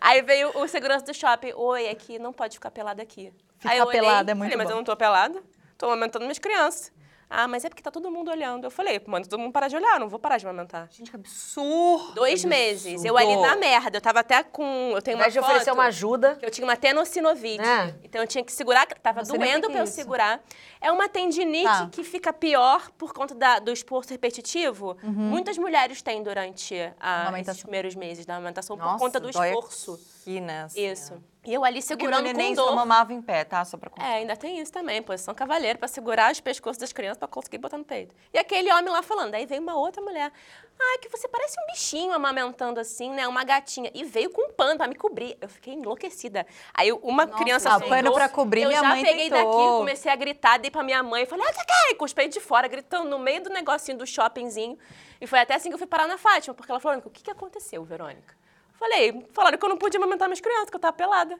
[0.00, 1.52] Aí veio o segurança do shopping.
[1.54, 3.32] Oi, aqui não pode ficar pelada aqui.
[3.58, 4.72] Ficar olhei, pelada é muito falei, mas bom.
[4.72, 5.42] eu não tô pelada.
[5.76, 6.92] Tô amamentando minhas crianças.
[7.28, 8.64] Ah, mas é porque tá todo mundo olhando.
[8.64, 10.88] Eu falei, manda todo mundo parar de olhar, não vou parar de amamentar.
[10.92, 12.12] Gente, que absurdo.
[12.14, 13.04] Dois meses.
[13.04, 13.96] Eu ali na merda.
[13.96, 14.92] Eu tava até com.
[14.94, 16.36] Eu tenho uma invés de oferecer uma ajuda.
[16.36, 17.64] que eu tinha uma tenossinovite.
[17.64, 17.94] É.
[18.04, 19.92] Então eu tinha que segurar, tava nem o doendo que pra eu que é isso.
[19.94, 20.40] segurar.
[20.80, 21.88] É uma tendinite Tá.
[21.90, 24.96] que fica pior por conta da- do esforço repetitivo.
[25.02, 29.98] Muitas mulheres têm durante a, esses primeiros meses da amamentação por Nossa, conta do esforço.
[30.20, 30.62] Aqui, né?
[30.64, 31.22] assim, Isso.
[31.46, 32.74] E eu ali Porque segurando meu neném com só dor.
[32.74, 33.64] mamava em pé, tá?
[33.64, 37.18] Só pra É, ainda tem isso também, posição cavaleiro, pra segurar os pescoços das crianças
[37.18, 38.14] pra conseguir botar no peito.
[38.34, 40.32] E aquele homem lá falando, aí veio uma outra mulher.
[40.78, 43.26] Ah, que você parece um bichinho amamentando assim, né?
[43.28, 43.90] Uma gatinha.
[43.94, 45.38] E veio com um pano pra me cobrir.
[45.40, 46.46] Eu fiquei enlouquecida.
[46.74, 49.52] Aí uma criança ah, sentou, pano pra cobrir, eu minha já mãe peguei tentou.
[49.52, 51.92] daqui, comecei a gritar, dei pra minha mãe, falei, ah, que que é?
[51.92, 54.76] E com os peitos de fora, gritando no meio do negocinho do shoppingzinho.
[55.20, 57.22] E foi até assim que eu fui parar na Fátima, porque ela falou, o que
[57.22, 58.35] que aconteceu, Verônica?
[58.78, 61.38] Falei, falaram que eu não podia amamentar minhas crianças, que eu tava pelada.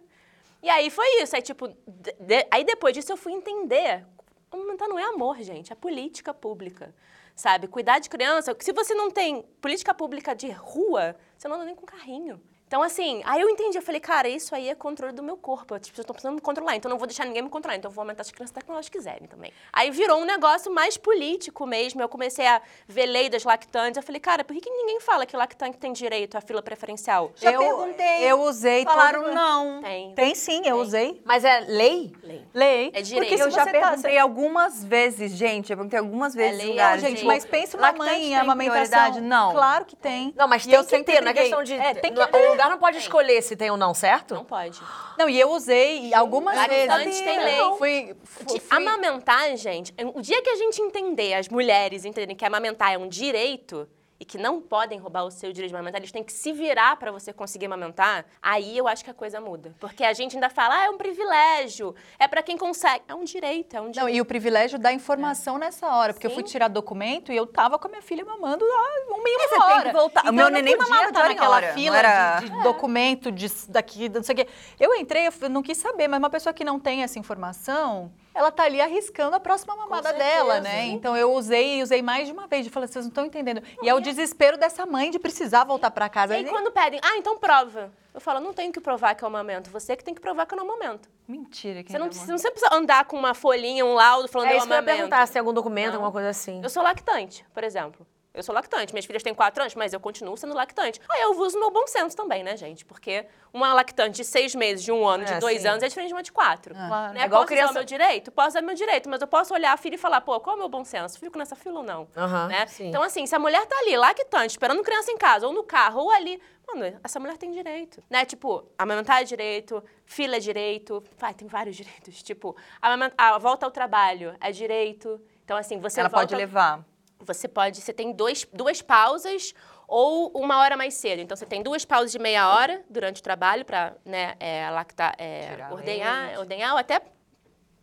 [0.62, 1.36] E aí foi isso.
[1.36, 4.04] Aí, tipo, de- aí depois disso eu fui entender.
[4.50, 6.94] Amamentar não é amor, gente, é política pública.
[7.34, 7.66] Sabe?
[7.68, 8.56] Cuidar de criança.
[8.60, 12.40] Se você não tem política pública de rua, você não anda nem com carrinho.
[12.66, 13.78] Então, assim, aí eu entendi.
[13.78, 15.74] Eu falei, cara, isso aí é controle do meu corpo.
[15.74, 17.76] Eu, tipo, eu tô precisando me controlar, então eu não vou deixar ninguém me controlar.
[17.76, 19.52] Então eu vou aumentar as crianças até quando elas quiserem também.
[19.72, 22.02] Aí virou um negócio mais político mesmo.
[22.02, 23.96] Eu comecei a ver lei das lactantes.
[23.96, 27.30] Eu falei, cara, por que, que ninguém fala que lactante tem direito à fila preferencial?
[27.36, 28.22] Já eu, perguntei.
[28.24, 28.82] Eu usei.
[28.84, 29.82] Falaram todo- não.
[29.82, 30.14] Tem.
[30.14, 31.22] Tem sim, eu usei.
[31.24, 32.12] Mas é lei?
[32.24, 32.44] Lei.
[32.52, 32.90] Lei.
[32.94, 33.22] É direito.
[33.28, 35.70] Porque se Eu já tá- perguntei algumas vezes, gente.
[35.70, 37.00] Eu perguntei algumas vezes lei, em é lugares.
[37.02, 38.86] Gente, tipo, mas pensa uma lactante mãe tem em amamentação.
[38.88, 39.20] prioridade?
[39.20, 39.52] Não.
[39.52, 40.34] Claro que tem.
[40.36, 41.42] Não, mas E tem eu que ter, na briguei.
[41.44, 41.74] questão de.
[41.74, 44.34] É, tem que O lugar não pode escolher se tem ou não, certo?
[44.34, 44.80] Não pode.
[45.18, 47.20] Não, e eu usei algumas vezes.
[47.20, 47.60] tem lei.
[47.78, 52.44] Fui, fui, De amamentar, gente, o dia que a gente entender, as mulheres entenderem que
[52.44, 53.88] amamentar é um direito
[54.18, 56.96] e que não podem roubar o seu direito de amamentar, eles têm que se virar
[56.96, 59.74] para você conseguir amamentar, aí eu acho que a coisa muda.
[59.78, 63.04] Porque a gente ainda fala, ah, é um privilégio, é para quem consegue.
[63.08, 64.00] É um direito, é um direito.
[64.00, 66.52] Não, e o privilégio da informação nessa hora, porque eu fui Sim.
[66.52, 69.54] tirar documento e eu tava com a minha filha mamando há um meio É, você
[69.56, 69.82] hora.
[69.82, 70.20] tem que voltar.
[70.20, 74.22] Então, meu neném mamava em naquela hora, fila era- de, de documento de, daqui, não
[74.22, 74.48] sei o quê.
[74.80, 78.50] Eu entrei, eu não quis saber, mas uma pessoa que não tem essa informação, ela
[78.50, 80.86] tá ali arriscando a próxima mamada dela, né?
[80.86, 83.62] Então eu usei, usei mais de uma vez, de falar, vocês não estão entendendo.
[83.82, 86.34] E é o desespero dessa mãe de precisar voltar pra E casa.
[86.34, 87.90] aí quando pedem, ah, então prova.
[88.12, 89.68] Eu falo, não tenho que provar que é o momento.
[89.70, 91.08] Você que tem que provar que é o momento.
[91.28, 91.82] Mentira.
[91.82, 94.56] que Você não, precisa, não precisa andar com uma folhinha, um laudo falando É eu
[94.58, 94.96] isso que eu ia amamento.
[94.98, 95.94] perguntar, se tem algum documento, Não.
[95.96, 96.60] alguma coisa assim.
[96.62, 98.06] Eu sou lactante, por exemplo.
[98.36, 98.92] Eu sou lactante.
[98.92, 101.00] Minhas filhas têm quatro anos, mas eu continuo sendo lactante.
[101.08, 102.84] Aí eu uso meu bom senso também, né, gente?
[102.84, 105.68] Porque uma lactante de seis meses, de um ano, É, de dois sim.
[105.68, 106.74] anos é diferente de uma de quatro.
[106.74, 107.14] Claro.
[107.14, 107.22] Né?
[107.22, 108.30] É igual posso criança- usar o meu direito?
[108.30, 110.56] Posso usar meu direito, mas eu posso olhar a filha e falar, pô, qual é
[110.56, 111.18] o meu bom senso?
[111.18, 112.06] Fico nessa fila ou não?
[112.16, 112.66] Aham, né?
[112.80, 116.02] Então, assim, se a mulher tá ali, lactante, esperando criança em casa, ou no carro,
[116.02, 116.38] ou ali,
[116.68, 118.02] mano, essa mulher tem direito.
[118.10, 118.24] Né?
[118.26, 121.02] Tipo, amamentar é direito, fila é direito.
[121.16, 122.22] Vai, tem vários direitos.
[122.22, 125.18] Tipo, amament- a volta ao trabalho é direito.
[125.44, 126.26] Então, assim, você Ela volta...
[126.26, 126.84] pode levar.
[127.20, 129.54] Você pode, você tem dois, duas pausas
[129.88, 131.20] ou uma hora mais cedo.
[131.20, 135.14] Então você tem duas pausas de meia hora durante o trabalho para né, é, lactar,
[135.18, 137.00] é, ordenhar, ordenhar ou até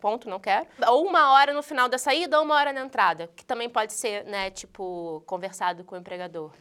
[0.00, 0.66] ponto, não quero.
[0.86, 3.94] Ou uma hora no final da saída ou uma hora na entrada, que também pode
[3.94, 6.52] ser, né, tipo, conversado com o empregador.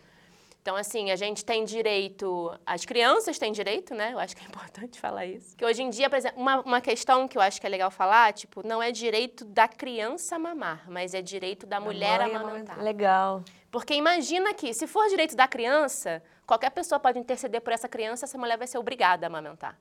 [0.63, 4.13] Então, assim, a gente tem direito, as crianças têm direito, né?
[4.13, 5.57] Eu acho que é importante falar isso.
[5.57, 7.91] Que hoje em dia, por exemplo, uma, uma questão que eu acho que é legal
[7.91, 12.81] falar, tipo, não é direito da criança mamar, mas é direito da mulher Mãe, amamentar.
[12.81, 13.43] Legal.
[13.69, 18.23] Porque imagina que, se for direito da criança, qualquer pessoa pode interceder por essa criança,
[18.23, 19.77] essa mulher vai ser obrigada a amamentar.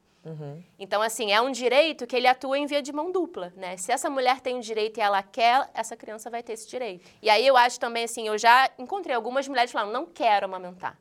[0.78, 3.76] Então, assim, é um direito que ele atua em via de mão dupla, né?
[3.76, 7.08] Se essa mulher tem um direito e ela quer, essa criança vai ter esse direito.
[7.20, 10.96] E aí eu acho também, assim, eu já encontrei algumas mulheres falando, não quero amamentar.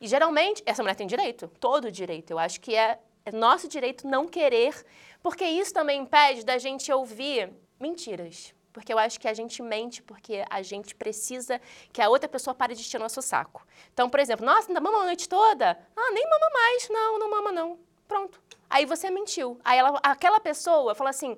[0.00, 2.32] E geralmente, essa mulher tem direito, todo direito.
[2.32, 4.74] Eu acho que é, é nosso direito não querer,
[5.22, 8.52] porque isso também impede da gente ouvir mentiras.
[8.72, 11.60] Porque eu acho que a gente mente porque a gente precisa
[11.92, 13.64] que a outra pessoa pare de encher nosso saco.
[13.92, 15.78] Então, por exemplo, nossa, ainda mama a noite toda?
[15.96, 16.88] Ah, nem mama mais.
[16.90, 17.78] Não, não mama não.
[18.08, 18.42] Pronto.
[18.74, 19.56] Aí você mentiu.
[19.64, 21.36] Aí ela, aquela pessoa fala assim,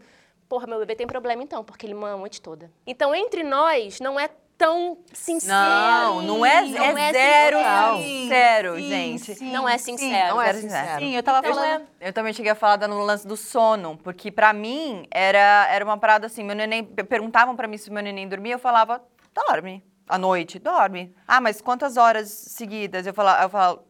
[0.49, 2.73] porra, meu bebê tem problema então, porque ele mama a noite toda.
[2.87, 5.53] Então, entre nós, não é tão sincero.
[5.55, 7.99] Não, não é, Não é é zero sincero.
[7.99, 9.35] sincero, Sim, gente.
[9.35, 9.99] sim, Não é sim.
[9.99, 10.35] sincero.
[10.35, 11.05] Não é Zero sincero.
[11.05, 11.87] Sim, eu tava Eu, falando.
[12.01, 15.99] eu também cheguei a falar no lance do sono, porque pra mim era, era uma
[15.99, 19.05] parada assim, meu neném, pe- perguntavam pra mim se meu neném dormia, eu falava,
[19.35, 21.15] dorme, à noite, dorme.
[21.29, 23.07] Ah, mas quantas horas seguidas?
[23.07, 23.83] Eu falava, eu falava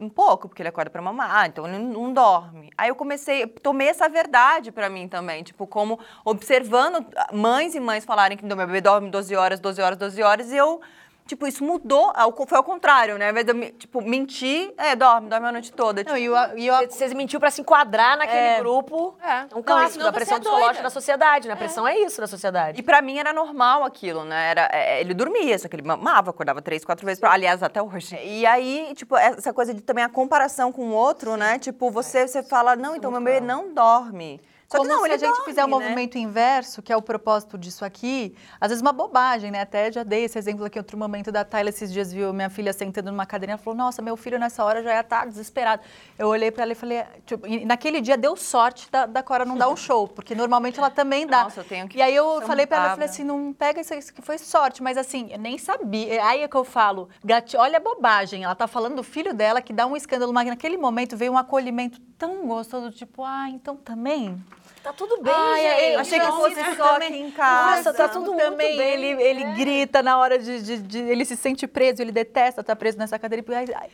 [0.00, 2.70] um pouco, porque ele acorda pra mamar, ah, então ele não, dorme.
[2.76, 8.04] Aí eu comecei, tomei essa verdade pra mim também, tipo, como observando mães e mães
[8.04, 10.80] falarem que meu bebê dorme 12 horas, 12 horas, 12 horas, e eu,
[11.26, 13.26] tipo, isso mudou, ao- foi ao contrário, né?
[13.26, 16.02] Ao invés de eu, tipo, mentir, é, dorme, dorme a noite toda.
[16.04, 18.58] Não, tipo, e o, e o, Você, mentiu pra se enquadrar naquele É.
[18.58, 19.16] grupo.
[19.22, 19.46] É.
[19.56, 21.54] Um clássico senão da pressão é psicológica da sociedade, né?
[21.54, 22.78] A pressão é, isso da sociedade.
[22.78, 24.50] E pra mim era normal aquilo, né?
[24.50, 27.20] Era, é, ele dormia, só que ele mamava, acordava três, quatro vezes.
[27.20, 28.16] Pra, aliás, até hoje.
[28.22, 31.58] E aí, tipo, essa coisa de também a comparação com o outro, né?
[31.58, 34.40] Tipo, você, você fala, não, então meu bebê não dorme.
[34.72, 35.70] Só Como não, se a gente dorme, fizer o né?
[35.70, 39.60] movimento inverso, que é o propósito disso aqui, às vezes uma bobagem, né?
[39.60, 42.72] Até já dei esse exemplo aqui, outro momento da Tayla, esses dias viu minha filha
[42.72, 45.82] sentando numa cadeirinha, falou, nossa, meu filho nessa hora já ia estar desesperado.
[46.18, 49.44] Eu olhei pra ela e falei, tipo, e naquele dia deu sorte da, da Cora
[49.44, 51.44] não dar um show, porque normalmente ela também dá.
[51.44, 53.92] Nossa, eu tenho que E aí eu falei pra ela, falei assim, não pega isso,
[53.92, 56.24] isso que foi sorte, mas assim, eu nem sabia.
[56.24, 59.60] Aí é que eu falo, gati, olha a bobagem, ela tá falando do filho dela
[59.60, 63.76] que dá um escândalo, mas naquele momento veio um acolhimento tão gostoso, tipo, ah, então
[63.76, 64.42] também...
[64.82, 65.92] Tá tudo bem, Ai, gente.
[65.94, 67.76] eu Achei que fosse isso só aqui em casa.
[67.76, 71.24] Nossa, tá tudo muito também bem, ele, ele grita na hora de, de- de- Ele
[71.24, 73.44] se sente preso, ele detesta estar preso nessa cadeira.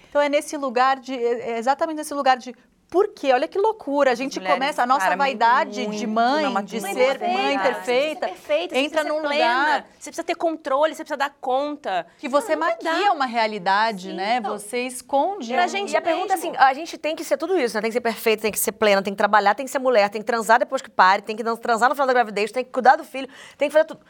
[0.08, 1.14] Então é nesse lugar de.
[1.14, 2.54] É exatamente nesse lugar de.
[2.90, 3.32] Por quê?
[3.34, 4.12] Olha que loucura.
[4.12, 6.94] A gente mulheres, começa a nossa cara, vaidade muito de mãe, de maturidade.
[6.94, 10.34] ser Mãe mãe perfeita, perfeita, Você perfeita, você entra num plena, lugar Você precisa ter
[10.34, 12.06] controle, você precisa dar conta.
[12.18, 14.40] que você Não, não maquia uma realidade, Sim, né?
[14.40, 15.52] Você esconde.
[15.52, 17.74] Pra um- gente E a pergunta é assim, a gente tem que ser tudo isso,
[17.76, 17.82] né?
[17.82, 20.08] Tem que ser perfeita, tem que ser plena, tem que trabalhar, tem que ser mulher,
[20.08, 22.64] tem que transar depois que pare, tem que não transar no final da gravidez, tem
[22.64, 23.28] que cuidar do filho,
[23.58, 24.00] tem que fazer tudo.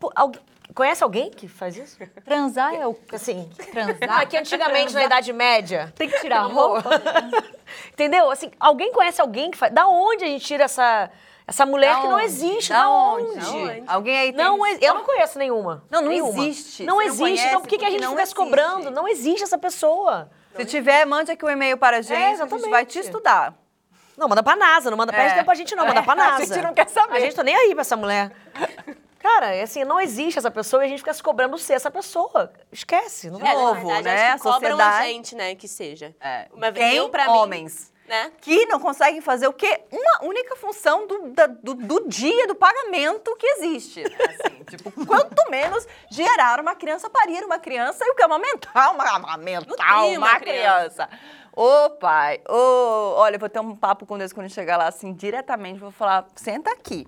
[0.00, 0.40] Pô, alguém-
[0.72, 1.98] conhece alguém que faz isso?
[2.24, 2.96] Transar é o.
[3.12, 4.20] Assim, Transar.
[4.20, 5.92] aqui antigamente, na Idade Média.
[5.96, 6.90] Tem que tirar a roupa.
[7.92, 8.30] Entendeu?
[8.30, 9.72] Assim, alguém conhece alguém que faz.
[9.72, 11.10] Da onde a gente tira essa,
[11.46, 12.24] essa mulher Da que não onde?
[12.24, 12.70] existe?
[12.72, 13.24] Da Da onde?
[13.30, 13.40] onde?
[13.40, 13.82] Da onde?
[13.86, 15.84] Alguém aí tem- Não, eu não conheço nenhuma.
[15.90, 16.46] Não, não Nenhuma.
[16.46, 16.84] existe.
[16.84, 17.20] Não Você não existe.
[17.22, 18.36] conhece então por que, que a gente não fica se existe.
[18.36, 18.90] cobrando?
[18.90, 20.30] Não existe essa pessoa.
[20.56, 22.70] Se tiver, mande aqui o e-mail para a gente, a gente exatamente.
[22.70, 23.54] vai te estudar.
[24.16, 25.34] Não, manda pra NASA, não manda perde É.
[25.34, 26.42] tempo pra gente não, manda pra É, NASA.
[26.42, 27.16] a gente não quer saber.
[27.16, 28.30] A gente tá nem aí pra essa mulher.
[29.24, 31.90] Cara, é assim, não existe essa pessoa e a gente fica se cobrando ser essa
[31.90, 32.52] pessoa.
[32.70, 33.54] Esquece, não É, vai.
[33.54, 34.28] novo, na verdade, né?
[34.32, 36.14] acho que cobram a gente, né, que seja.
[36.20, 36.46] É.
[36.52, 36.94] Uma Quem?
[36.96, 37.90] eu, pra Homens.
[37.90, 38.32] mim, né?
[38.42, 39.80] que não conseguem fazer o quê?
[39.90, 44.02] Uma única função do, da- do, do dia do pagamento que existe.
[44.02, 44.10] né?
[44.28, 49.08] Assim, tipo, quanto menos gerar uma criança, parir uma criança e o que amamentar uma,
[49.08, 51.08] amamentar uma uma criança.
[51.56, 55.14] Ô pai, ô, olha, eu vou ter um papo com Deus quando chegar lá, assim,
[55.14, 57.06] diretamente, vou falar, senta aqui.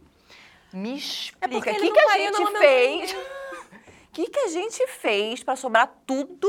[0.77, 3.13] Me explica, porque o que, que a gente fez?
[3.13, 3.17] O
[4.13, 6.49] que, que a gente fez pra sobrar tudo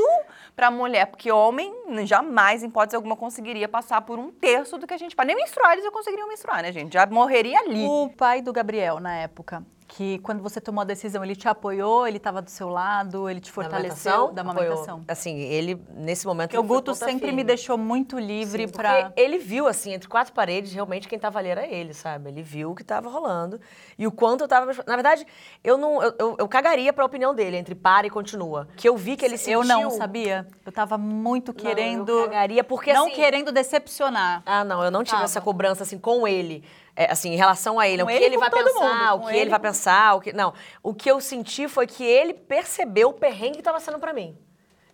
[0.54, 1.06] pra mulher?
[1.06, 1.72] Porque homem
[2.04, 5.16] jamais, em hipótese alguma, conseguiria passar por um terço do que a gente.
[5.24, 6.92] Nem menstruar eles já conseguiriam menstruar, né, gente?
[6.92, 7.86] Já morreria ali.
[7.86, 12.06] O pai do Gabriel, na época, que quando você tomou a decisão, ele te apoiou,
[12.06, 15.02] ele estava do seu lado, ele te fortaleceu da amamentação?
[15.08, 16.50] Assim, ele, nesse momento.
[16.50, 17.36] Porque o Guto sempre firme.
[17.36, 21.38] me deixou muito livre para porque ele viu, assim, entre quatro paredes, realmente quem tava
[21.38, 22.28] ali era ele, sabe?
[22.28, 23.58] Ele viu o que tava rolando
[23.98, 24.70] e o quanto eu tava...
[24.86, 25.26] Na verdade,
[25.64, 26.02] eu não...
[26.02, 28.68] Eu, eu, eu cagaria pra opinião dele, entre para e continua.
[28.76, 29.62] Que eu vi que ele sentiu...
[29.62, 30.46] Eu não, sabia?
[30.66, 32.10] Eu tava muito Não, querendo.
[32.10, 33.14] eu cagaria, porque não assim...
[33.14, 34.42] querendo decepcionar.
[34.44, 35.24] Ah, não, eu não tive Tava.
[35.24, 36.62] essa cobrança, assim, com ele.
[37.00, 38.02] É, assim, em relação a ele.
[38.02, 40.20] Com o que ele ele vai pensar, mundo, o que ele ele vai pensar, o
[40.20, 40.32] que...
[40.32, 40.52] Não,
[40.82, 44.36] o que eu senti foi que ele percebeu o perrengue que tava sendo pra mim.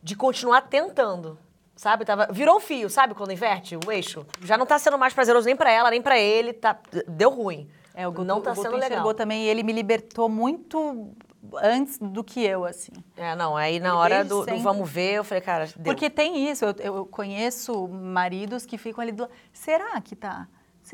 [0.03, 1.39] De continuar tentando.
[1.75, 2.05] Sabe?
[2.05, 3.15] Tava, virou o fio, sabe?
[3.15, 4.27] Quando inverte o eixo.
[4.43, 6.53] Já não tá sendo mais prazeroso nem pra ela, nem pra ele.
[6.53, 6.79] Tá,
[7.09, 7.71] deu ruim.
[7.95, 9.15] É, o Guto, não tá o Guto sendo legal.
[9.15, 11.11] também ele me libertou muito
[11.63, 12.93] antes do que eu, assim.
[13.17, 15.85] É, não, aí na hora do, do vamos ver, eu falei, cara, deu.
[15.85, 20.47] Porque tem isso, eu, eu conheço maridos que ficam ali do Será que tá?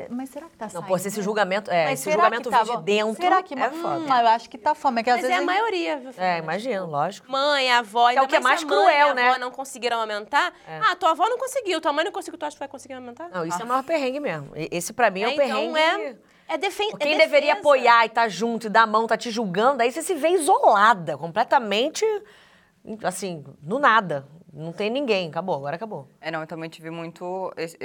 [0.09, 0.87] Mas será que tá Não, saindo?
[0.87, 3.69] pô, se esse julgamento, é, Mas esse julgamento que tá de dentro Será que é
[3.69, 4.21] hum, foda.
[4.23, 5.97] eu acho que tá fome, é que às Mas vezes é a maioria.
[5.99, 7.31] viu, É, imagino, lógico.
[7.31, 9.29] Mãe, avó, ainda é o que é mais mãe cruel, e a né?
[9.31, 10.53] avó não conseguiram aumentar.
[10.89, 13.29] Ah, tua avó não conseguiu, tua mãe não conseguiu, tu acha que vai conseguir aumentar?
[13.31, 14.51] Não, isso é o maior perrengue mesmo.
[14.55, 15.79] Esse pra mim é, É, o então perrengue.
[15.79, 16.17] é-
[16.55, 19.31] É defen Quem é deveria apoiar e tá junto e dar a mão, tá te
[19.31, 22.05] julgando, aí você se vê isolada, completamente,
[23.05, 24.27] assim, no nada.
[24.53, 26.09] Não tem ninguém, acabou, agora acabou.
[26.21, 27.77] É, não, eu também tive muito esse,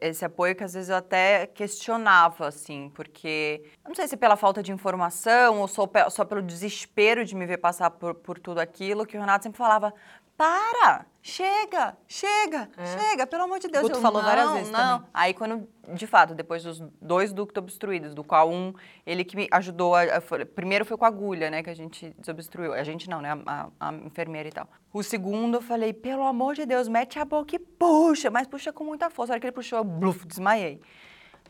[0.00, 4.62] esse apoio que às vezes eu até questionava, assim, porque não sei se pela falta
[4.62, 9.06] de informação ou só, só pelo desespero de me ver passar por, por tudo aquilo,
[9.06, 9.94] que o Renato sempre falava:
[10.44, 13.82] para, chega, chega, chega, pelo amor de Deus.
[13.82, 14.98] Guto Eu, falou várias "Não, vezes não.
[15.00, 15.10] também.
[15.12, 18.72] Aí quando, de fato, depois dos dois ductos obstruídos, do qual um,
[19.04, 22.14] ele que me ajudou, a, a- primeiro foi com a agulha, né, que a gente
[22.18, 24.66] desobstruiu, a gente não, né, a, a- a enfermeira e tal.
[24.94, 28.72] O segundo eu falei, pelo amor de Deus, mete a boca e puxa, mas puxa
[28.72, 29.32] com muita força.
[29.32, 30.80] A hora que ele puxou, eu bluf, desmaiei.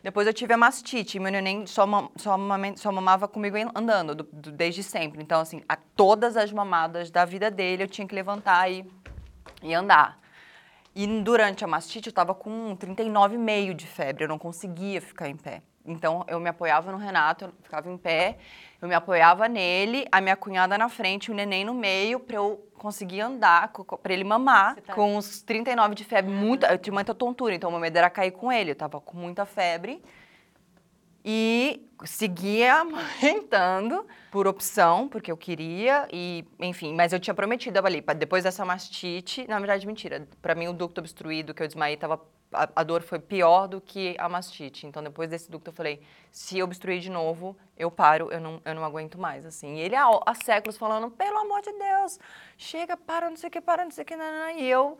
[0.03, 4.15] Depois eu tive a mastite, meu neném só, ma- só, mamen- só mamava comigo andando,
[4.15, 5.21] do- do- desde sempre.
[5.21, 8.83] Então, assim, a todas as mamadas da vida dele, eu tinha que levantar e,
[9.61, 10.19] e andar.
[10.95, 15.37] E durante a mastite, eu tava com 39,5 de febre, eu não conseguia ficar em
[15.37, 15.61] pé.
[15.85, 18.37] Então, eu me apoiava no Renato, eu ficava em pé,
[18.81, 22.67] eu me apoiava nele, a minha cunhada na frente, o neném no meio, pra eu
[22.79, 23.71] conseguir andar,
[24.01, 24.75] pra ele mamar.
[24.81, 27.95] Tá- Com uns 39 de febre, muita, eu tinha muita tontura, então o meu medo
[27.97, 30.01] era cair com ele, eu tava com muita febre.
[31.23, 38.01] E seguia amamentando por opção, porque eu queria, e enfim, mas eu tinha prometido ali,
[38.17, 42.19] depois dessa mastite, na verdade, mentira, pra mim o ducto obstruído que eu desmaiei, tava,
[42.53, 44.85] a, a dor foi pior do que a mastite.
[44.85, 46.01] Então depois desse ducto eu falei,
[46.31, 49.75] se obstruir de novo, eu paro, eu não, eu não aguento mais, assim.
[49.77, 52.19] E ele há, há séculos falando, pelo amor de Deus,
[52.57, 54.51] chega, para, não sei o que, para, não sei o que, nanana.
[54.53, 54.97] e eu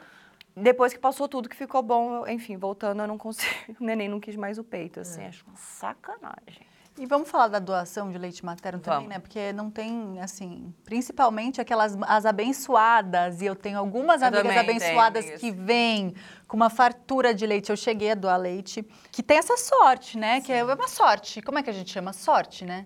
[0.55, 3.53] depois que passou tudo, que ficou bom, eu- enfim, voltando, eu não consigo.
[3.79, 6.65] O neném não quis mais o peito, assim, acho uma sacanagem.
[7.01, 9.09] E vamos falar da doação de leite materno também, Vamos.
[9.15, 9.17] né?
[9.19, 14.59] Porque não tem, assim, principalmente aquelas as abençoadas, e eu tenho algumas Eu amigas também
[14.77, 16.13] abençoadas que vêm
[16.47, 17.71] com uma fartura de leite.
[17.71, 20.41] Eu cheguei a doar leite, que tem essa sorte, né?
[20.41, 21.41] Que é uma sorte.
[21.41, 22.13] Como é que a gente chama?
[22.13, 22.85] Sorte, né?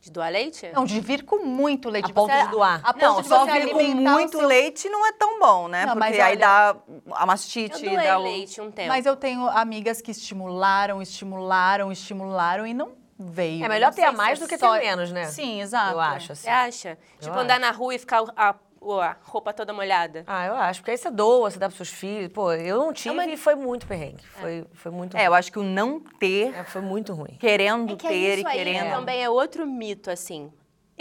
[0.00, 0.68] De doar leite?
[0.74, 2.10] Não, de vir com muito leite.
[2.10, 2.80] A ponto Você- de doar.
[2.82, 5.68] A ponto Não, de só você vir com muito seu- leite não é tão bom,
[5.68, 5.86] né?
[5.86, 6.76] Não, Porque mas aí olha- dá
[7.12, 8.22] a Eu mastite, doei dá o...
[8.24, 8.88] leite um tempo.
[8.88, 13.00] Mas eu tenho amigas que estimularam, estimularam, estimularam e não
[13.30, 13.64] veio.
[13.64, 15.26] É melhor ter a mais é do que só- ter menos, né?
[15.26, 15.92] Sim, exato.
[15.92, 16.42] Eu acho, assim.
[16.42, 16.98] Você acha?
[17.20, 20.24] tipo, andar na rua e ficar a, a roupa toda molhada?
[20.26, 22.32] Ah, eu acho, porque aí você doa, você dá pros seus filhos.
[22.32, 24.24] Pô, eu não tive uma- e foi muito perrengue.
[24.26, 27.36] Foi, foi muito É, eu acho que o não ter, É, foi muito ruim.
[27.38, 28.90] querendo É que ter isso e aí querendo...
[28.90, 30.52] também é outro mito, assim.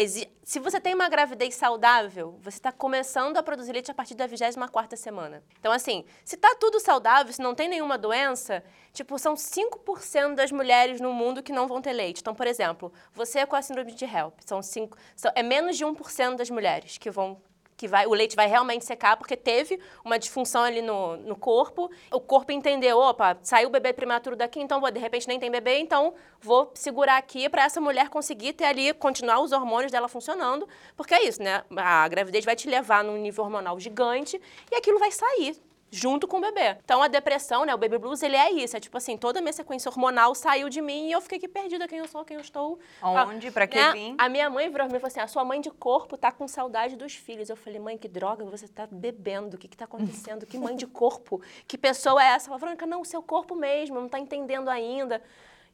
[0.08, 4.28] Se você tem uma gravidez saudável, você está começando a produzir leite a partir da
[4.28, 5.44] 24ª semana.
[5.60, 8.64] Então, assim, se tá tudo saudável, se não tem nenhuma doença,
[8.94, 12.22] tipo, são 5% das mulheres no mundo que não vão ter leite.
[12.22, 15.86] Então, por exemplo, você com a síndrome de HELP, são cinco, são- é menos de
[15.86, 17.42] 1% das mulheres que vão
[17.82, 21.90] que vai, o leite vai realmente secar porque teve uma disfunção ali no, no corpo.
[22.12, 25.50] O corpo entendeu, opa, saiu o bebê prematuro daqui, então pô, de repente nem tem
[25.50, 30.08] bebê, então vou segurar aqui para essa mulher conseguir ter ali, continuar os hormônios dela
[30.08, 31.64] funcionando, porque é isso, né?
[31.76, 34.40] A gravidez vai te levar num nível hormonal gigante
[34.72, 35.60] e aquilo vai sair
[35.92, 36.78] junto com o bebê.
[36.84, 39.42] Então a depressão, né, o baby blues, ele é isso, é tipo assim, toda a
[39.42, 42.36] minha sequência hormonal saiu de mim e eu fiquei aqui perdida, quem eu sou, quem
[42.36, 42.80] eu estou.
[43.02, 43.92] Aonde, Ah, pra que né?
[43.92, 44.16] vim?
[44.18, 46.96] A minha mãe virou e falou assim: a sua mãe de corpo tá com saudade
[46.96, 47.50] dos filhos.
[47.50, 49.58] Eu falei, mãe, que droga, você tá bebendo.
[49.58, 50.46] O que que tá acontecendo?
[50.46, 51.42] Que mãe de corpo?
[51.68, 52.50] Que pessoa é essa?
[52.50, 55.22] Ela falou, Verônica, não, o seu corpo mesmo, não tá entendendo ainda.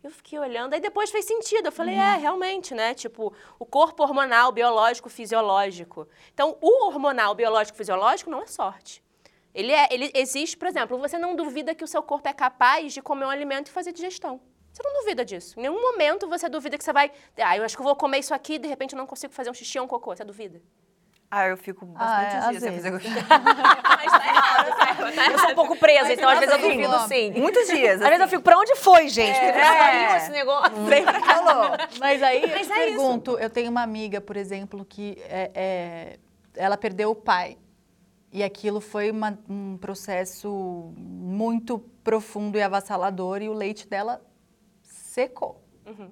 [0.04, 1.68] Eu fiquei olhando, aí depois fez sentido.
[1.68, 2.94] Eu falei, é, realmente, né?
[2.94, 6.08] Tipo, o corpo hormonal, biológico, fisiológico.
[6.34, 9.04] Então, o hormonal, biológico, fisiológico não é sorte.
[9.58, 12.94] Ele, é, ele existe, por exemplo, você não duvida que o seu corpo é capaz
[12.94, 14.40] de comer um alimento e fazer digestão.
[14.72, 15.58] Você não duvida disso.
[15.58, 17.12] Em nenhum momento você duvida que você vai.
[17.42, 19.34] Ah, eu acho que eu vou comer isso aqui e de repente eu não consigo
[19.34, 20.16] fazer um xixi ou um cocô.
[20.16, 20.62] Você duvida?
[21.32, 23.16] Ah, eu fico Ah, bastante é, às dias sem fazer xixi.
[23.98, 26.60] Mas tá errado, tá errado, tá Eu sou um pouco presa, então às vezes eu
[26.60, 27.32] assim, duvido ó, sim.
[27.32, 27.94] Muitos dias.
[28.00, 28.30] Às vezes eu assim.
[28.30, 29.34] fico, pra onde foi, gente?
[29.40, 29.64] Porque É.
[29.66, 30.72] saiu esse negócio.
[32.00, 32.98] Mas aí eu Mas te é isso.
[32.98, 36.20] pergunto, eu tenho uma amiga, por exemplo, que é, é-
[36.56, 37.58] ela perdeu o pai.
[38.32, 44.22] E aquilo foi uma- um processo muito profundo e avassalador e o leite dela
[44.84, 45.64] secou.
[45.86, 46.10] Uhum.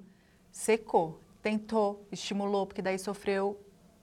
[0.50, 1.20] Secou.
[1.42, 3.60] Tentou, estimulou, porque daí sofreu,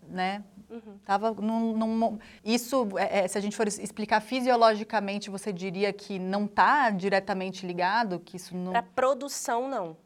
[0.08, 0.44] né?
[0.70, 0.98] Uhum.
[1.04, 6.18] Tava num, num isso, é, é, se a gente for explicar fisiologicamente, você diria que
[6.18, 8.72] não está diretamente ligado, que isso não...
[8.72, 9.98] Pra produção, não.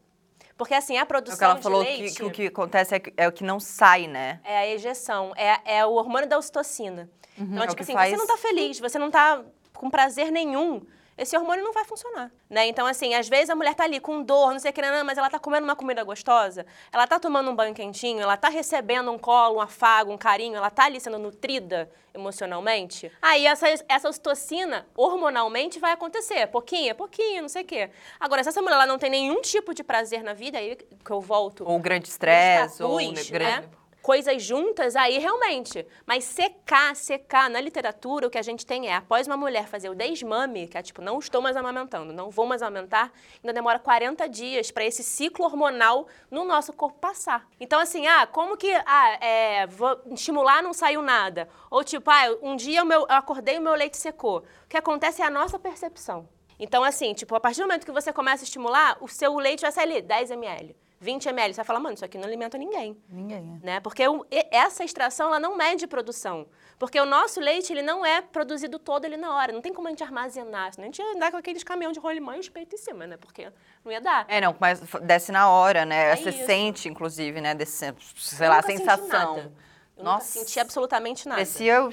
[0.57, 2.47] Porque assim, a É produção o que ela de falou que, leite que o que
[2.47, 4.39] acontece é, que- é o que não sai, né?
[4.43, 7.09] é a ejeção, é, é o hormônio da ocitocina.
[7.38, 9.43] Então, É tipo que assim, faz- você não tá feliz, você não tá
[9.73, 10.81] com prazer nenhum,
[11.18, 12.68] esse hormônio não vai funcionar, né?
[12.68, 15.03] Então, assim, às vezes a mulher tá ali com dor, não sei o que, não,
[15.03, 18.49] mas ela tá comendo uma comida gostosa, ela tá tomando um banho quentinho, ela tá
[18.49, 23.11] recebendo um colo, um afago, um carinho, ela tá ali sendo nutrida emocionalmente.
[23.22, 26.48] Aí essa, essa ocitocina, hormonalmente, vai acontecer.
[26.48, 27.89] Pouquinho, pouquinho, não sei o quê.
[28.19, 31.11] Agora, se essa mulher ela não tem nenhum tipo de prazer na vida, aí que
[31.11, 33.68] eu volto Ou grande estresse, ou tabus, grande...
[33.68, 33.69] né?
[34.07, 35.85] Coisas juntas, aí realmente.
[36.05, 39.89] Mas secar, secar, na literatura, o que a gente tem é, após uma mulher fazer
[39.89, 43.11] o desmame, que é tipo, não estou mais amamentando, não vou mais amamentar,
[43.43, 47.45] ainda demora 40 dias para esse ciclo hormonal no nosso corpo passar.
[47.59, 51.49] Então, assim, ah, como que, ah, é, vou estimular, não saiu nada.
[51.69, 54.38] Ou tipo, ah, um dia o meu, eu acordei e o meu leite secou.
[54.38, 56.29] O que acontece é a nossa percepção.
[56.57, 59.63] Então, assim, tipo, a partir do momento que você começa a estimular, o seu leite
[59.63, 61.53] vai sair ali, 10 ml, 20 ml.
[61.53, 63.65] Você vai falar, mano, isso aqui não alimenta ninguém Ninguém, é.
[63.65, 63.80] né?
[63.80, 66.48] Porque o- essa extração ela não mede produção.
[66.80, 69.52] Porque o nosso leite ele não é produzido todo ali na hora.
[69.52, 70.74] Não tem como a gente armazenar.
[70.74, 73.07] Senão a gente ia andar com aqueles caminhão de rolimã e os peitos em cima,
[73.07, 73.18] né?
[73.18, 73.52] Porque
[73.84, 74.26] não ia dar.
[74.28, 76.11] É, não, mas desce na hora, né?
[76.11, 76.45] É Você isso.
[76.45, 77.56] sente, inclusive, né?
[77.56, 79.52] Desse, sei Eu lá, a sensação.
[79.98, 80.40] Eu Nossa.
[80.40, 81.41] senti absolutamente nada.
[81.41, 81.90] Descia o...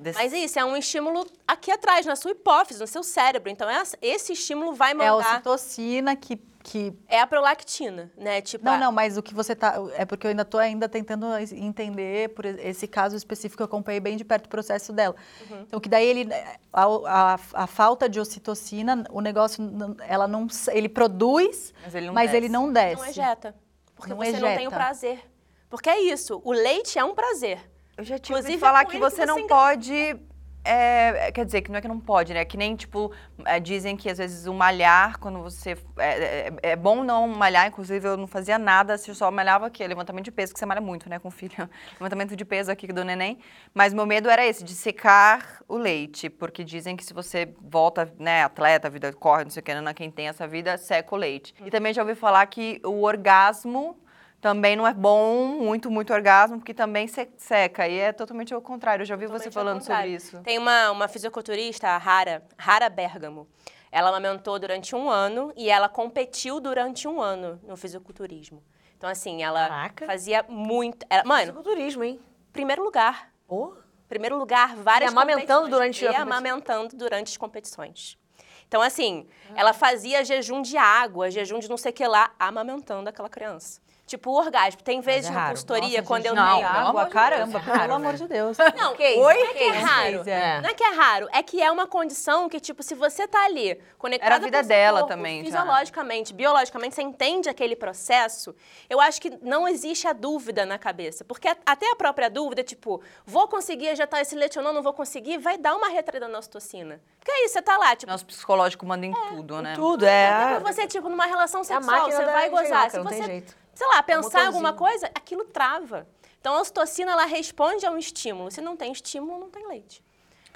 [0.00, 0.18] Desse...
[0.18, 3.50] Mas isso é um estímulo aqui atrás, na sua hipófise, no seu cérebro.
[3.50, 3.68] Então
[4.00, 5.34] esse estímulo vai É a mandar.
[5.34, 8.40] ocitocina que, que É a prolactina, né?
[8.40, 9.74] Tipo, Não, a- não, mas o que você tá.
[9.96, 14.16] É porque eu ainda estou ainda tentando entender por esse caso específico, eu acompanhei bem
[14.16, 15.14] de perto o processo dela.
[15.50, 15.62] Uhum.
[15.62, 16.28] Então, que daí ele.
[16.72, 19.62] A, a, a falta de ocitocina, o negócio,
[20.06, 20.46] ela não.
[20.70, 22.36] Ele produz, Mas ele não mas desce.
[22.36, 22.96] ele não desce.
[23.02, 23.54] não ejeta.
[23.94, 24.76] Porque Não você não tem o ejeta.
[24.76, 25.30] prazer.
[25.68, 27.58] Porque é isso, o leite é um prazer.
[27.96, 30.16] Eu já tinha ouvido Inclusive, falar que ele que você você não pode.
[30.64, 32.44] É, quer dizer, que não é que não pode, né?
[32.44, 33.12] Que nem, tipo,
[33.44, 35.76] é, dizem que às vezes o malhar, quando você.
[35.98, 39.66] É, é- é bom não malhar, inclusive eu não fazia nada, se eu só malhava
[39.66, 41.52] aqui, levantamento de peso, que você malha muito, né, com filho.
[42.00, 43.38] levantamento de peso aqui do neném.
[43.74, 48.12] Mas meu medo era esse, de secar o leite, porque dizem que se você volta,
[48.18, 51.14] né, atleta, a vida corre, não sei o que, né, quem tem essa vida, seca
[51.14, 51.54] o leite.
[51.64, 53.96] E também já ouvi falar que o orgasmo
[54.42, 57.86] também não é bom, muito, muito orgasmo, porque também se- seca.
[57.88, 59.02] E é totalmente ao contrário.
[59.02, 60.40] Eu já ouvi você Totalmente ao falando sobre isso.
[60.42, 63.48] Tem uma, uma fisiculturista, a Rara, Rara Bergamo.
[63.92, 68.60] Ela amamentou durante um ano e ela competiu durante um ano no fisiculturismo.
[68.98, 70.06] Então, assim, ela Caraca.
[70.06, 71.06] fazia muito.
[71.08, 72.20] Era, mano, turismo, hein?
[72.52, 73.32] primeiro lugar.
[73.46, 73.76] Pô.
[74.08, 75.70] Primeiro lugar, várias E amamentando competições.
[75.70, 76.22] durante a E competição.
[76.22, 78.18] amamentando durante as competições.
[78.66, 83.08] Então, assim, ela fazia jejum de água, jejum de não sei o que lá, amamentando
[83.08, 83.81] aquela criança.
[84.04, 84.82] Tipo, o orgasmo.
[84.82, 85.50] Tem vezes é raro.
[85.50, 88.14] consultoria, Nossa, quando gente, eu não, amor Água, de caramba, Deus, é raro, pelo amor
[88.14, 88.58] de Deus.
[88.76, 90.16] Não, Case, não é que é raro.
[90.18, 90.60] case, é.
[90.60, 93.44] Não é que é raro, é que é uma condição que, tipo, se você tá
[93.44, 95.44] ali conectada Era a vida com o seu dela corpo, também, já.
[95.60, 98.54] Fisiologicamente, biologicamente, você entende aquele processo,
[98.90, 101.24] eu acho que não existe a dúvida na cabeça.
[101.24, 104.92] Porque até a própria dúvida, tipo, vou conseguir ejetar esse leite ou não, não vou
[104.92, 107.00] conseguir, vai dar uma retraída na ocitocina.
[107.18, 109.74] Porque é isso, você tá lá, tipo, Nosso psicológico manda em tudo, né?
[109.74, 110.58] Tudo, é.
[110.60, 112.66] Pra você, tipo, numa relação É sexual, você vai gozar.
[112.66, 113.61] engenhoca, Se não tem você, jeito.
[113.74, 114.46] Sei lá, É um pensar motorzinho.
[114.46, 116.06] alguma coisa, aquilo trava.
[116.40, 118.50] Então, a ocitocina, ela responde a um estímulo.
[118.50, 120.02] Se não tem estímulo, não tem leite.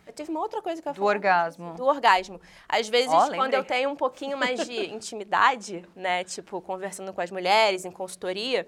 [0.06, 1.74] Eu tive uma outra coisa que eu Do orgasmo.
[1.74, 2.40] Do orgasmo.
[2.68, 7.20] Às vezes, Ó, quando eu tenho um pouquinho mais de intimidade, né, tipo, conversando com
[7.20, 8.66] as mulheres em consultoria,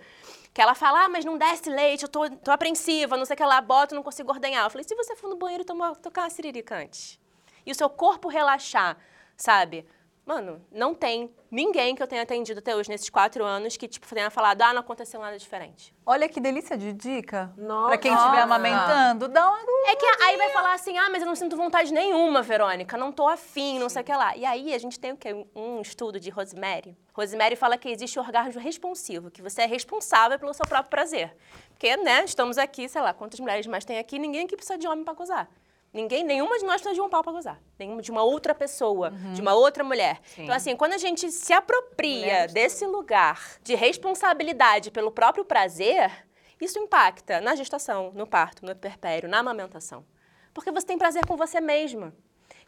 [0.53, 3.37] que ela fala, ah, mas não desce leite, eu tô, tô apreensiva, não sei o
[3.37, 4.65] que lá, boto, não consigo ordenhar.
[4.65, 7.21] Eu falei, se você for no banheiro e tomar, tocar uma siririca antes,
[7.65, 8.97] e o seu corpo relaxar,
[9.37, 9.87] sabe?
[10.29, 14.07] Mano, não tem ninguém que eu tenha atendido até hoje, nesses quatro anos, que, tipo,
[14.15, 15.95] tenha falado, ah, não aconteceu nada diferente.
[16.05, 17.51] Olha que delícia de dica.
[17.57, 17.89] Nossa.
[17.89, 19.59] Pra quem estiver amamentando, dá uma...
[19.91, 23.11] É que aí vai falar assim, ah, mas eu não sinto vontade nenhuma, Verônica, não
[23.11, 24.37] tô afim, não sei o que lá.
[24.37, 25.33] E aí a gente tem o quê?
[25.33, 26.95] Um- Um estudo de Rosemary.
[27.15, 31.35] Rosemary fala que existe o orgasmo responsivo, que você é responsável pelo seu próprio prazer.
[31.71, 34.87] Porque, né, estamos aqui, sei lá, quantas mulheres mais tem aqui, ninguém aqui precisa de
[34.87, 35.49] homem pra gozar.
[35.93, 37.61] Ninguém, nenhuma de nós precisa de um pau pra gozar.
[37.79, 40.21] Nenhuma de uma outra pessoa, de uma outra mulher.
[40.37, 46.27] Então, assim, quando a gente se apropria desse lugar de responsabilidade pelo próprio prazer,
[46.61, 50.05] isso impacta na gestação, no parto, no perpério, na amamentação.
[50.53, 52.13] Porque você tem prazer com você mesma.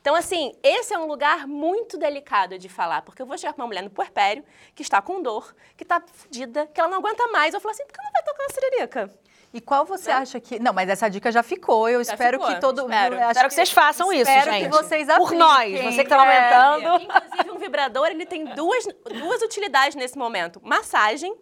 [0.01, 3.61] Então, assim, esse é um lugar muito delicado de falar, porque eu vou chegar com
[3.61, 4.43] uma mulher no puerpério,
[4.75, 7.53] que está com dor, que está fodida, que ela não aguenta mais.
[7.53, 9.20] Eu falo assim, por que não vai tocar na siririca?
[9.53, 10.61] E qual você acha que...
[10.61, 11.89] Não, mas essa dica já ficou.
[11.89, 12.83] Eu Já espero ficou, que todo...
[12.83, 13.15] espero.
[13.17, 14.63] eu acho Espero que vocês façam isso, espero gente.
[14.65, 15.39] que vocês Por apliquem.
[15.39, 16.21] nós, você que tá É.
[16.21, 17.03] amamentando.
[17.05, 18.85] Inclusive, um vibrador, ele tem duas,
[19.19, 20.61] duas utilidades nesse momento.
[20.65, 21.35] Massagem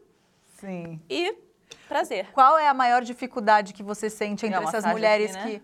[0.59, 1.01] Sim.
[1.09, 1.35] e
[1.86, 2.30] prazer.
[2.32, 5.60] Qual é a maior dificuldade que você sente entre Tem uma essas mulheres aqui, né?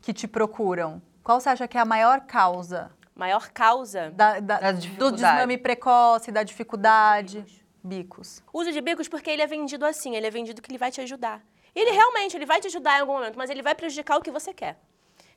[0.00, 1.00] que, que te procuram?
[1.22, 4.10] Qual você acha que é a maior causa Maior causa.
[4.10, 7.44] da, da- Da do desmame precoce, da dificuldade?
[7.84, 8.42] Bicos.
[8.52, 11.00] Uso de bicos porque ele é vendido assim, ele é vendido que ele vai te
[11.00, 11.40] ajudar.
[11.74, 14.30] Ele realmente, ele vai te ajudar em algum momento, mas ele vai prejudicar o que
[14.30, 14.78] você quer.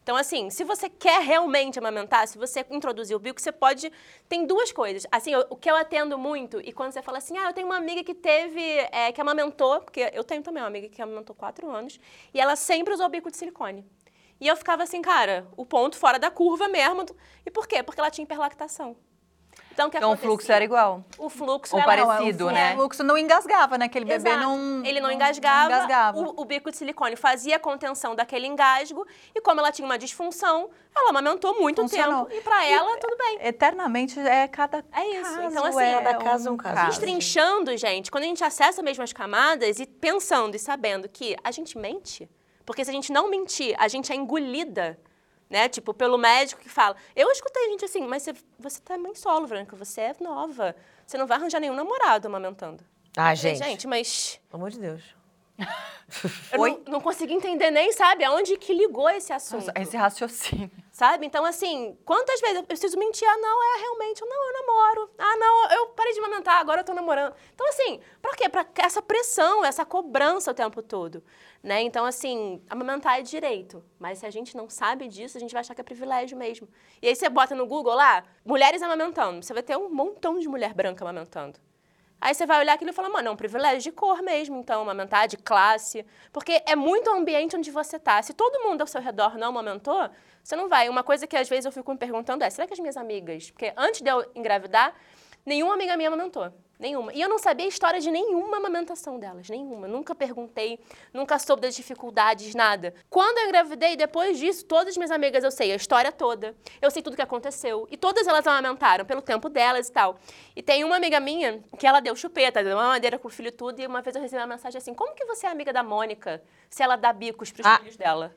[0.04, 3.92] Então, assim, se você quer realmente amamentar, se você introduzir o bico, você pode...
[4.30, 5.06] Tem duas coisas.
[5.12, 7.68] Assim, eu- o que eu atendo muito, e quando você fala assim, ah, eu tenho
[7.68, 8.62] uma amiga que teve,
[8.92, 12.00] é, que amamentou, porque eu tenho também uma amiga que amamentou quatro anos,
[12.34, 13.86] e ela sempre usou bico de silicone.
[14.40, 17.06] E eu ficava assim, cara, o ponto fora da curva mesmo.
[17.46, 17.84] E por quê?
[17.84, 18.96] Porque ela tinha hiperlactação.
[19.78, 21.06] Então, o que Então o fluxo era igual.
[21.20, 22.74] O fluxo Ou era parecido, o, né?
[22.74, 23.86] O fluxo não engasgava, né?
[23.86, 24.44] Aquele bebê Exato.
[24.44, 24.84] não...
[24.84, 25.72] Ele não engasgava.
[25.72, 26.18] engasgava.
[26.18, 29.06] O, o bico de silicone fazia a contenção daquele engasgo.
[29.36, 32.26] E como ela tinha uma disfunção, ela amamentou muito Funcionou.
[32.26, 32.40] tempo.
[32.40, 33.38] E pra ela, tudo bem.
[33.40, 35.36] Eternamente é cada É isso.
[35.36, 36.86] caso Então, assim, é cada caso é um caso.
[36.88, 41.52] Destrinchando, gente, quando a gente acessa mesmo as camadas e pensando e sabendo que a
[41.52, 42.28] gente mente,
[42.66, 45.00] porque se a gente não mentir, a gente é engolida,
[45.50, 45.70] né?
[45.70, 46.96] Tipo, pelo médico que fala.
[47.16, 50.76] Eu escutei gente assim, mas você, você tá mãe solo, Branca, você é nova.
[51.06, 52.84] Você não vai arranjar nenhum namorado amamentando.
[53.16, 53.58] Ah, gente.
[53.58, 55.18] gente, mas Pelo amor de Deus.
[56.52, 59.72] eu não, não consegui entender nem, sabe, aonde que ligou esse assunto.
[59.76, 60.70] Esse raciocínio.
[60.92, 61.26] Sabe?
[61.26, 63.28] Então, assim, quantas vezes eu preciso mentir?
[63.28, 65.10] Ah, não, é realmente, não, eu namoro.
[65.18, 67.36] Ah, não, eu parei de amamentar, agora eu tô namorando.
[67.54, 68.50] Então, assim, pra quê?
[68.50, 71.24] Pra essa pressão, essa cobrança o tempo todo.
[71.68, 71.82] Né?
[71.82, 73.84] Então, assim, amamentar é direito.
[74.00, 76.66] Mas se a gente não sabe disso, a gente vai achar que é privilégio mesmo.
[77.02, 79.44] E aí você bota no Google lá, mulheres amamentando.
[79.44, 81.60] Você vai ter um montão de mulher branca amamentando.
[82.22, 84.82] Aí você vai olhar aquilo e falar, mano, é um privilégio de cor mesmo, então,
[84.82, 86.06] amamentar, de classe.
[86.32, 88.24] Porque é muito o ambiente onde você tá.
[88.24, 90.10] Se todo mundo ao seu redor não amamentou,
[90.42, 90.88] você não vai.
[90.88, 93.52] Uma coisa que às vezes eu fico me perguntando é, será que as minhas amigas...
[93.52, 94.96] Porque antes de eu engravidar,
[95.46, 96.50] nenhuma amiga minha amamentou.
[96.80, 97.12] Nenhuma.
[97.12, 99.88] E eu não sabia a história de nenhuma amamentação delas, nenhuma.
[99.88, 100.80] Nunca perguntei,
[101.12, 102.94] nunca soube das dificuldades, nada.
[103.10, 106.56] Quando eu engravidei, depois disso, todas as minhas amigas eu sei a história toda.
[106.80, 107.88] Eu sei tudo que aconteceu.
[107.90, 110.20] E todas elas amamentaram pelo tempo delas e tal.
[110.56, 113.48] E tem uma amiga minha que ela deu chupeta, deu uma madeira com o filho
[113.48, 113.80] e tudo.
[113.82, 116.44] E uma vez eu recebi uma mensagem assim: como que você é amiga da Mônica
[116.70, 117.80] se ela dá bicos pros Ah.
[117.80, 118.36] filhos dela?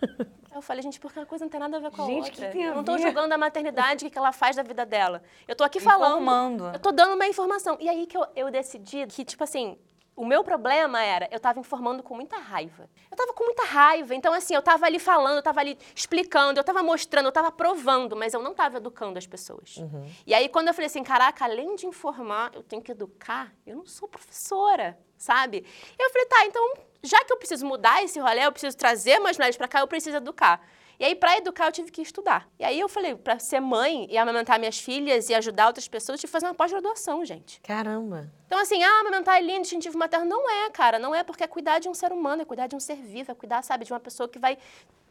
[0.56, 2.36] Eu falei, gente, porque uma coisa não tem nada a ver com a Gente, que
[2.38, 2.50] outra.
[2.50, 3.02] tem a eu não tô ver?
[3.02, 5.22] julgando a maternidade, o que que ela faz da vida dela.
[5.46, 6.12] Eu tô aqui falando.
[6.12, 6.66] Informando.
[6.72, 7.76] Eu tô dando uma informação.
[7.78, 9.78] E aí que eu, eu decidi que, tipo assim,
[10.16, 12.88] o meu problema era, eu tava informando com muita raiva.
[13.10, 14.14] Eu tava com muita raiva.
[14.14, 17.52] Então, assim, eu tava ali falando, eu tava ali explicando, eu tava mostrando, eu tava
[17.52, 19.76] provando, mas eu não tava educando as pessoas.
[20.26, 23.76] E aí, quando eu falei assim, caraca, além de informar, eu tenho que educar, eu
[23.76, 25.66] não sou professora, sabe?
[25.98, 26.72] Eu falei, tá, então,
[27.06, 29.86] já que eu preciso mudar esse rolê, eu preciso trazer mais mulheres pra cá, eu
[29.88, 30.60] preciso educar.
[30.98, 32.48] E aí, pra educar, eu tive que estudar.
[32.58, 36.16] E aí, eu falei, pra ser mãe e amamentar minhas filhas e ajudar outras pessoas,
[36.16, 37.60] eu tive que fazer uma pós-graduação, gente.
[37.60, 38.32] Caramba.
[38.46, 40.26] Então, assim, ah, amamentar é lindo, instintivo materno.
[40.26, 40.98] Não é, cara.
[40.98, 43.30] Não é porque é cuidar de um ser humano, é cuidar de um ser vivo,
[43.30, 44.56] é cuidar, sabe, de uma pessoa que vai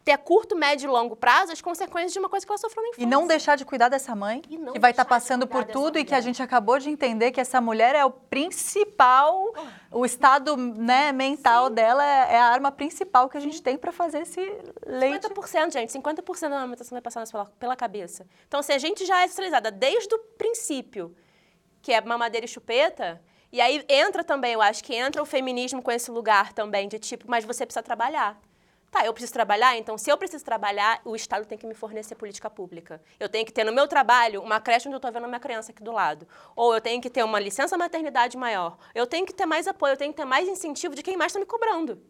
[0.05, 2.83] ter a curto, médio e longo prazo as consequências de uma coisa que ela sofreu
[2.83, 3.03] na infância.
[3.03, 5.97] E não deixar de cuidar dessa mãe, E que vai estar de passando por tudo
[5.97, 9.51] e que a gente acabou de entender que essa mulher é o principal,
[9.91, 13.91] o estado né, mental dela é, é a arma principal que a gente tem para
[13.91, 14.39] fazer esse
[14.85, 15.27] leite.
[15.27, 18.27] 50%, gente, 50% da amamentação vai passar pela, pela cabeça.
[18.47, 21.15] Então, se a gente já é socializada desde o princípio,
[21.81, 23.19] que é mamadeira e chupeta,
[23.51, 26.99] e aí entra também, eu acho que entra o feminismo com esse lugar também, de
[26.99, 28.39] tipo, mas você precisa trabalhar.
[28.95, 32.15] Tá, eu preciso trabalhar, então se eu preciso trabalhar, o Estado tem que me fornecer
[32.15, 33.01] política pública.
[33.19, 35.39] Eu tenho que ter no meu trabalho uma creche onde eu estou vendo a minha
[35.39, 36.25] criança aqui do lado.
[36.55, 38.77] Ou eu tenho que ter uma licença maternidade maior.
[38.95, 41.33] Eu tenho que ter mais apoio, eu tenho que ter mais incentivo de quem mais
[41.33, 42.01] está me cobrando.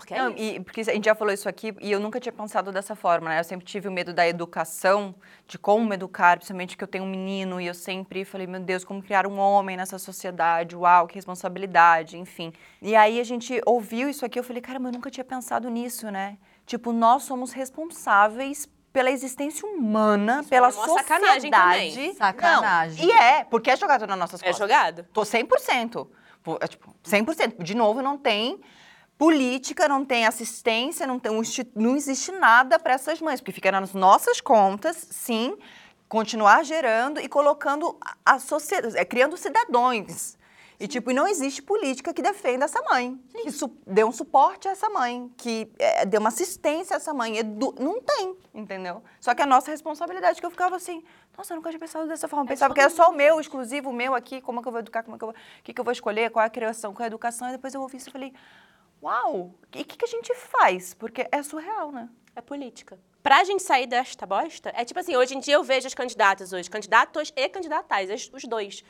[0.00, 0.38] Porque é Não, isso.
[0.42, 3.28] e, porque a gente já falou isso aqui e eu nunca tinha pensado dessa forma,
[3.28, 3.38] né?
[3.38, 5.14] Eu sempre tive o medo da educação,
[5.46, 8.84] de como educar, principalmente que eu tenho um menino e eu sempre falei, meu Deus,
[8.84, 12.52] como criar um homem nessa sociedade, uau, que responsabilidade, enfim.
[12.82, 16.10] E aí a gente ouviu isso aqui, eu falei, caramba, eu nunca tinha pensado nisso,
[16.10, 16.36] né?
[16.66, 21.06] Tipo, nós somos responsáveis pela existência humana, pela é sociedade.
[21.08, 22.06] sacanagem também.
[22.08, 23.06] Não, Sacanagem.
[23.06, 24.58] e é, porque é jogado nas nossas É costas.
[24.68, 25.04] jogado.
[25.12, 26.08] Tô 100%.
[26.42, 27.62] Pô, é, tipo, 100%.
[27.62, 28.58] De novo, não tem
[29.20, 31.30] política, não tem assistência, não, tem
[31.76, 35.58] não existe nada para essas mães, porque fica nas nossas contas, sim,
[36.08, 40.38] continuar gerando e colocando a, sociedade, é, criando cidadãos.
[40.80, 44.70] E, tipo, não existe política que defenda essa mãe, que su- dê um suporte a
[44.70, 47.36] essa mãe, que é, dê uma assistência a essa mãe.
[47.36, 49.02] Edu- não tem, entendeu?
[49.20, 51.04] Só que a nossa responsabilidade, que eu ficava assim,
[51.36, 52.44] nossa, eu nunca tinha pensado dessa forma.
[52.44, 54.72] Eu Pensava que era só o meu, exclusivo, o meu aqui, como é que eu
[54.72, 56.46] vou educar, como é que eu vou, o que, que eu vou escolher, qual é
[56.46, 57.48] a criação, qual é a educação.
[57.50, 58.32] E depois eu ouvi isso e falei,
[59.02, 60.94] uau, e o que, que a gente faz?
[60.94, 62.08] Porque é surreal, né?
[62.34, 62.98] É política.
[63.22, 66.52] Pra gente sair desta bosta, é tipo assim, hoje em dia eu vejo as candidatas
[66.52, 68.82] hoje, candidatos e candidatais, os dois.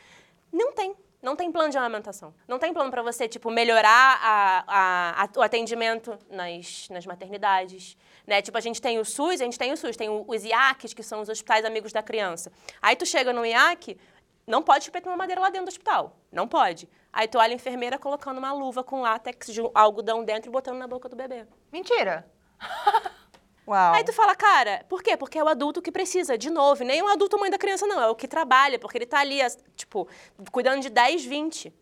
[0.52, 0.94] Não tem.
[1.22, 2.32] Não tem plano de amamentação.
[2.48, 7.94] Não tem plano pra você, tipo, melhorar a- a- a- o atendimento nas, nas maternidades.
[8.26, 8.40] Né?
[8.40, 10.94] Tipo, a gente tem o SUS, a gente tem o SUS, tem o- os IACs,
[10.94, 12.50] que são os hospitais amigos da criança.
[12.80, 13.98] Aí tu chega no IAC,
[14.46, 16.16] não pode chupar uma madeira lá dentro do hospital.
[16.32, 16.88] Não pode.
[17.12, 20.78] Aí tu olha a enfermeira colocando uma luva com látex de algodão dentro e botando
[20.78, 21.46] na boca do bebê.
[21.72, 22.30] Mentira!
[23.66, 23.94] uau.
[23.94, 25.16] Aí tu fala, cara, por quê?
[25.16, 26.84] Porque é o adulto que precisa, de novo.
[26.84, 28.00] Nem o adulto mãe da criança, não.
[28.00, 29.38] É o que trabalha, porque ele tá ali,
[29.74, 30.08] tipo,
[30.52, 31.74] cuidando de 10, 20.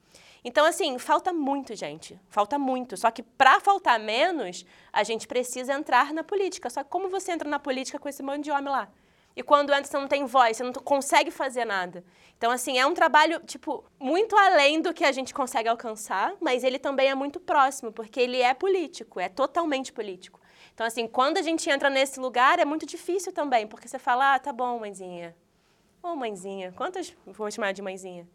[0.44, 2.18] Então, assim, falta muito, gente.
[2.30, 2.96] Falta muito.
[2.96, 6.70] Só que pra faltar menos, a gente precisa entrar na política.
[6.70, 8.88] Só que como você entra na política com esse monte de homem lá?
[9.38, 12.04] E quando entra, você não tem voz, você não consegue fazer nada.
[12.36, 16.64] Então, assim, é um trabalho, tipo, muito além do que a gente consegue alcançar, mas
[16.64, 20.40] ele também é muito próximo, porque ele é político, é totalmente político.
[20.74, 24.34] Então, assim, quando a gente entra nesse lugar, é muito difícil também, porque você fala,
[24.34, 25.36] ah, tá bom, mãezinha.
[26.02, 26.72] Ô, mãezinha.
[26.72, 28.28] Quantas vou chamar de mãezinha?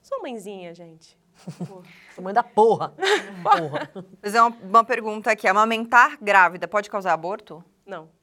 [0.00, 1.18] Sou mãezinha, gente.
[2.14, 2.94] Sou mãe da porra.
[3.42, 3.90] porra.
[3.92, 5.48] Vou fazer uma, uma pergunta aqui.
[5.48, 7.64] Amamentar grávida pode causar aborto?
[7.84, 8.19] Não.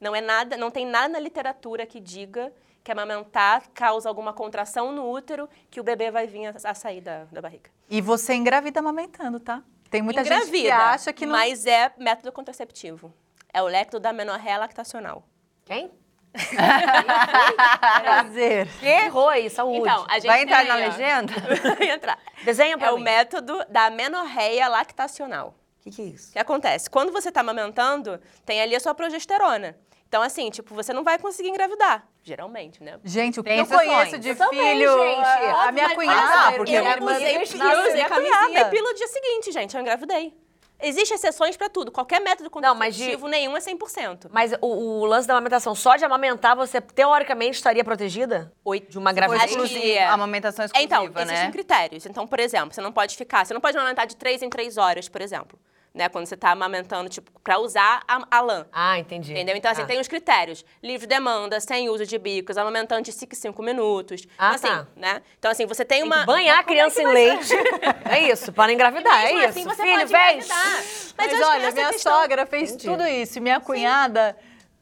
[0.00, 2.52] Não é nada, não tem nada na literatura que diga
[2.84, 7.00] que amamentar causa alguma contração no útero que o bebê vai vir a, a sair
[7.00, 7.70] da, da barriga.
[7.90, 9.62] E você engravida amamentando, tá?
[9.90, 11.32] Tem muita gente que Engravida, acha que não...
[11.32, 13.12] mas é método contraceptivo.
[13.52, 15.24] É o lecto da menorréia lactacional.
[15.64, 15.90] Quem?
[18.02, 18.68] Prazer.
[18.82, 19.78] Errou aí, saúde.
[19.78, 20.78] Então, a gente Vai entrar tem na ó.
[20.78, 21.32] legenda?
[21.78, 22.18] Vai entrar.
[22.44, 23.04] Desenha pra É o mim.
[23.04, 25.54] método da menorréia lactacional.
[25.80, 26.32] O que, que é O isso?
[26.32, 26.90] que acontece?
[26.90, 29.76] Quando você está amamentando, tem ali a sua progesterona.
[30.08, 32.98] Então, assim, tipo, você não vai conseguir engravidar, geralmente, né?
[33.04, 33.88] Gente, o que Tem eu exceções.
[33.88, 34.92] conheço de Eu também, filho...
[34.98, 35.24] gente.
[35.26, 36.56] A minha Óbvio, mas cunhada...
[36.56, 37.42] porque eu minha eu usei, eu
[37.80, 40.32] usei minha camisinha e no dia seguinte, gente, eu engravidei.
[40.80, 41.90] Existem exceções pra tudo.
[41.90, 44.28] Qualquer método Não, mas de- contraceptivo nenhum é 100%.
[44.30, 44.66] Mas o,
[45.00, 48.52] o lance da amamentação, só de amamentar, você teoricamente estaria protegida?
[48.62, 48.90] Oito.
[48.90, 49.50] De uma gravidez?
[49.50, 51.22] Exclusiva, amamentação exclusiva, Então, né?
[51.32, 52.04] existem critérios.
[52.04, 54.76] Então, por exemplo, você não pode ficar, você não pode amamentar de três em três
[54.76, 55.58] horas, por exemplo.
[55.96, 56.10] Né?
[56.10, 58.66] Quando você está amamentando, tipo, pra usar a, a lã.
[58.70, 59.32] Ah, entendi.
[59.32, 59.56] Entendeu?
[59.56, 59.86] Então, assim, Ah.
[59.86, 60.62] tem os critérios.
[60.82, 64.26] Livre demanda, sem uso de bicos, amamentando de 5 5 minutos.
[64.36, 64.86] Ah, assim, tá.
[64.94, 65.22] né?
[65.38, 66.26] Então, assim, você tem Tem uma...
[66.26, 67.48] banhar a criança em leite.
[68.04, 69.44] É isso, para engravidar, é isso.
[69.46, 70.12] assim, você Filho, pode.
[70.12, 72.86] Mas, Mas, olha, minha questão- sogra fez Entendi.
[72.88, 73.40] tudo isso.
[73.40, 74.36] Minha cunhada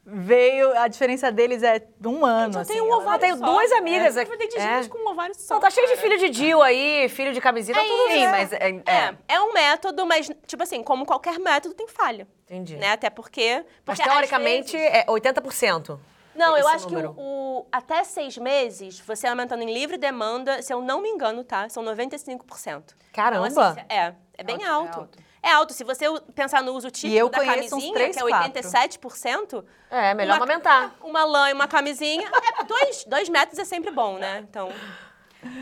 [0.05, 0.77] veio...
[0.77, 2.73] A diferença deles é um ano, Eu assim.
[2.73, 3.45] tenho um ela- ovário Eu tenho só.
[3.45, 4.21] duas amigas É.
[4.21, 4.31] aqui.
[4.31, 4.77] Eu tenho de É.
[4.77, 5.55] gente com um ovário só.
[5.55, 6.07] Não, tá cheio de cara.
[6.07, 8.31] filho de Dio aí, filho de camiseta, tudo Sim, certo.
[8.31, 8.83] mas é, é.
[8.85, 12.27] É, é um método, mas, tipo assim, como qualquer método, tem falha.
[12.45, 12.75] Entendi.
[12.77, 12.91] Né?
[12.91, 13.63] Até porque...
[13.85, 15.99] Mas porque às teoricamente vezes- é 80%.
[16.35, 17.13] Não, eu acho número.
[17.13, 17.23] que o,
[17.61, 21.69] o- até seis meses, você aumentando em livre demanda, se eu não me engano, tá?
[21.69, 22.93] São 95%.
[23.13, 23.47] Caramba!
[23.47, 24.99] Então, assim, é, é bem Alto, é alto.
[24.99, 25.17] alto.
[25.45, 25.73] É alto.
[25.73, 28.51] Se você pensar no uso típico eu da camisinha, três, que é quatro.
[28.61, 30.95] 87%, É, melhor uma- amamentar.
[31.03, 32.27] uma lã e uma camisinha,
[32.59, 34.43] é, dois, dois metros é sempre bom, né?
[34.49, 34.69] Então,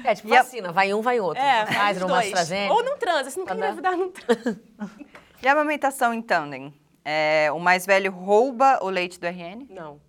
[0.05, 1.43] É, tipo E a- vacina, vai um, vai outro.
[1.43, 2.19] é, Faz uma.
[2.19, 2.73] AstraZeneca.
[2.73, 4.61] Ou não transa, se não quer engravidar, não transa.
[5.43, 6.73] E a amamentação em tandem?
[7.03, 9.67] É, o mais velho rouba o leite do RN?
[9.69, 9.99] Não.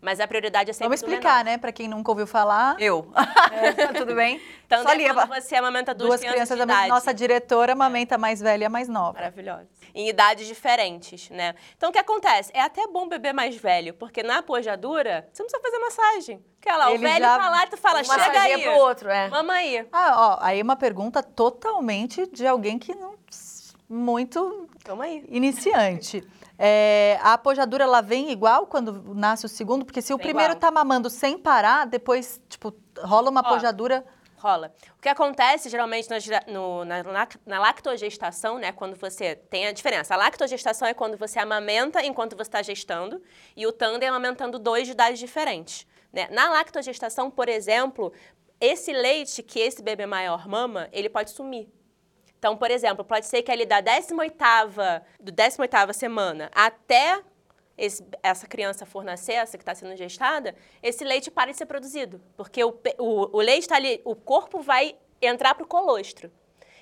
[0.00, 1.50] Mas a prioridade é sempre Vamos do explicar, menor.
[1.50, 1.58] né?
[1.58, 2.74] Pra quem nunca ouviu falar.
[2.80, 3.12] Eu.
[3.96, 4.40] Tudo bem?
[4.70, 5.12] Então, Só é lia.
[5.12, 6.88] você amamenta duas, Duas crianças, crianças de da idade.
[6.90, 9.14] nossa diretora amamenta a mais velha e a mais nova.
[9.14, 9.66] Maravilhosa.
[9.92, 11.56] Em idades diferentes, né?
[11.76, 12.52] Então, o que acontece?
[12.54, 16.44] É até bom beber mais velho, porque na pojadura, você não precisa fazer massagem.
[16.54, 18.62] Porque lá, o velho já- tá lá e tu fala, Um chega aí.
[18.62, 19.28] pro outro, é.
[19.28, 19.84] Mama aí.
[19.90, 23.16] Ah, ó, aí uma pergunta totalmente de alguém que não
[23.90, 24.68] muito
[25.28, 26.26] iniciante.
[26.62, 30.52] É, a apojadura ela vem igual quando nasce o segundo, porque se o Vem primeiro
[30.52, 30.60] igual.
[30.60, 34.04] tá mamando sem parar, depois tipo rola uma Ó, apojadura.
[34.36, 34.70] Rola.
[34.98, 36.18] O que acontece geralmente na,
[36.52, 38.72] no- na, lac- na lactogestação, né?
[38.72, 40.12] Quando você tem a diferença.
[40.12, 43.22] A lactogestação é quando você amamenta enquanto você está gestando,
[43.56, 45.86] e o tandem é amamentando dois de idades diferentes.
[46.12, 46.28] Né?
[46.30, 48.12] Na lactogestação, por exemplo,
[48.60, 51.72] esse leite que esse bebê maior mama, ele pode sumir.
[52.40, 57.22] Então, por exemplo, pode ser que ali da 18ª, do 18ª semana até
[57.76, 61.66] esse- essa criança for nascer, essa que está sendo gestada, esse leite para de ser
[61.66, 62.18] produzido.
[62.38, 66.30] Porque o, o, o leite está ali, o corpo vai entrar para o colostro.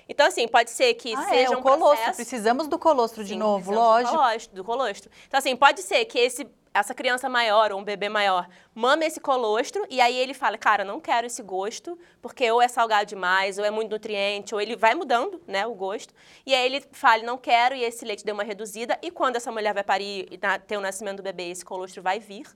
[0.07, 1.87] Então, assim, pode ser que Ah, seja é, um o colostro.
[1.97, 2.15] processo...
[2.15, 4.11] Precisamos do colostro de Sim, novo, lógico.
[4.13, 5.11] Do colostro, do colostro.
[5.27, 9.19] Então, assim, pode ser que esse, essa criança maior ou um bebê maior mame esse
[9.19, 13.57] colostro e aí ele fala, cara, não quero esse gosto, porque ou é salgado demais,
[13.57, 16.13] ou é muito nutriente, ou ele vai mudando, né, o gosto.
[16.45, 18.97] E aí ele fala, não quero, e esse leite deu uma reduzida.
[19.01, 22.19] E quando essa mulher vai parir e ter o nascimento do bebê, esse colostro vai
[22.19, 22.47] vir,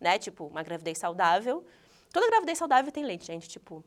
[0.00, 1.64] né, tipo, uma gravidez saudável.
[2.12, 3.84] Toda gravidez saudável tem leite, gente, tipo...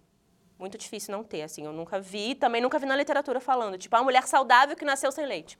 [0.60, 1.66] Muito difícil não ter, assim.
[1.66, 3.78] Eu nunca vi, também nunca vi na literatura falando.
[3.78, 5.56] Tipo, a mulher saudável que nasceu sem leite.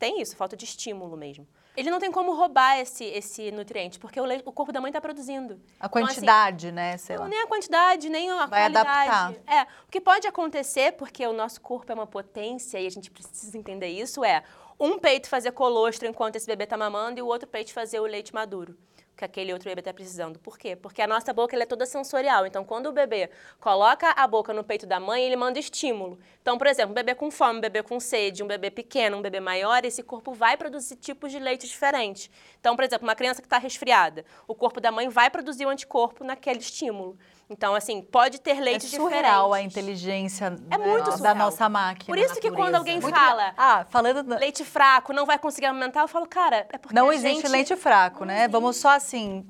[0.00, 1.46] Tem isso, falta de estímulo mesmo.
[1.80, 5.00] Ele não tem como roubar esse, esse nutriente, porque o, o corpo da mãe está
[5.00, 5.54] produzindo.
[5.80, 6.98] A Então, assim, quantidade, né?
[6.98, 7.28] Sei não, lá.
[7.30, 9.10] nem a quantidade, nem a Vai qualidade.
[9.10, 9.54] adaptar.
[9.54, 13.10] É, o que pode acontecer, porque o nosso corpo é uma potência e a gente
[13.10, 14.42] precisa entender isso, é
[14.78, 18.04] um peito fazer colostro enquanto esse bebê está mamando e o outro peito fazer o
[18.04, 18.76] leite maduro.
[19.20, 20.38] Que aquele outro bebê está precisando.
[20.38, 20.74] Por quê?
[20.74, 22.46] Porque a nossa boca é toda sensorial.
[22.46, 23.28] Então, quando o bebê
[23.60, 26.18] coloca a boca no peito da mãe, ele manda estímulo.
[26.40, 29.20] Então, por exemplo, um bebê com fome, um bebê com sede, um bebê pequeno, um
[29.20, 32.30] bebê maior, esse corpo vai produzir tipos de leite diferentes.
[32.58, 35.68] Então, por exemplo, uma criança que está resfriada, o corpo da mãe vai produzir o
[35.68, 37.18] anticorpo naquele estímulo.
[37.52, 39.76] Então, assim, pode ter É leite surreal a diferentes.
[39.76, 42.06] inteligência É né, muito da nossa máquina.
[42.06, 44.38] Por isso que quando alguém Muito fala Ah, falando...
[44.38, 47.48] leite fraco, não vai conseguir amamentar, eu falo, cara, é porque Não a existe gente...
[47.50, 48.46] leite fraco, né?
[48.46, 49.44] Vamos só assim...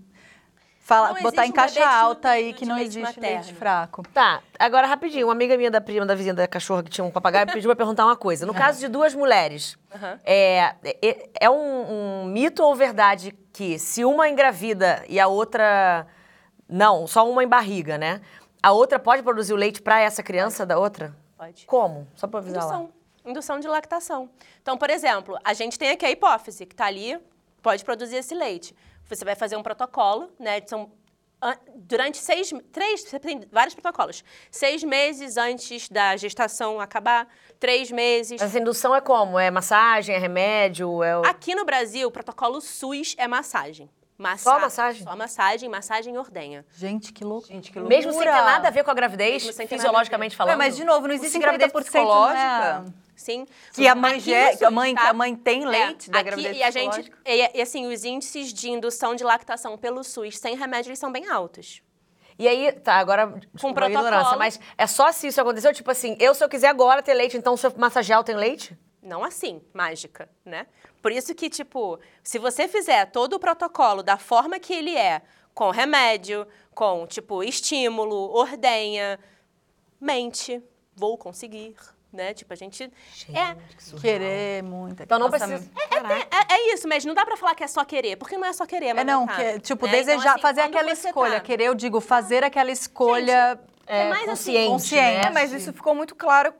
[0.82, 3.36] Fala, Não botar em caixa alta aí que não leite existe materno.
[3.44, 4.02] leite fraco.
[4.12, 5.28] Tá, agora rapidinho.
[5.28, 7.76] Uma amiga minha da prima, da vizinha da cachorra que tinha um papagaio, pediu pra
[7.76, 8.44] perguntar uma coisa.
[8.44, 9.78] No caso de duas mulheres,
[10.24, 16.06] é, é, é um, um mito ou verdade que se uma engravida e a outra.
[16.70, 18.20] Não, só uma em barriga, né?
[18.62, 21.16] A outra pode produzir o leite pra essa criança da outra?
[21.36, 21.66] Pode.
[21.66, 22.06] Como?
[22.14, 22.74] Só pra avisar lá.
[22.74, 22.92] Indução.
[23.24, 24.30] Indução de lactação.
[24.62, 27.18] Então, por exemplo, a gente tem aqui a hipófise, que está ali,
[27.62, 28.74] pode produzir esse leite.
[29.08, 30.62] Você vai fazer um protocolo, né?
[30.66, 30.90] São,
[31.42, 32.52] an- durante seis...
[32.72, 33.02] Três...
[33.02, 34.22] Você tem vários protocolos.
[34.50, 37.28] Seis meses antes da gestação acabar,
[37.58, 38.40] três meses...
[38.40, 39.38] Essa indução é como?
[39.38, 41.02] É massagem, é remédio?
[41.02, 41.22] É o...
[41.24, 43.90] Aqui no Brasil, o protocolo SUS é massagem.
[44.20, 45.02] Massa- Só massagem?
[45.02, 46.66] Só massagem, massagem e ordenha.
[46.76, 47.48] Gente, que louco.
[47.48, 47.96] Gente, que loucura.
[47.96, 50.58] Mesmo sem ter nada a ver com a gravidez, a fisiologicamente falando?
[50.58, 52.80] mas, de novo, não existe 50%, gravidez psicológica?
[52.82, 52.92] né?
[53.16, 53.46] Sim.
[53.74, 55.08] Que a mãe, no que a mãe, que tá?
[55.10, 58.04] a mãe tem leite É, da aqui- gravidez e a gente e, e, assim, os
[58.04, 61.82] índices de indução de lactação pelo SUS sem remédio eles são bem altos.
[62.38, 63.86] E aí, tá, agora, a protocolo.
[63.90, 65.72] ignorância, mas é só se isso aconteceu?
[65.74, 68.38] Tipo assim, eu se eu quiser agora ter leite, então se eu massagear eu tenho
[68.38, 68.74] leite?
[69.02, 70.66] Não assim, mágica, né?
[71.00, 75.22] Por isso que, tipo, se você fizer todo o protocolo da forma que ele é,
[75.54, 79.18] com remédio, com, tipo, estímulo, ordenha,
[80.00, 80.62] mente,
[80.94, 81.74] vou conseguir,
[82.12, 82.34] né?
[82.34, 82.92] Tipo, a gente...
[83.32, 83.56] É,
[84.00, 85.02] Querer muito.
[85.02, 85.54] Então não precisa...
[86.50, 88.52] é, é isso, mas não dá pra falar que é só querer, porque não é
[88.52, 89.92] só querer, É não, amamentar, que, tipo, né?
[89.92, 91.34] desejar, Então, assim, fazer aquela escolha.
[91.34, 93.58] tá- Querer, eu digo, fazer aquela escolha.
[93.92, 95.20] É mais assim, consciente, consciente.
[95.20, 95.26] né?
[95.26, 96.54] É, mas isso ficou muito claro,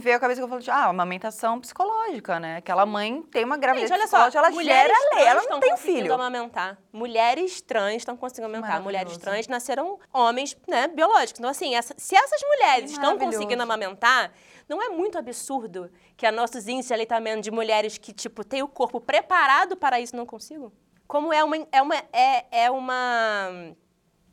[0.00, 2.56] veio a cabeça que eu falei, ah, amamentação psicológica, né?
[2.56, 5.76] Aquela mãe tem uma gravidez Gente, olha só, ela mulheres gera lei, ela não tem
[5.76, 6.12] filho.
[6.12, 6.78] amamentar.
[6.92, 8.82] Mulheres trans estão conseguindo amamentar.
[8.82, 11.38] Mulheres trans nasceram homens, né, biológicos.
[11.38, 14.32] Então, assim, essa- se essas mulheres estão conseguindo amamentar,
[14.68, 18.62] não é muito absurdo que a nossos índices de aleitamento de mulheres que, tipo, têm
[18.62, 20.72] o corpo preparado para isso não consigam?
[21.06, 21.56] Como é uma...
[21.70, 21.94] É uma...
[22.12, 23.74] É, é uma...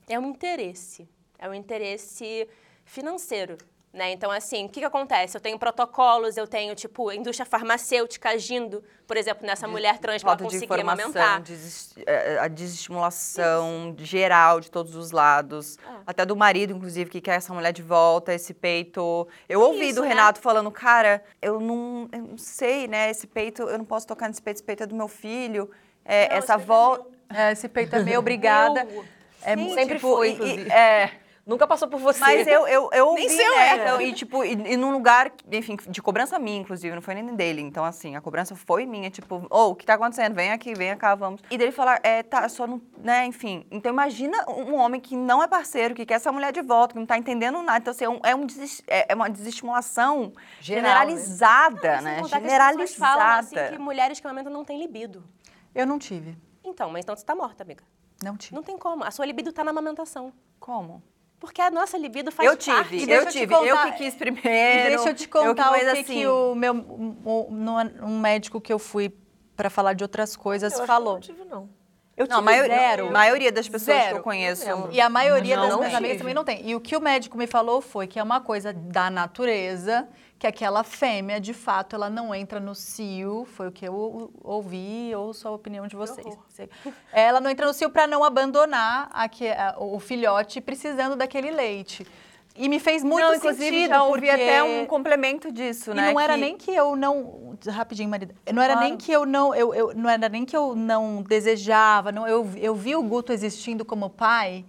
[0.08, 1.08] É um interesse.
[1.40, 2.48] É um interesse
[2.86, 3.58] financeiro.
[3.92, 4.12] Né?
[4.12, 5.36] Então, assim, o que, que acontece?
[5.36, 10.36] Eu tenho protocolos, eu tenho, tipo, indústria farmacêutica agindo, por exemplo, nessa mulher trans para
[10.36, 11.42] de conseguir amamentar.
[11.42, 15.78] desis- eh, a desestimulação geral de todos os lados.
[15.84, 16.02] Ah.
[16.06, 19.28] Até do marido, inclusive, que quer essa mulher de volta, esse peito.
[19.48, 20.10] Eu ouvi isso, do né?
[20.10, 23.10] Renato falando, cara, eu não, eu não sei, né?
[23.10, 25.70] Esse peito, eu não posso tocar nesse peito, esse peito é do meu filho.
[26.06, 27.06] É, Não, essa peito é volta.
[27.34, 28.84] É, esse peito é meu, obrigada.
[28.86, 29.04] Meu.
[29.42, 31.12] É Sim, sempre tipo, foi, e- e- é.
[31.50, 32.20] Nunca passou por você.
[32.20, 33.68] Mas eu, eu, eu ouvi, Nem seu né?
[33.70, 33.82] era.
[33.84, 37.26] Então, e, tipo, e, e num lugar, enfim, de cobrança minha, inclusive, não foi nem
[37.36, 37.60] dele.
[37.60, 40.36] Então, assim, a cobrança foi minha, tipo, ô, o que tá acontecendo?
[40.36, 41.42] Vem aqui, vem cá, vamos.
[41.50, 43.66] E dele falar, é, tá, só não, né, enfim.
[43.72, 47.00] Então, imagina um homem que não é parceiro, que quer essa mulher de volta, que
[47.00, 47.80] não tá entendendo nada.
[47.80, 50.32] Então, assim, é, um- é, um deses- é é uma desestimulação
[50.62, 52.22] Geral, generalizada, Sem né?
[52.22, 52.48] contar que
[52.96, 53.70] falam, assim, Generalizada.
[53.72, 55.24] que mulheres que amamentam não têm libido.
[55.74, 56.38] Eu não tive.
[56.64, 57.84] Então, mas então você tá morta, amiga.
[58.24, 58.56] Não tive.
[58.56, 59.04] Não tem como.
[59.04, 60.32] A sua libido tá na amamentação.
[60.60, 61.02] Como?
[61.40, 62.90] Porque a nossa libido faz Eu parte.
[62.90, 63.54] tive, deixa eu eu te tive.
[63.54, 64.90] Eu contar- que quis E primeiro.
[64.90, 67.16] deixa eu te eu contar mas o que, assim, que o meu um,
[68.04, 69.14] um- médico que eu fui
[69.56, 71.10] pra falar de outras coisas Eu que falou.
[71.10, 71.70] eu não tive, não.
[72.18, 73.08] Eu Não, a tive maioria, zero.
[73.08, 74.18] a maioria das pessoas que Zero.
[74.18, 74.66] eu conheço.
[74.92, 75.80] E a maioria Não das tem.
[75.80, 76.70] minhas amigas também não tem.
[76.70, 80.06] E o que o médico me falou foi que é uma coisa da natureza,
[80.40, 83.46] que aquela fêmea, de fato, ela não entra no cio.
[83.46, 86.26] Foi o que eu ouvi, ouço a opinião de vocês.
[87.12, 92.08] Ela não entra no cio para não abandonar aque- a- o filhote precisando daquele leite.
[92.56, 94.32] E me fez muito não, inclusive, sentido, já ouvi porque...
[94.32, 96.12] até um complemento disso, E né?
[96.12, 97.58] não era que- nem que eu não.
[97.68, 98.34] Rapidinho, marido.
[98.54, 98.88] Não era Claro.
[98.88, 99.54] nem que eu não.
[99.54, 102.12] Eu, eu- não era nem que eu não desejava.
[102.12, 104.66] Não, eu, eu vi o Guto existindo como pai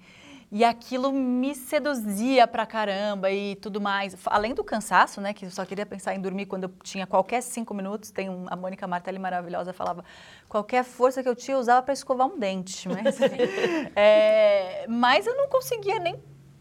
[0.52, 4.16] e aquilo me seduzia pra caramba e tudo mais.
[4.26, 5.32] Além do cansaço, né?
[5.32, 8.10] Que eu só queria pensar em dormir quando eu tinha qualquer cinco minutos.
[8.10, 10.04] Tem um- a Mônica Martelli maravilhosa falava:
[10.48, 12.88] qualquer força que eu tinha, eu usava pra escovar um dente.
[12.88, 13.16] Mas,
[13.94, 16.16] é, mas eu não conseguia nem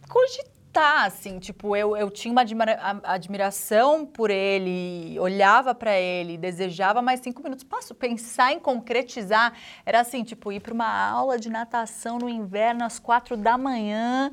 [0.07, 7.01] cogitar, assim, tipo, eu, eu tinha uma admira- admiração por ele, olhava pra ele, desejava,
[7.01, 7.95] mas cinco minutos passo.
[7.95, 9.53] Pensar em concretizar
[9.85, 14.31] era assim, tipo, ir para uma aula de natação no inverno às quatro da manhã.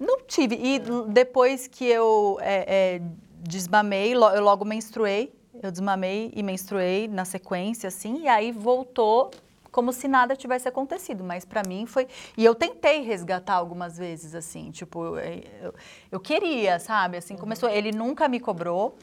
[0.00, 0.54] Não tive.
[0.56, 3.02] E depois que eu é, é,
[3.42, 5.32] desmamei, lo- eu logo menstruei.
[5.62, 9.30] Eu desmamei e menstruei na sequência, assim, e aí voltou
[9.78, 11.22] como se nada tivesse acontecido.
[11.22, 12.08] Mas pra mim foi.
[12.36, 15.74] E eu tentei resgatar algumas vezes, assim, tipo, eu, eu,
[16.10, 17.16] eu queria, sabe?
[17.16, 17.68] Assim, começou.
[17.68, 18.96] Ele nunca me cobrou.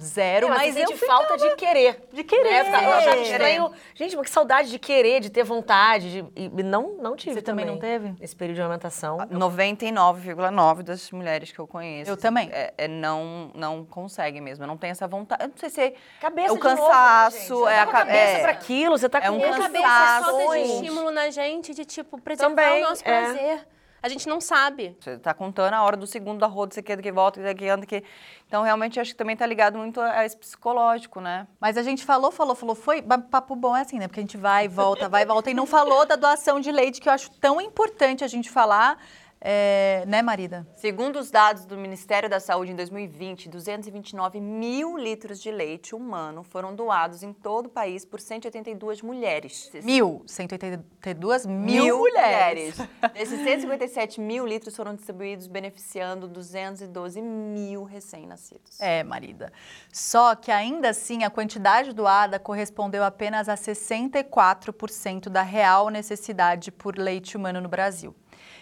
[0.00, 2.08] Zero, É, mas, mas você eu falta de querer.
[2.12, 2.64] de querer.
[2.64, 2.84] Né?
[2.86, 3.22] Eu achava É.
[3.22, 3.70] estranho.
[3.94, 6.10] Gente, mas que saudade de querer, de ter vontade.
[6.10, 8.14] de- E e não, não tive Você também não teve?
[8.20, 9.18] Esse período de amamentação.
[9.30, 12.10] 99,9 das mulheres que eu conheço.
[12.10, 12.48] Eu também.
[12.52, 14.66] É, é, não, não conseguem mesmo.
[14.66, 15.42] Não tem essa vontade.
[15.44, 17.56] Eu não sei se Cabeça o de novo, né, cansaço?
[17.58, 18.42] Você é tá a cabeça é.
[18.42, 19.62] pra aquilo, você tá É com um E a cansaço.
[19.62, 23.04] cabeça é falta de estímulo na gente, de tipo, preservar Também, o nosso é.
[23.04, 23.66] prazer.
[24.02, 24.96] A gente não sabe.
[24.98, 27.68] Você tá contando a hora do segundo da roda, você quer que volta, que que
[27.68, 28.02] anda, que...
[28.48, 31.46] Então, realmente, acho que também tá ligado muito a esse psicológico, né?
[31.60, 33.00] Mas a gente falou, falou, falou, foi.
[33.00, 34.08] Papo bom é assim, né?
[34.08, 35.50] Porque a gente vai, volta, vai, volta.
[35.50, 38.98] E não falou da doação de leite, que eu acho tão importante a gente falar,
[39.44, 40.64] é, né, marida?
[40.76, 46.44] Segundo os dados do Ministério da Saúde, em 2020, 229 mil litros de leite humano
[46.44, 49.68] foram doados em todo o país por 182 mulheres.
[49.82, 52.76] Mil, 182 mil, mulheres.
[53.12, 58.80] Desses 157 mil litros foram distribuídos beneficiando 212 mil recém-nascidos.
[58.80, 59.52] É, marida.
[59.92, 66.96] Só que ainda assim a quantidade doada correspondeu apenas a 64% da real necessidade por
[66.96, 68.14] leite humano no Brasil.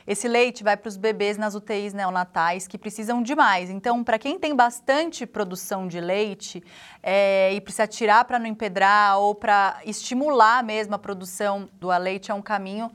[0.06, 3.70] Esse leite vai para os bebês nas UTIs neonatais que precisam de mais.
[3.70, 6.62] Então, para quem tem bastante produção de leite
[7.02, 12.30] é, e precisa tirar para não empedrar ou para estimular mesmo a produção do leite,
[12.30, 12.90] é um caminho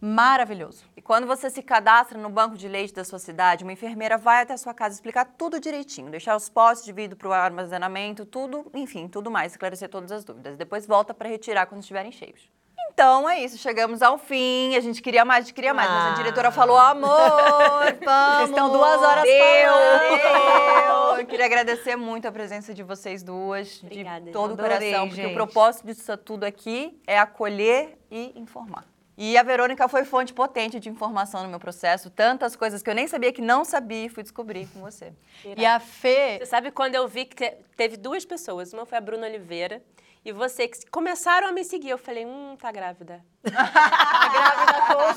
[0.00, 0.84] maravilhoso.
[0.96, 4.42] E quando você se cadastra no banco de leite da sua cidade, uma enfermeira vai
[4.42, 8.24] até a sua casa explicar tudo direitinho, deixar os potes de vidro para o armazenamento,
[8.24, 10.56] tudo, enfim, tudo mais, esclarecer todas as dúvidas.
[10.56, 12.50] Depois volta para retirar quando estiverem cheios.
[12.92, 14.74] Então é isso, chegamos ao fim.
[14.76, 16.14] A gente queria mais, a gente queria mais, mas a Ah.
[16.14, 17.08] diretora falou: amor,
[18.04, 18.48] vamos.
[18.50, 21.12] estão duas horas Deu, falando.
[21.14, 21.20] deu.
[21.20, 25.08] Eu queria agradecer muito a presença de vocês duas, Obrigada, de todo o adorei, coração,
[25.08, 25.30] porque gente.
[25.32, 28.84] o propósito disso tudo aqui é acolher e informar.
[29.22, 32.08] E a Verônica foi fonte potente de informação no meu processo.
[32.08, 35.12] Tantas coisas que eu nem sabia que não sabia e fui descobrir com você.
[35.44, 38.72] E a Fê, Você sabe quando eu vi que te- teve duas pessoas?
[38.72, 39.82] Uma foi a Bruna Oliveira
[40.24, 41.90] e você que começaram a me seguir.
[41.90, 43.24] Eu falei, hum, tá grávida.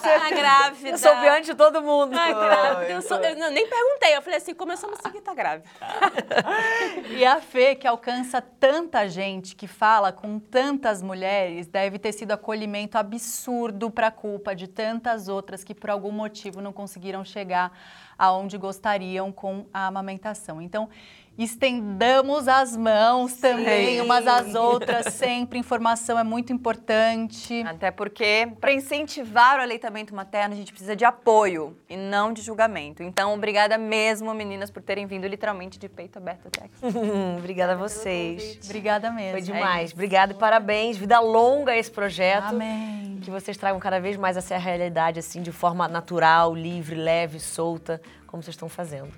[0.03, 0.89] Tá grávida.
[0.89, 2.13] Eu soube antes de todo mundo.
[2.13, 2.91] Tá grávida.
[2.91, 4.15] Eu, sou- eu não- nem perguntei.
[4.15, 5.67] Eu falei assim, começou a me seguir, tá grávida.
[7.09, 12.31] E a Fê, que alcança tanta gente, que fala com tantas mulheres, deve ter sido
[12.31, 17.71] acolhimento absurdo para a culpa de tantas outras que por algum motivo não conseguiram chegar
[18.17, 20.61] aonde gostariam com a amamentação.
[20.61, 20.89] Então,
[21.37, 27.63] estendamos as mãos também umas às outras, sempre informação é muito importante.
[27.63, 32.41] Até porque, para incentivar o aleitamento materno, a gente precisa de apoio e não de
[32.41, 33.01] julgamento.
[33.01, 36.97] Então, obrigada mesmo, meninas, por terem vindo literalmente de peito aberto até aqui.
[37.37, 38.59] Obrigada a vocês.
[38.63, 39.31] Obrigada mesmo.
[39.31, 39.91] Foi demais.
[39.91, 40.97] Obrigada e parabéns.
[40.97, 42.45] Vida longa a esse projeto.
[42.45, 43.19] Amém.
[43.21, 48.01] Que vocês tragam cada vez mais essa realidade, assim, de forma natural, livre, leve, solta,
[48.27, 49.11] como vocês estão fazendo.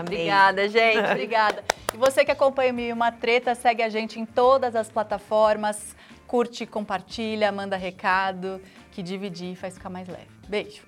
[0.00, 0.98] Obrigada, gente.
[1.10, 1.64] Obrigada.
[1.92, 5.96] E você que acompanha o Mil Uma Treta, segue a gente em todas as plataformas.
[6.26, 8.60] Curte, compartilha, manda recado,
[8.92, 10.28] que dividir faz ficar mais leve.
[10.46, 10.82] Beijo.